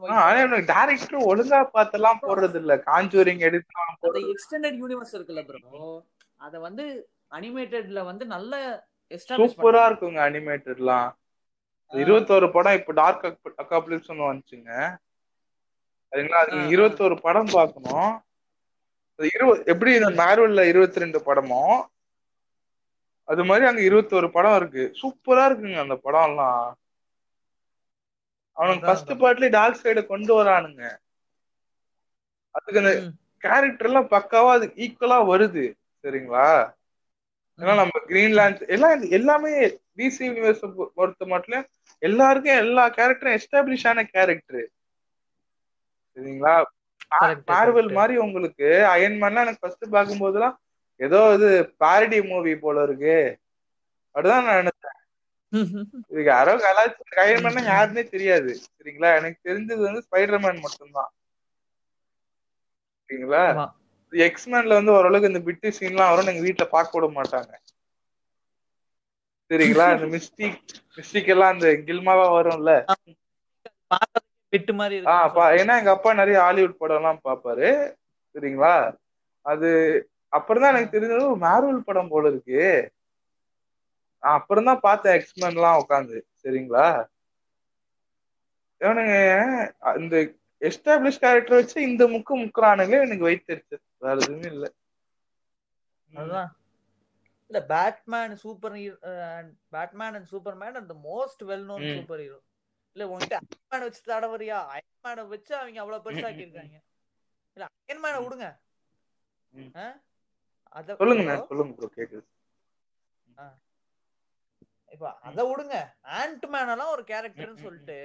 [0.70, 5.92] டேரக்டர் ஒழுங்கா பார்த்தெல்லாம் போடுறது இல்ல காஞ்சூரிங் எடுத்து அந்த எக்ஸ்டெண்டட் யூனிவர்ஸ் இருக்குல்ல ப்ரோ
[6.40, 6.86] அத வந்து
[7.32, 8.54] அனிமேட்டட்ல வந்து நல்ல
[9.30, 11.10] சூப்பரா இருக்குங்க அனிமேட்டட்லாம்
[11.92, 13.26] இருபத்தோரு படம் இப்ப டார்க்
[13.64, 14.72] அக்காப்ளிப்ஸ் ஒன்று வந்துச்சுங்க.
[16.14, 16.40] சரிங்களா?
[16.46, 16.60] அது.
[16.74, 18.12] இருபத்தோரு படம் பார்க்கணும்.
[19.30, 21.64] இருபது எப்படி இந்த மேர்வல்ல இருபத்தி ரெண்டு படமோ
[23.28, 24.84] அது மாதிரி அங்க இருபத்தோரு படம் இருக்கு.
[25.02, 26.62] சூப்பரா இருக்குங்க அந்த படம் எல்லாம்
[28.58, 29.22] அவனுக்கு ஃபர்ஸ்ட் அதான்.
[29.22, 30.84] பார்ட்லயே டார்க் சைடு கொண்டு வரானுங்க.
[32.56, 32.92] அதுக்கு அந்த
[33.44, 35.64] கேரக்டர் எல்லாம் பக்காவா அது ஈக்குவலா வருது
[36.04, 36.48] சரிங்களா?
[37.60, 39.52] ஏன்னா நம்ம கிரீன்லாண்ட் எல்லாம் எல்லாமே
[39.98, 40.64] டிசி யூனிவர்ஸ்
[40.98, 41.66] பொறுத்த மட்டும்
[42.02, 44.64] எல்லாருக்கும் எல்லா கேரக்டரும் எஸ்டாப்ளிஷ் ஆன கேரக்டர்
[46.18, 46.56] சரிங்களா?
[47.52, 47.90] மார்வல்.
[48.00, 50.56] மாதிரி உங்களுக்கு அயன்மேன்லாம் எனக்கு ஃபர்ஸ்ட் பார்க்கும்போதெல்லாம்
[51.00, 51.50] ஏதோ இது
[51.84, 53.16] பாரடி மூவி போல இருக்கு.
[54.16, 55.00] அப்படிதான் நான் நினைச்சேன்.
[56.12, 58.52] இதுக்கு யாரோ கலாச்சார அயன்மேன் யாருன்னே தெரியாது.
[58.76, 59.10] சரிங்களா?
[59.20, 61.12] எனக்கு தெரிஞ்சது வந்து ஸ்பைடர்மேன் மட்டும்தான்.
[63.10, 63.44] சரிங்களா.
[64.14, 67.54] எக்ஸ்மேன்ல வந்து ஓரளவுக்கு இந்த பிட்டு சீன்லாம் வரும் எங்க வீட்டுல பார்க்க விட மாட்டாங்க.
[69.52, 69.88] சரிங்களா?
[69.96, 70.60] இந்த மிஸ்டிக்
[70.98, 72.74] மிஸ்டிக் எல்லாம் அந்த கில்மாவா வரும்ல?
[74.54, 74.96] பிட்டு மாதிரி
[75.62, 77.70] ஏன்னா எங்க அப்பா நிறைய ஹாலிவுட் படம் எல்லாம் பாப்பாரு
[78.36, 78.76] சரிங்களா?
[79.46, 79.70] அது
[80.34, 82.62] அப்புறம் தான் எனக்கு தெரிஞ்சது மார்வல் படம் போல இருக்கு.
[84.24, 86.18] அப்புறம் தான் பார்த்தேன் எக்ஸ்மேன் எல்லாம் உட்காந்து.
[86.44, 86.86] சரிங்களா?
[88.82, 89.16] இவனுங்க
[90.02, 90.16] இந்த
[90.62, 93.76] எஸ்டாப்ளிஷ் கேரக்டர் வச்சு இந்த முக்கு முக்குறானுங்களே எனக்கு வைத்திருச்சு
[94.06, 94.66] வேற எதுவுமே இல்ல.
[96.12, 96.50] அதுதான்
[97.50, 98.76] இல்ல Batman super
[99.76, 101.86] Batman and Superman அந்த most well known.
[101.98, 102.40] Super hero
[102.96, 106.78] இல்ல உன்கிட்ட அயன்மேன் வச்சு தடவரியா அயன்மேனை வச்சு அவங்க அவ்வளவு பெருசாக்கி இருக்காங்க
[107.58, 108.20] இல்ல அயன்மேனை.
[108.26, 108.48] விடுங்க?
[110.76, 112.24] அத சொல்லுங்க சொல்லுங்க ப்ரோ கேக்குது
[114.92, 115.76] இப்ப அத விடுங்க
[116.18, 118.00] ஆண்ட்மேன் எல்லாம் ஒரு கேரக்டர்னு சொல்லிட்டு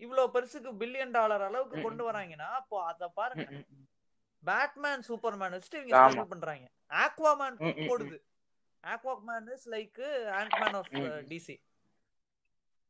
[0.00, 2.02] இவ்வளவு பெருசுக்கு பில்லியன் டாலர் அளவுக்கு கொண்டு.
[2.08, 3.44] வராங்கன்னா அப்போ அத பாருங்க.
[4.42, 5.96] பேட்மேன் சூப்பர்மேன் வச்சுட்டு இவங்க.
[5.98, 6.66] ஸ்பெஷல் பண்றாங்க
[7.04, 7.56] ஆக்வாமேன்.
[7.88, 8.16] போடுது
[8.84, 10.00] Aquaman is like
[10.38, 10.90] Ant Man of.
[11.30, 11.56] DC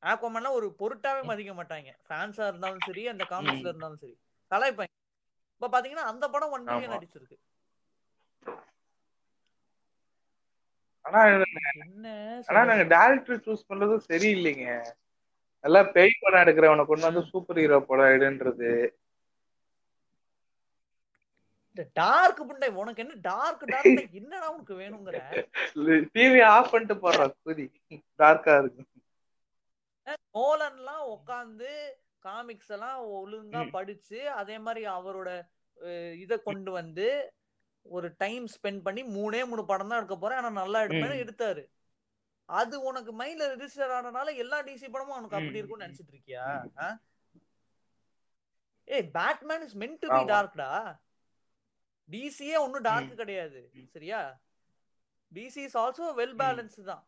[0.02, 1.90] ஆக்வாமேன்லாம் ஒரு பொருட்டாவே மதிக்க மாட்டாங்க.
[2.06, 3.70] ஃபேன்ஸா இருந்தாலும் சரி அந்த காமிக்ஸ்ல.
[3.72, 4.14] இருந்தாலும் சரி.
[4.50, 4.92] கலாய்ப்பாங்க.
[5.56, 6.98] இப்ப பாத்தீங்கன்னா அந்த படம் ஒன் பில்லியன் ஆமா.
[6.98, 7.36] அடிச்சிருக்கு.
[12.48, 14.66] ஆனா நாங்க டேரக்டர் சூஸ் பண்றது சரியில்லைங்க.
[15.64, 18.70] நல்லா பேய் படம் எடுக்கிறவனை கொண்டு வந்து சூப்பர் ஹீரோ படம் எடுன்றது.
[21.96, 25.18] டார்க் புண்டை உனக்கு என்ன டார்க் டார்க் என்னடா உனக்கு வேணுங்கிற?
[26.14, 27.32] டிவி ஆஃப் பண்ணிட்டு போடுறான்
[28.20, 28.82] டார்க்கா இருக்கு.
[30.34, 31.70] நோலன்லாம் உட்காந்து
[32.24, 33.60] காமிக்ஸ் எல்லாம் ஒழுங்கா.
[33.70, 35.30] படிச்சு அதே மாதிரி அவரோட
[36.22, 37.06] இத கொண்டு வந்து
[37.86, 41.22] ஒரு டைம் ஸ்பெண்ட் பண்ணி மூணே மூணு படம் தான் எடுக்க போறேன் ஆனா நல்லா எடுப்பேன்னு ம்.
[41.24, 41.64] எடுத்தாரு
[42.48, 45.58] அது உனக்கு மைண்ட்ல ரெஜிஸ்டர் ஆனனால எல்லா டிசி படமும் உனக்கு அப்படி.
[45.58, 46.44] இருக்கும்னு நினைச்சிட்டு இருக்கியா?
[48.88, 50.20] ஏய் Batman is meant to be.
[50.30, 50.70] டார்க்டா
[52.08, 53.60] டிசியே ஒன்னும் டார்க் கிடையாது.
[53.94, 54.20] சரியா
[55.32, 57.04] DC is also well balanced தான்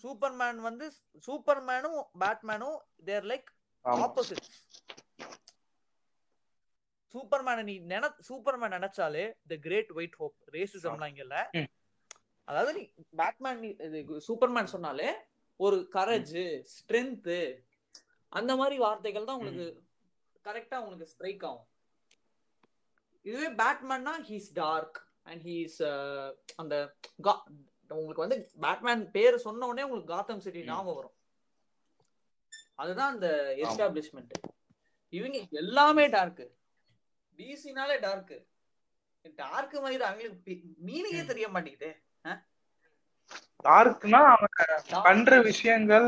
[0.00, 0.86] சூப்பர்மேன் வந்து
[1.26, 3.50] சூப்பர்மேனும் பேட்மேனும் தேர் லைக்
[4.02, 4.46] ஆப்போசிட்
[7.14, 11.38] சூப்பர்மேனை நீ நின சூப்பர்மேன் நினைச்சாலே த கிரேட் ஒயிட் ஹோப் ரேசிசம்லாம் இங்க இல்ல.
[12.48, 12.84] அதாவது நீ
[13.18, 15.08] பேட்மேன் நீ இது சூப்பர்மேன் சொன்னாலே
[15.60, 16.32] ஒரு கரேஜ்
[16.72, 17.32] ஸ்ட்ரென்த்
[18.32, 19.66] அந்த மாதிரி வார்த்தைகள் தான் உங்களுக்கு
[20.44, 21.68] கரெக்டா உங்களுக்கு ஸ்ட்ரைக் ஆகும்.
[23.24, 25.76] இதுவே பேட்மேன்னா ஹீஸ் டார்க் அண்ட் ஹீஸ்
[26.56, 26.74] அந்த
[27.22, 27.42] கா-
[27.90, 30.60] உங்களுக்கு வந்து பேட்மேன் பேர் சொன்ன உடனே உங்களுக்கு காத்தம் சிட்டி.
[30.70, 31.16] ஞாபகம் வரும்.
[32.82, 33.28] அதுதான் அந்த
[33.64, 34.34] எஸ்டாப்ளிஷ்மெண்ட்
[35.12, 36.44] இவங்க எல்லாமே டார்க்
[37.38, 38.34] டிசினாலே டார்க்
[39.40, 40.54] டார்க் மாதிரி அவங்களுக்கு
[40.88, 41.90] மீனிங்கே தெரிய மாட்டேங்குது.
[43.66, 44.54] டார்க்னா அவன்
[45.06, 46.06] பண்ற விஷயங்கள்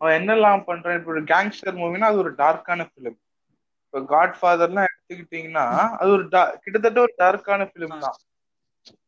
[0.00, 3.18] அவன் என்னெல்லாம் பண்றான் இப்போ கேங்ஸ்டர் மூவினா அது ஒரு டார்க்கான ஃபிலிம்
[3.84, 5.66] இப்போ காட் ஃபாதர்லாம் எடுத்துக்கிட்டீங்கன்னா
[5.98, 6.24] அது ஒரு
[6.64, 8.18] கிட்டத்தட்ட ஒரு டார்க்கான ஃபிலிம் தான்.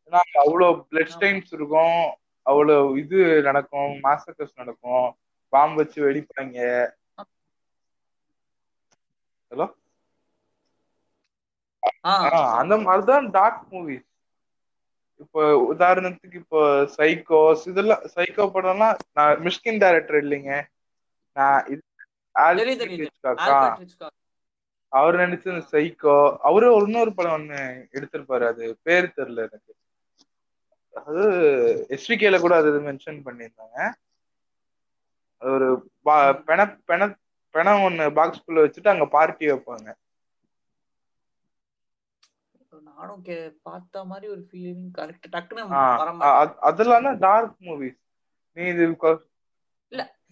[0.07, 2.01] ஏன்னா அவ்வளோ பிளட் ஸ்டைன்ஸ் இருக்கும்.
[2.47, 3.93] அவ்வளோ இது நடக்கும்.
[4.05, 5.07] மாசக்கஸ் நடக்கும்.
[5.53, 6.59] பாம்பு வச்சு வெடிப்பாங்க.
[9.51, 9.67] ஹலோ
[12.61, 14.07] அந்த மாதிரிதான் டார்க் மூவிஸ்
[15.21, 15.43] இப்போ
[15.73, 16.61] உதாரணத்துக்கு இப்போ
[16.97, 20.53] சைக்கோஸ் இதெல்லாம் சைக்கோ படம்லாம் நான் மிஷ்கின் டைரக்டர் இல்லைங்க.
[21.37, 21.83] நான் இது.
[24.93, 26.17] அவர் நடிச்ச சைக்கோ
[26.49, 27.61] அவரு இன்னொரு படம் ஒண்ணு
[27.97, 28.45] எடுத்திருப்பாரு.
[28.53, 29.73] அது பேர் தெரியல எனக்கு.
[30.97, 31.22] அது
[31.90, 33.78] எஸ்விகேல கூட அது மென்ஷன் பண்ணியிருந்தாங்க.
[35.42, 35.68] அது ஒரு
[36.47, 37.01] பெண பெண
[37.55, 39.88] பெணம் ஒண்ணு பாக்ஸ்குள்ள வச்சுட்டு அங்க பார்ட்டி வைப்பாங்க.
[42.88, 45.62] நானும் கே பார்த்த மாதிரி ஒரு ஃபீலிங் கரெக்ட் டக்குன்னு
[46.66, 48.01] அதெல்லாம் தான் டார்க் மூவிஸ்
[48.57, 49.22] நீ இது கொ-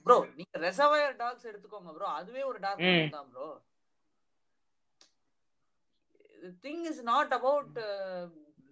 [0.06, 3.06] ப்ரோ நீங்க ரெசர்வாயர் டாக்ஸ் எடுத்துக்கோங்க ப்ரோ அதுவே ஒரு டார்க் ம்.
[3.10, 3.46] தான் bro
[6.62, 7.78] thing is not about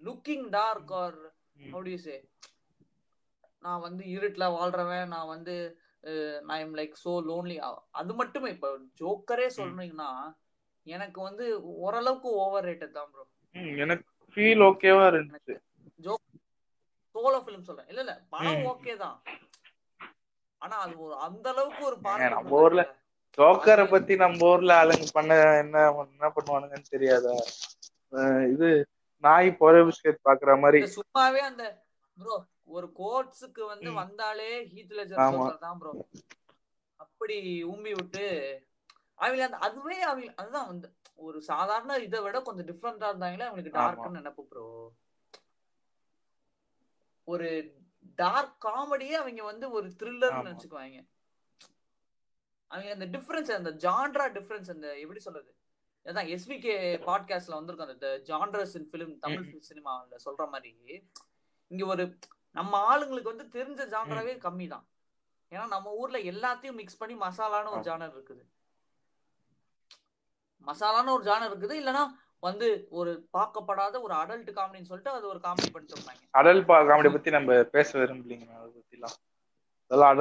[0.03, 1.19] looking dark or
[1.63, 2.19] how do you say?
[3.63, 5.55] நான் வந்து இருட்டுல வாழ்றவன் நான் வந்து
[6.55, 7.57] I am like so lonely
[8.01, 10.11] அது மட்டுமே இப்ப ஜோக்கரே சொல்றீங்கன்னா
[10.87, 11.45] எனக்கு வந்து
[11.85, 13.25] ஓரளவுக்கு ஓவர் ரேட்டட் தான் ப்ரோ
[13.85, 14.07] எனக்கு
[14.37, 15.55] ஃபீல் ஓகேவா இருந்துச்சு.
[17.15, 17.89] சோலோ ஃபிலிம் சொல்றேன்.
[17.91, 18.63] இல்ல இல்ல படம்.
[18.73, 19.17] ஓகே தான்.
[20.63, 22.83] ஆனா அது ஒரு அந்த அளவுக்கு ஒரு பார்வை நம்ம ஊர்ல
[23.39, 25.33] ஜோக்கரை பத்தி நம்ம ஊர்ல ஆளுங்க பண்ண
[25.63, 27.35] என்ன என்ன பண்ணுவானுங்கன்னு தெரியாதா?
[28.55, 28.69] இது
[29.23, 31.65] நாய் பொற பிஸ்கெட் பாக்குற மாதிரி சும்மாவே அந்த
[32.17, 32.37] ப்ரோ
[32.73, 33.91] ஒரு கோட்ஸுக்கு வந்து.
[34.01, 35.25] வந்தாலே ஹீத் லெஜர்.
[35.61, 35.93] தான் ப்ரோ
[37.01, 37.37] அப்படி
[37.71, 38.25] ஊம்பி விட்டு
[39.19, 43.77] அவங்க அந்த அதுவே அவங்க அதுதான் வந்து ஒரு சாதாரண இதை விட கொஞ்சம் டிஃப்ரெண்டா இருந்தாங்களே அவங்களுக்கு.
[43.77, 44.67] டார்க்னு நினைப்பு ப்ரோ
[47.29, 47.49] ஒரு
[48.19, 50.43] டார்க் காமெடியே அவங்க வந்து ஒரு த்ரில்லர் ஆமா.
[50.43, 50.99] நினைச்சுக்குவாங்க
[52.71, 55.51] அவங்க அந்த டிஃபரன்ஸ் அந்த ஜான்ரா டிஃபரன்ஸ் அந்த எப்படி சொல்றது
[56.07, 56.75] அதான் எஸ்விகே
[57.07, 60.71] பாட்காஸ்ட்ல வந்திருக்கும் அந்த ஜான்ரஸ் இன் ஃபிலிம் தமிழ் சினிமால சொல்ற மாதிரி
[61.71, 62.05] இங்க ஒரு
[62.57, 64.87] நம்ம ஆளுங்களுக்கு வந்து தெரிஞ்ச ஜான்ராவே கம்மி தான்
[65.53, 67.85] ஏன்னா நம்ம ஊர்ல எல்லாத்தையும் மிக்ஸ் பண்ணி மசாலான்னு ஒரு.
[67.89, 68.43] ஜானர் இருக்குது.
[70.67, 72.03] மசாலான்னு ஒரு ஜானர் இருக்குது இல்லனா
[72.43, 77.31] வந்து ஒரு பார்க்கப்படாத ஒரு அடல்ட் காமெடின்னு சொல்லிட்டு அது ஒரு காமெடி பண்ணிட்டு இருந்தாங்க அடல் காமெடி பத்தி
[77.31, 79.17] நம்ம பேச விரும்பலீங்க அதை பத்திலாம்.
[79.91, 80.13] அதெல்லாம்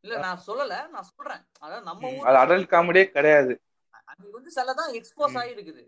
[0.00, 1.42] இல்ல நான் சொல்லல நான் சொல்றேன்.
[1.58, 3.54] அதாவது நம்ம அது ஊர்ல அடல் காமெடியே கிடையாது.
[4.20, 5.36] அங்க வந்து சிலதான் எக்ஸ்போஸ்.
[5.42, 5.84] ஆகிருக்குது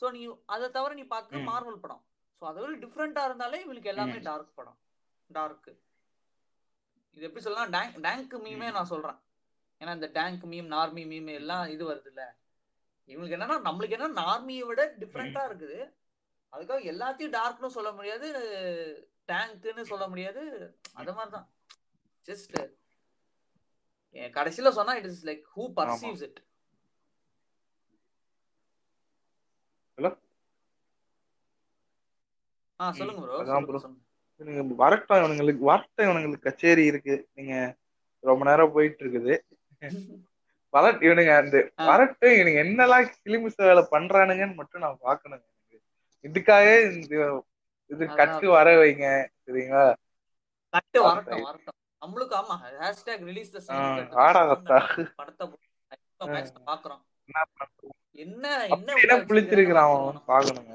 [0.00, 0.20] சோ நீ
[0.54, 1.48] அதை தவிர நீ பார்க்க.
[1.50, 2.02] மார்வல் படம்.
[2.38, 4.18] சோ அதை விட டிஃப்ரெண்டா இருந்தாலே இவங்களுக்கு எல்லாமே.
[4.28, 4.78] டார்க் படம்.
[5.36, 5.70] டார்க்
[7.16, 8.68] இது எப்படி சொல்லலாம் டேங்க் டேங்க் மீமே.
[8.76, 9.18] நான் சொல்றேன்.
[9.80, 12.22] ஏன்னா இந்த டேங்க் மீம் நார்மி மீம் எல்லாம் இது வருது இல்ல
[13.08, 15.78] இவங்களுக்கு என்னன்னா நம்மளுக்கு என்ன நார்மியை விட டிஃப்ரெண்டா இருக்குது.
[16.52, 18.28] அதுக்காக எல்லாத்தையும் டார்க்னு சொல்ல முடியாது
[19.30, 20.42] டேங்க்னு சொல்ல முடியாது.
[21.00, 21.48] அது மாதிரிதான்.
[22.28, 22.58] ஜஸ்ட்
[24.36, 26.40] கடைசியில சொன்னா it is like who perceives it
[29.98, 30.10] Hello?
[30.10, 30.16] ஆ
[34.40, 37.14] சொல்லுங்க வரட்டும் இவனுங்களுக்கு வரட்டும் இவனுங்களுக்கு கச்சேரி இருக்கு.
[37.34, 37.54] நீங்க
[38.24, 39.34] ரொம்ப நேரம் போயிட்டு இருக்குது
[40.72, 41.84] வரட் இவனுங்க அந்த ஆ.
[41.86, 45.76] வரட்டும் இவனுங்க என்னெல்லாம் கிளிமிச வேலை பண்றானுங்கன்னு மட்டும் நான் பாக்கணுங்க எனக்கு.
[46.24, 47.14] இதுக்காகவே இந்த
[47.90, 48.04] இது.
[48.20, 49.06] கட்டு வர வைங்க
[49.42, 49.84] சரிங்களா?
[50.72, 51.76] கட்டு வரட்டும் வரட்டும்.
[52.02, 53.60] நம்மளுக்கு ஆமா ஹேஷ்டேக் ரிலீஸ் த.
[55.16, 55.46] படத்தை
[56.68, 57.02] பாக்குறோம்.
[58.18, 58.44] என்ன?
[58.68, 60.74] என்ன என்ன அவன் பாக்கணுங்க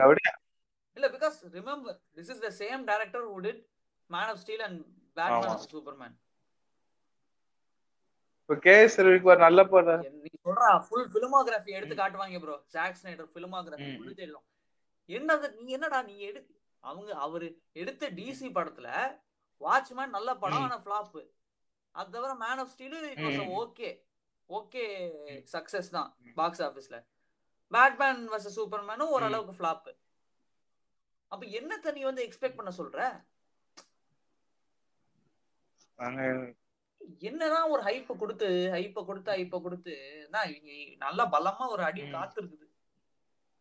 [0.00, 0.32] அப்படியே
[0.96, 3.58] இல்ல because remember this is the same director who did
[4.10, 4.80] man of steel and
[5.16, 5.48] Batman.
[5.52, 6.14] Of Superman
[8.40, 12.98] இப்ப கே எஸ் ரவிக்கு ஒரு நல்ல படம் நீ சொல்ற ஃபுல் பிலிமோகிராஃபி எடுத்து காட்டுவாங்க ப்ரோ ஜாக்
[13.00, 13.96] ஸ்னைடர் பிலிமோகிராஃபி ம்.
[13.98, 14.46] ஃபுல் தெரியும்
[15.08, 16.40] என்னது நீ என்னடா நீ எடு
[16.84, 17.48] அவங்க அவரு
[17.82, 18.88] எடுத்த டிசி படத்துல
[19.60, 20.64] வாட்ச்மேன் நல்ல படம்.
[20.64, 21.16] ஆனா ஃபிளாப்
[21.94, 23.50] அது தவிர man of steel it was hmm.
[23.60, 23.88] Okay
[24.50, 24.84] okay
[25.52, 26.08] success தான்.
[26.36, 26.96] பாக்ஸ் ஆபீஸ்ல
[27.74, 29.90] பேட்மேன் வர்சஸ் சூப்பர்மேனும் ஓரளவுக்கு ஃபிளாப்
[31.32, 32.98] அப்ப என்னத்த நீ வந்து எக்ஸ்பெக்ட் பண்ண சொல்ற?
[37.28, 39.94] என்னதான் ஒரு ஹைப்ப கொடுத்து ஹைப்ப கொடுத்து ஹைப்ப கொடுத்து
[41.04, 42.02] நல்லா பலமா ஒரு அடி.
[42.16, 42.66] காத்து இருக்குது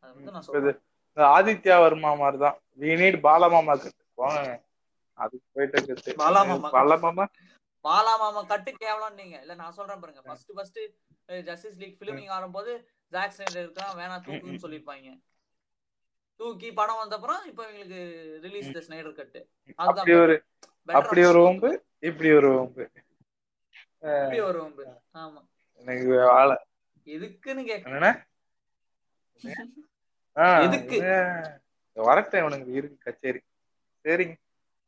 [0.03, 0.79] அது வந்து நான் சொல்றேன்.
[1.37, 2.57] ஆதித்யா வர்மா மாதிரிதான்.
[2.81, 4.39] வி நீட் பாலமாமா கட்டு போங்க.
[5.17, 6.69] அதுக்கு போயிட்டு பாலாமாமா.
[6.77, 7.25] பாலமாமா
[7.85, 10.21] பாலா மாமா கட்டு கேவலம் நீங்க இல்ல நான் சொல்றேன் பாருங்க.
[10.27, 10.79] First first
[11.49, 12.71] Justice League filming ஆடும்போது
[13.11, 15.19] ஜாக் ஸ்னைடர் இருக்கான் வேணாம் தூக்குன்னு சொல்லிருப்பாங்க.
[16.35, 20.43] தூக்கி படம் வந்த அப்புறம் இப்ப இவங்களுக்கு ரிலீஸ் த ஸ்னைடர் கட்டு அதுதான் அப்படி ஒரு
[20.85, 21.39] அப்படி ஒரு.
[21.41, 22.83] ஓம்பு இப்படி ஒரு ஓம்பு.
[23.95, 24.85] இப்படி ஒரு வம்பு.
[25.13, 25.41] ஆமா.
[25.73, 26.65] எனக்கு வாழ
[27.05, 28.29] எதுக்குன்னு கேக்க என்னண்ணே?
[30.37, 30.95] ஆ, எதுக்கு?
[30.95, 31.61] இவன்
[31.93, 32.71] வரட்டும் இவனுக்கு.
[32.71, 33.39] இருக்கு கச்சேரி.
[34.03, 34.35] சரிங்க.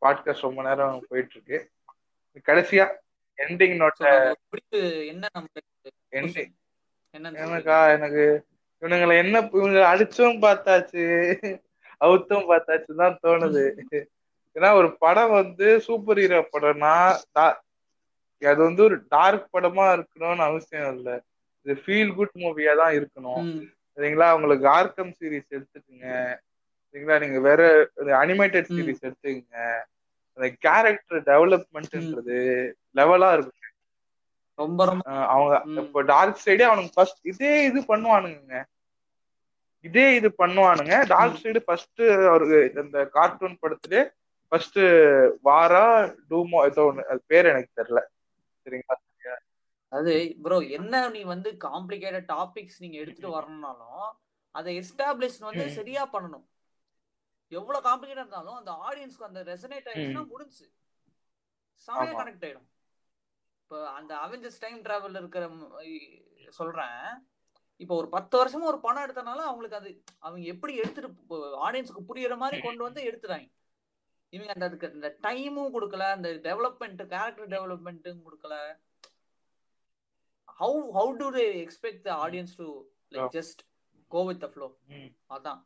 [0.01, 1.71] பாட்காஸ்ட் ரொம்ப நேரம் போயிட்டு இருக்கு
[2.45, 2.85] கடைசியா
[3.37, 4.33] எண்டிங் நோட்ட
[5.05, 5.27] என்ன
[6.11, 6.53] எண்டிங்
[7.15, 7.77] எனக்கா?
[7.95, 8.23] எனக்கு
[8.81, 11.03] இவனுங்களை என்ன இவங்க அடிச்சும் பார்த்தாச்சு.
[12.05, 13.65] அவுத்தும் பார்த்தாச்சு தான் தோணுது.
[14.55, 16.95] ஏன்னா ஒரு படம் வந்து சூப்பர் ஹீரோ படம்னா
[18.41, 21.15] அது வந்து ஒரு டார்க் படமா இருக்கணும்னு அவசியம் இல்லை.
[21.65, 23.45] இது ஃபீல் குட் மூவியா தான் இருக்கணும்.
[23.97, 24.27] சரிங்களா?
[24.37, 26.07] உங்களுக்கு ஆர்க்கம் சீரிஸ் எடுத்துக்கங்க.
[26.87, 27.17] சரிங்களா?
[27.23, 27.61] நீங்க வேற
[28.23, 28.69] அனிமேட்டட்.
[28.75, 29.59] சீரிஸ் எடுத்துக்கங்க.
[30.37, 32.39] அந்த கேரக்டர் டெவலப்மெண்ட்ன்றது
[32.99, 33.62] லெவலா இருக்கும்
[34.59, 35.81] ரொம்ப ரொம்ப அவங்க.
[35.81, 38.59] இப்போ டார்க் சைடே அவனுக்கு ஃபர்ஸ்ட் இதே இது பண்ணுவானுங்க
[39.85, 40.95] இதே இது பண்ணுவானுங்க.
[41.13, 42.01] டார்க் சைடு ஃபர்ஸ்ட்
[42.31, 44.03] அவருக்கு இந்த கார்ட்டூன் படத்துல
[44.51, 44.79] ஃபர்ஸ்ட்
[45.47, 45.85] வாரா
[46.29, 48.01] டூமோ ஏதோ ஒண்ணு அது பேர் எனக்கு தெரியல.
[48.65, 48.97] சரிங்களா?
[49.91, 54.05] அது ப்ரோ என்ன நீ வந்து காம்ப்ளிகேட்டட் டாபிக்ஸ் நீங்க எடுத்துட்டு வரணும்னாலும்
[54.55, 55.65] அதை எஸ்டாப்ளிஷ் வந்து.
[55.77, 56.45] சரியா பண்ணணும்.
[57.51, 60.65] எவ்வளவு காம்ப்ளிகேட்டா இருந்தாலும் அந்த ஆடியன்ஸ்க்கு அந்த ரெசனேட் ஆயிடுச்சுன்னா முடிஞ்சு
[61.87, 62.13] செமையா.
[62.19, 62.67] கனெக்ட் ஆயிடும்.
[63.73, 65.43] இப்போ அந்த அவெஞ்சர்ஸ் டைம் டிராவல் இருக்கிற
[66.57, 66.99] சொல்றேன்.
[67.81, 69.91] இப்போ ஒரு பத்து வருஷமா ஒரு படம் எடுத்தனால அவங்களுக்கு அது
[70.25, 73.47] அவங்க எப்படி எடுத்துட்டு ஆடியன்ஸ்க்கு புரியுற மாதிரி கொண்டு வந்து எடுத்துட்டாங்க.
[74.33, 78.55] இவங்க அந்த அதுக்கு அந்த டைமும் கொடுக்கல அந்த டெவலப்மெண்ட் கேரக்டர் டெவலப்மெண்ட்டும் கொடுக்கல.
[80.61, 82.69] How how do they expect the audience to
[83.15, 83.61] like just
[84.11, 84.69] go with the flow.
[85.37, 85.61] அதான்.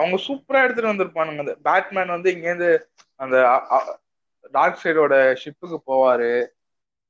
[0.00, 1.44] அவங்க சூப்பரா எடுத்துட்டு வந்திருப்பானுங்க.
[1.46, 2.70] அந்த பேட்மேன் வந்து இங்க இருந்து
[3.20, 3.36] அந்த
[4.50, 6.46] டார்க் சைடோட ஷிப்புக்கு போவாரு.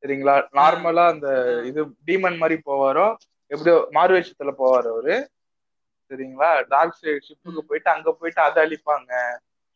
[0.00, 0.34] சரிங்களா?
[0.52, 1.28] நார்மலா அந்த
[1.62, 3.16] இது டீமன் மாதிரி போவாரோ
[3.46, 5.30] எப்படியோ மாறுவேஷத்துல போவாரு அவரு.
[6.08, 6.64] சரிங்களா?
[6.68, 7.58] டார்க் சைடு ஷிப்புக்கு.
[7.58, 9.12] போயிட்டு அங்க போயிட்டு அதை அழிப்பாங்க.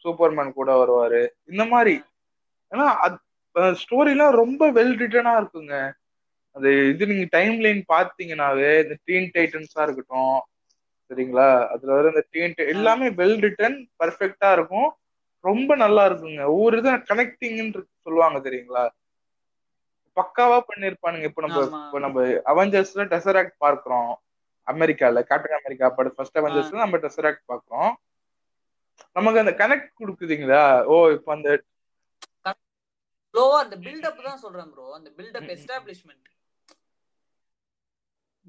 [0.05, 1.29] சூப்பர்மேன் கூட வருவாரு.
[1.51, 2.03] இந்த மாதிரி.
[2.71, 2.87] ஏன்னா
[3.55, 5.93] ஸ்டோரிலாம் ரொம்ப வெல் ரிட்டனா இருக்குங்க.
[6.53, 10.41] அது இது நீங்க டைம் லைன் பாத்தீங்கன்னாவே இந்த டீன் டைட்டன்ஸா இருக்கட்டும்.
[11.09, 11.69] சரிங்களா?
[11.69, 14.97] அதுல வர இந்த டீன் எல்லாமே வெல் ரிட்டன் பர்ஃபெக்டா இருக்கும்.
[15.45, 16.43] ரொம்ப நல்லா இருக்குங்க.
[16.53, 17.67] ஒவ்வொரு இதை கனெக்டிங்னு
[18.05, 18.85] சொல்லுவாங்க தெரியுங்களா?
[20.17, 21.29] பக்காவா பண்ணிருப்பானுங்க.
[21.31, 21.61] இப்ப நம்ம.
[21.81, 22.19] இப்ப நம்ம
[22.53, 24.11] அவெஞ்சர்ஸ்ல டெசராக்ட் பார்க்கிறோம்.
[24.67, 27.93] அமெரிக்கால கேப்டன் அமெரிக்கா படம் ஃபர்ஸ்ட் அவெஞ்சர்ஸ்ல நம்ம டெசராக்ட் பார்க்கிறோம்.
[29.17, 30.63] நமக்கு அந்த கனெக்ட் கொடுக்குதுங்களா?
[30.87, 31.49] ஓ இப்ப அந்த
[33.35, 35.51] ஸ்லோவா அந்த பில்டப் தான் சொல்றேன் ப்ரோ அந்த பில்டப்.
[35.55, 36.29] எஸ்டாப்ளிஷ்மெண்ட்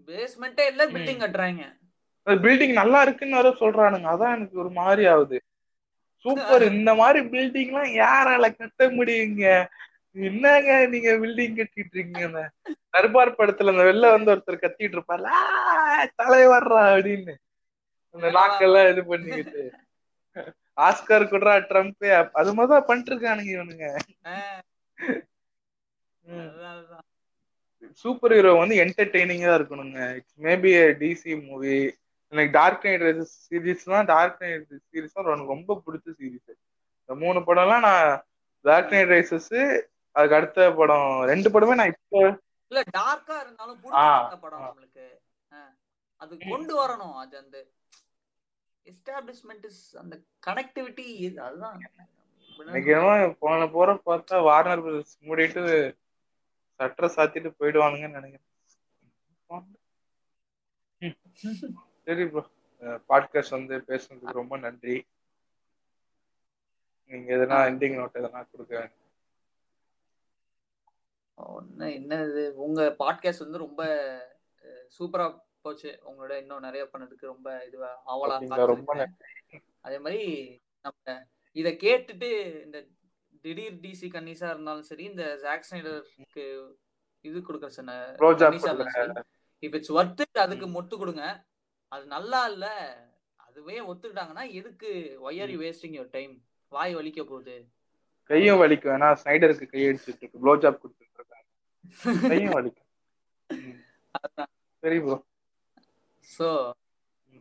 [0.07, 1.61] பேஸ்மெண்ட்டே இல்ல பில்டிங் கட்டுறாங்க.
[2.27, 4.07] பில்டிங் நல்லா இருக்குன்னு வர சொல்றானுங்க.
[4.13, 5.37] அதான் எனக்கு ஒரு மாதிரி ஆகுது.
[6.25, 6.63] சூப்பர்.
[6.71, 9.45] இந்த மாதிரி பில்டிங் எல்லாம் யாரால கட்ட முடியுங்க?
[10.15, 12.41] என்னங்க நீங்க பில்டிங் கட்டிட்டு இருக்கீங்க
[12.89, 15.41] தர்பார் படத்துல அந்த வெளில வந்து ஒருத்தர் கத்திட்டு இருப்பார்ல "ஆ,
[16.17, 17.33] தலைவர்றா அப்படின்னு.
[18.15, 19.63] அந்த நாக்கெல்லாம் இது பண்ணிக்கிட்டு.
[20.77, 23.87] ஆஸ்கர் குட்ரா ட்ரம்ப் அது மாதிரிதான் பண்ணிட்டு இருக்கானுங்க இவனுங்க.
[28.01, 29.99] சூப்பர் ஹீரோ வந்து என்டர்டெய்னிங்கா இருக்கணுங்க.
[30.39, 31.75] மேபி டிசி மூவி
[32.31, 33.03] எனக்கு டார்க் நைட்
[33.37, 36.51] சீரிஸ் தான் டார்க் நைட் சீரிஸ் தான் எனக்கு ரொம்ப பிடிச்ச சீரிஸ்
[36.99, 38.05] இந்த மூணு படம்லாம் நான்
[38.65, 39.51] டார்க் நைட் ரைசஸ்
[40.15, 42.21] அதுக்கு அடுத்த படம் ரெண்டு படமே நான் இப்போ
[42.71, 44.01] இல்ல டார்க்கா இருந்தாலும் புடிச்ச
[44.43, 44.65] படம்
[45.51, 45.61] ஆ.
[46.21, 47.57] அது கொண்டு வரணும் அது அந்த
[48.85, 49.65] எஸ்டாப்ளிஷ்மெண்ட்
[50.01, 51.05] அந்த கனெக்டிவிட்டி
[51.41, 51.79] அதுதான்
[52.59, 52.95] எனக்கு
[53.41, 55.61] போன போற பார்த்தா வார்னர் பிரதர்ஸ் மூடிட்டு
[56.79, 58.47] சட்டரை சாத்திட்டு போயிடுவானுங்கன்னு நினைக்கிறேன்.
[62.07, 62.41] சரி ப்ரோ
[63.09, 64.95] பாட்காஸ்ட் வந்து பேசுனதுக்கு ரொம்ப நன்றி.
[67.11, 68.81] நீங்க எதனா எண்டிங் நோட் எதனா கொடுக்க
[71.37, 72.43] ஒண்ணு என்ன இது?
[72.55, 73.81] உங்க பாட்காஸ்ட் வந்து ரொம்ப
[74.97, 75.25] சூப்பரா
[75.61, 75.91] போச்சு.
[76.09, 78.37] உங்களோட இன்னும் நிறைய பண்ணதுக்கு ரொம்ப இதுவா ஆவலா?
[78.73, 79.07] ரொம்ப.
[79.81, 80.23] அதே மாதிரி
[80.85, 81.15] நம்ம
[81.55, 82.29] இத கேட்டுட்டு
[82.65, 82.77] இந்த
[83.43, 86.43] திடீர் டிசி கன்னிஸா இருந்தாலும் சரி இந்த ஜாக் ஸ்னைடருக்கு
[87.25, 87.95] இது கொடுக்குற சொன்ன
[89.63, 91.23] இஃப் இட்ஸ் ஒர்த் அதுக்கு மொட்டு கொடுங்க.
[91.91, 92.65] அது நல்லா இல்ல
[93.39, 94.89] அதுவே ஒத்துக்கிட்டாங்கன்னா எதுக்கு
[95.27, 96.33] why are you wasting your time
[96.71, 97.55] வாய் வலிக்க போகுது.
[98.29, 98.93] கையும் வலிக்கும்.
[98.95, 101.47] ஏன்னா ஸ்னைடருக்கு கை அடிச்சுட்டு இருக்கு ப்ளோ ஜாப் கொடுத்துட்டு இருக்காங்க
[102.31, 102.87] கையும் வலிக்கும்.
[104.83, 105.17] சரி ப்ரோ
[106.27, 106.47] ஸோ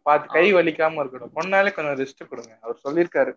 [0.07, 2.53] பார்த்து கை வலிக்காம இருக்கணும் பொண்ணாலே கொஞ்சம் ரெஸ்ட் கொடுங்க.
[2.63, 3.33] அவர் சொல்லியிருக்காரு.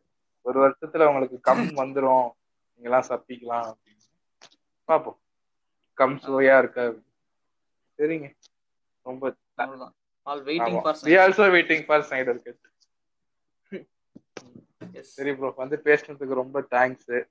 [0.46, 2.28] ஒரு வருஷத்துல உங்களுக்கு கம் வந்துரும்.
[2.72, 4.02] நீங்களாம் சப்பிக்கலாம் அப்படின்னு.
[4.90, 5.18] பாப்போம்.
[5.98, 6.84] கம் சுவையா இருக்கா
[8.00, 8.28] சரிங்க.
[9.06, 9.24] ரொம்ப
[9.58, 9.94] அவ்வளவுதான்.
[10.24, 12.62] All waiting for we also waiting for Snyder cut
[15.02, 17.26] சரி ப்ரோ வந்து பேசுனதுக்கு ரொம்ப தேங்க்ஸ்.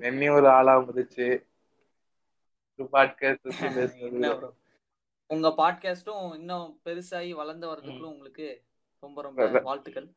[0.00, 0.74] என்னையும் ஒரு ஆளா
[4.40, 4.54] bro?
[5.26, 8.62] உங்க பாட்காஸ்டும் இன்னும் பெருசாகி வளர்ந்து வர்றதுக்குள்ள உங்களுக்கு
[8.98, 10.08] ரொம்ப ரொம்ப வாழ்த்துக்கள்.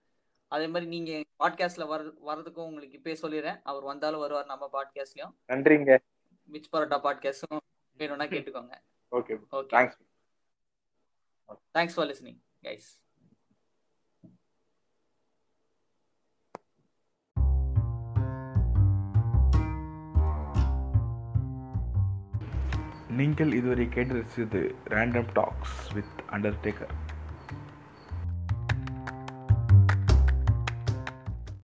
[0.48, 3.60] அதே மாதிரி நீங்க பாட்காஸ்ட்ல வர வர்றதுக்கும் உங்களுக்கு இப்பயே சொல்லிடுறேன்.
[3.64, 5.98] அவர் வந்தாலும் வருவார் நம்ம பாட்காஸ்ட்லயும் நன்றிங்க.
[6.44, 7.60] மிச் பரோட்டா பாட்காஸ்டும்
[7.98, 8.76] வேணும்னா கேட்டுக்கோங்க.
[9.12, 10.00] Okay okay thanks
[11.78, 12.90] thanks for listening guys
[23.20, 24.62] நீங்கள் இதுவரை கேட்டு ரசித்தது
[24.96, 26.94] ரேண்டம் டாக்ஸ் வித் அண்டர்டேக்கர்.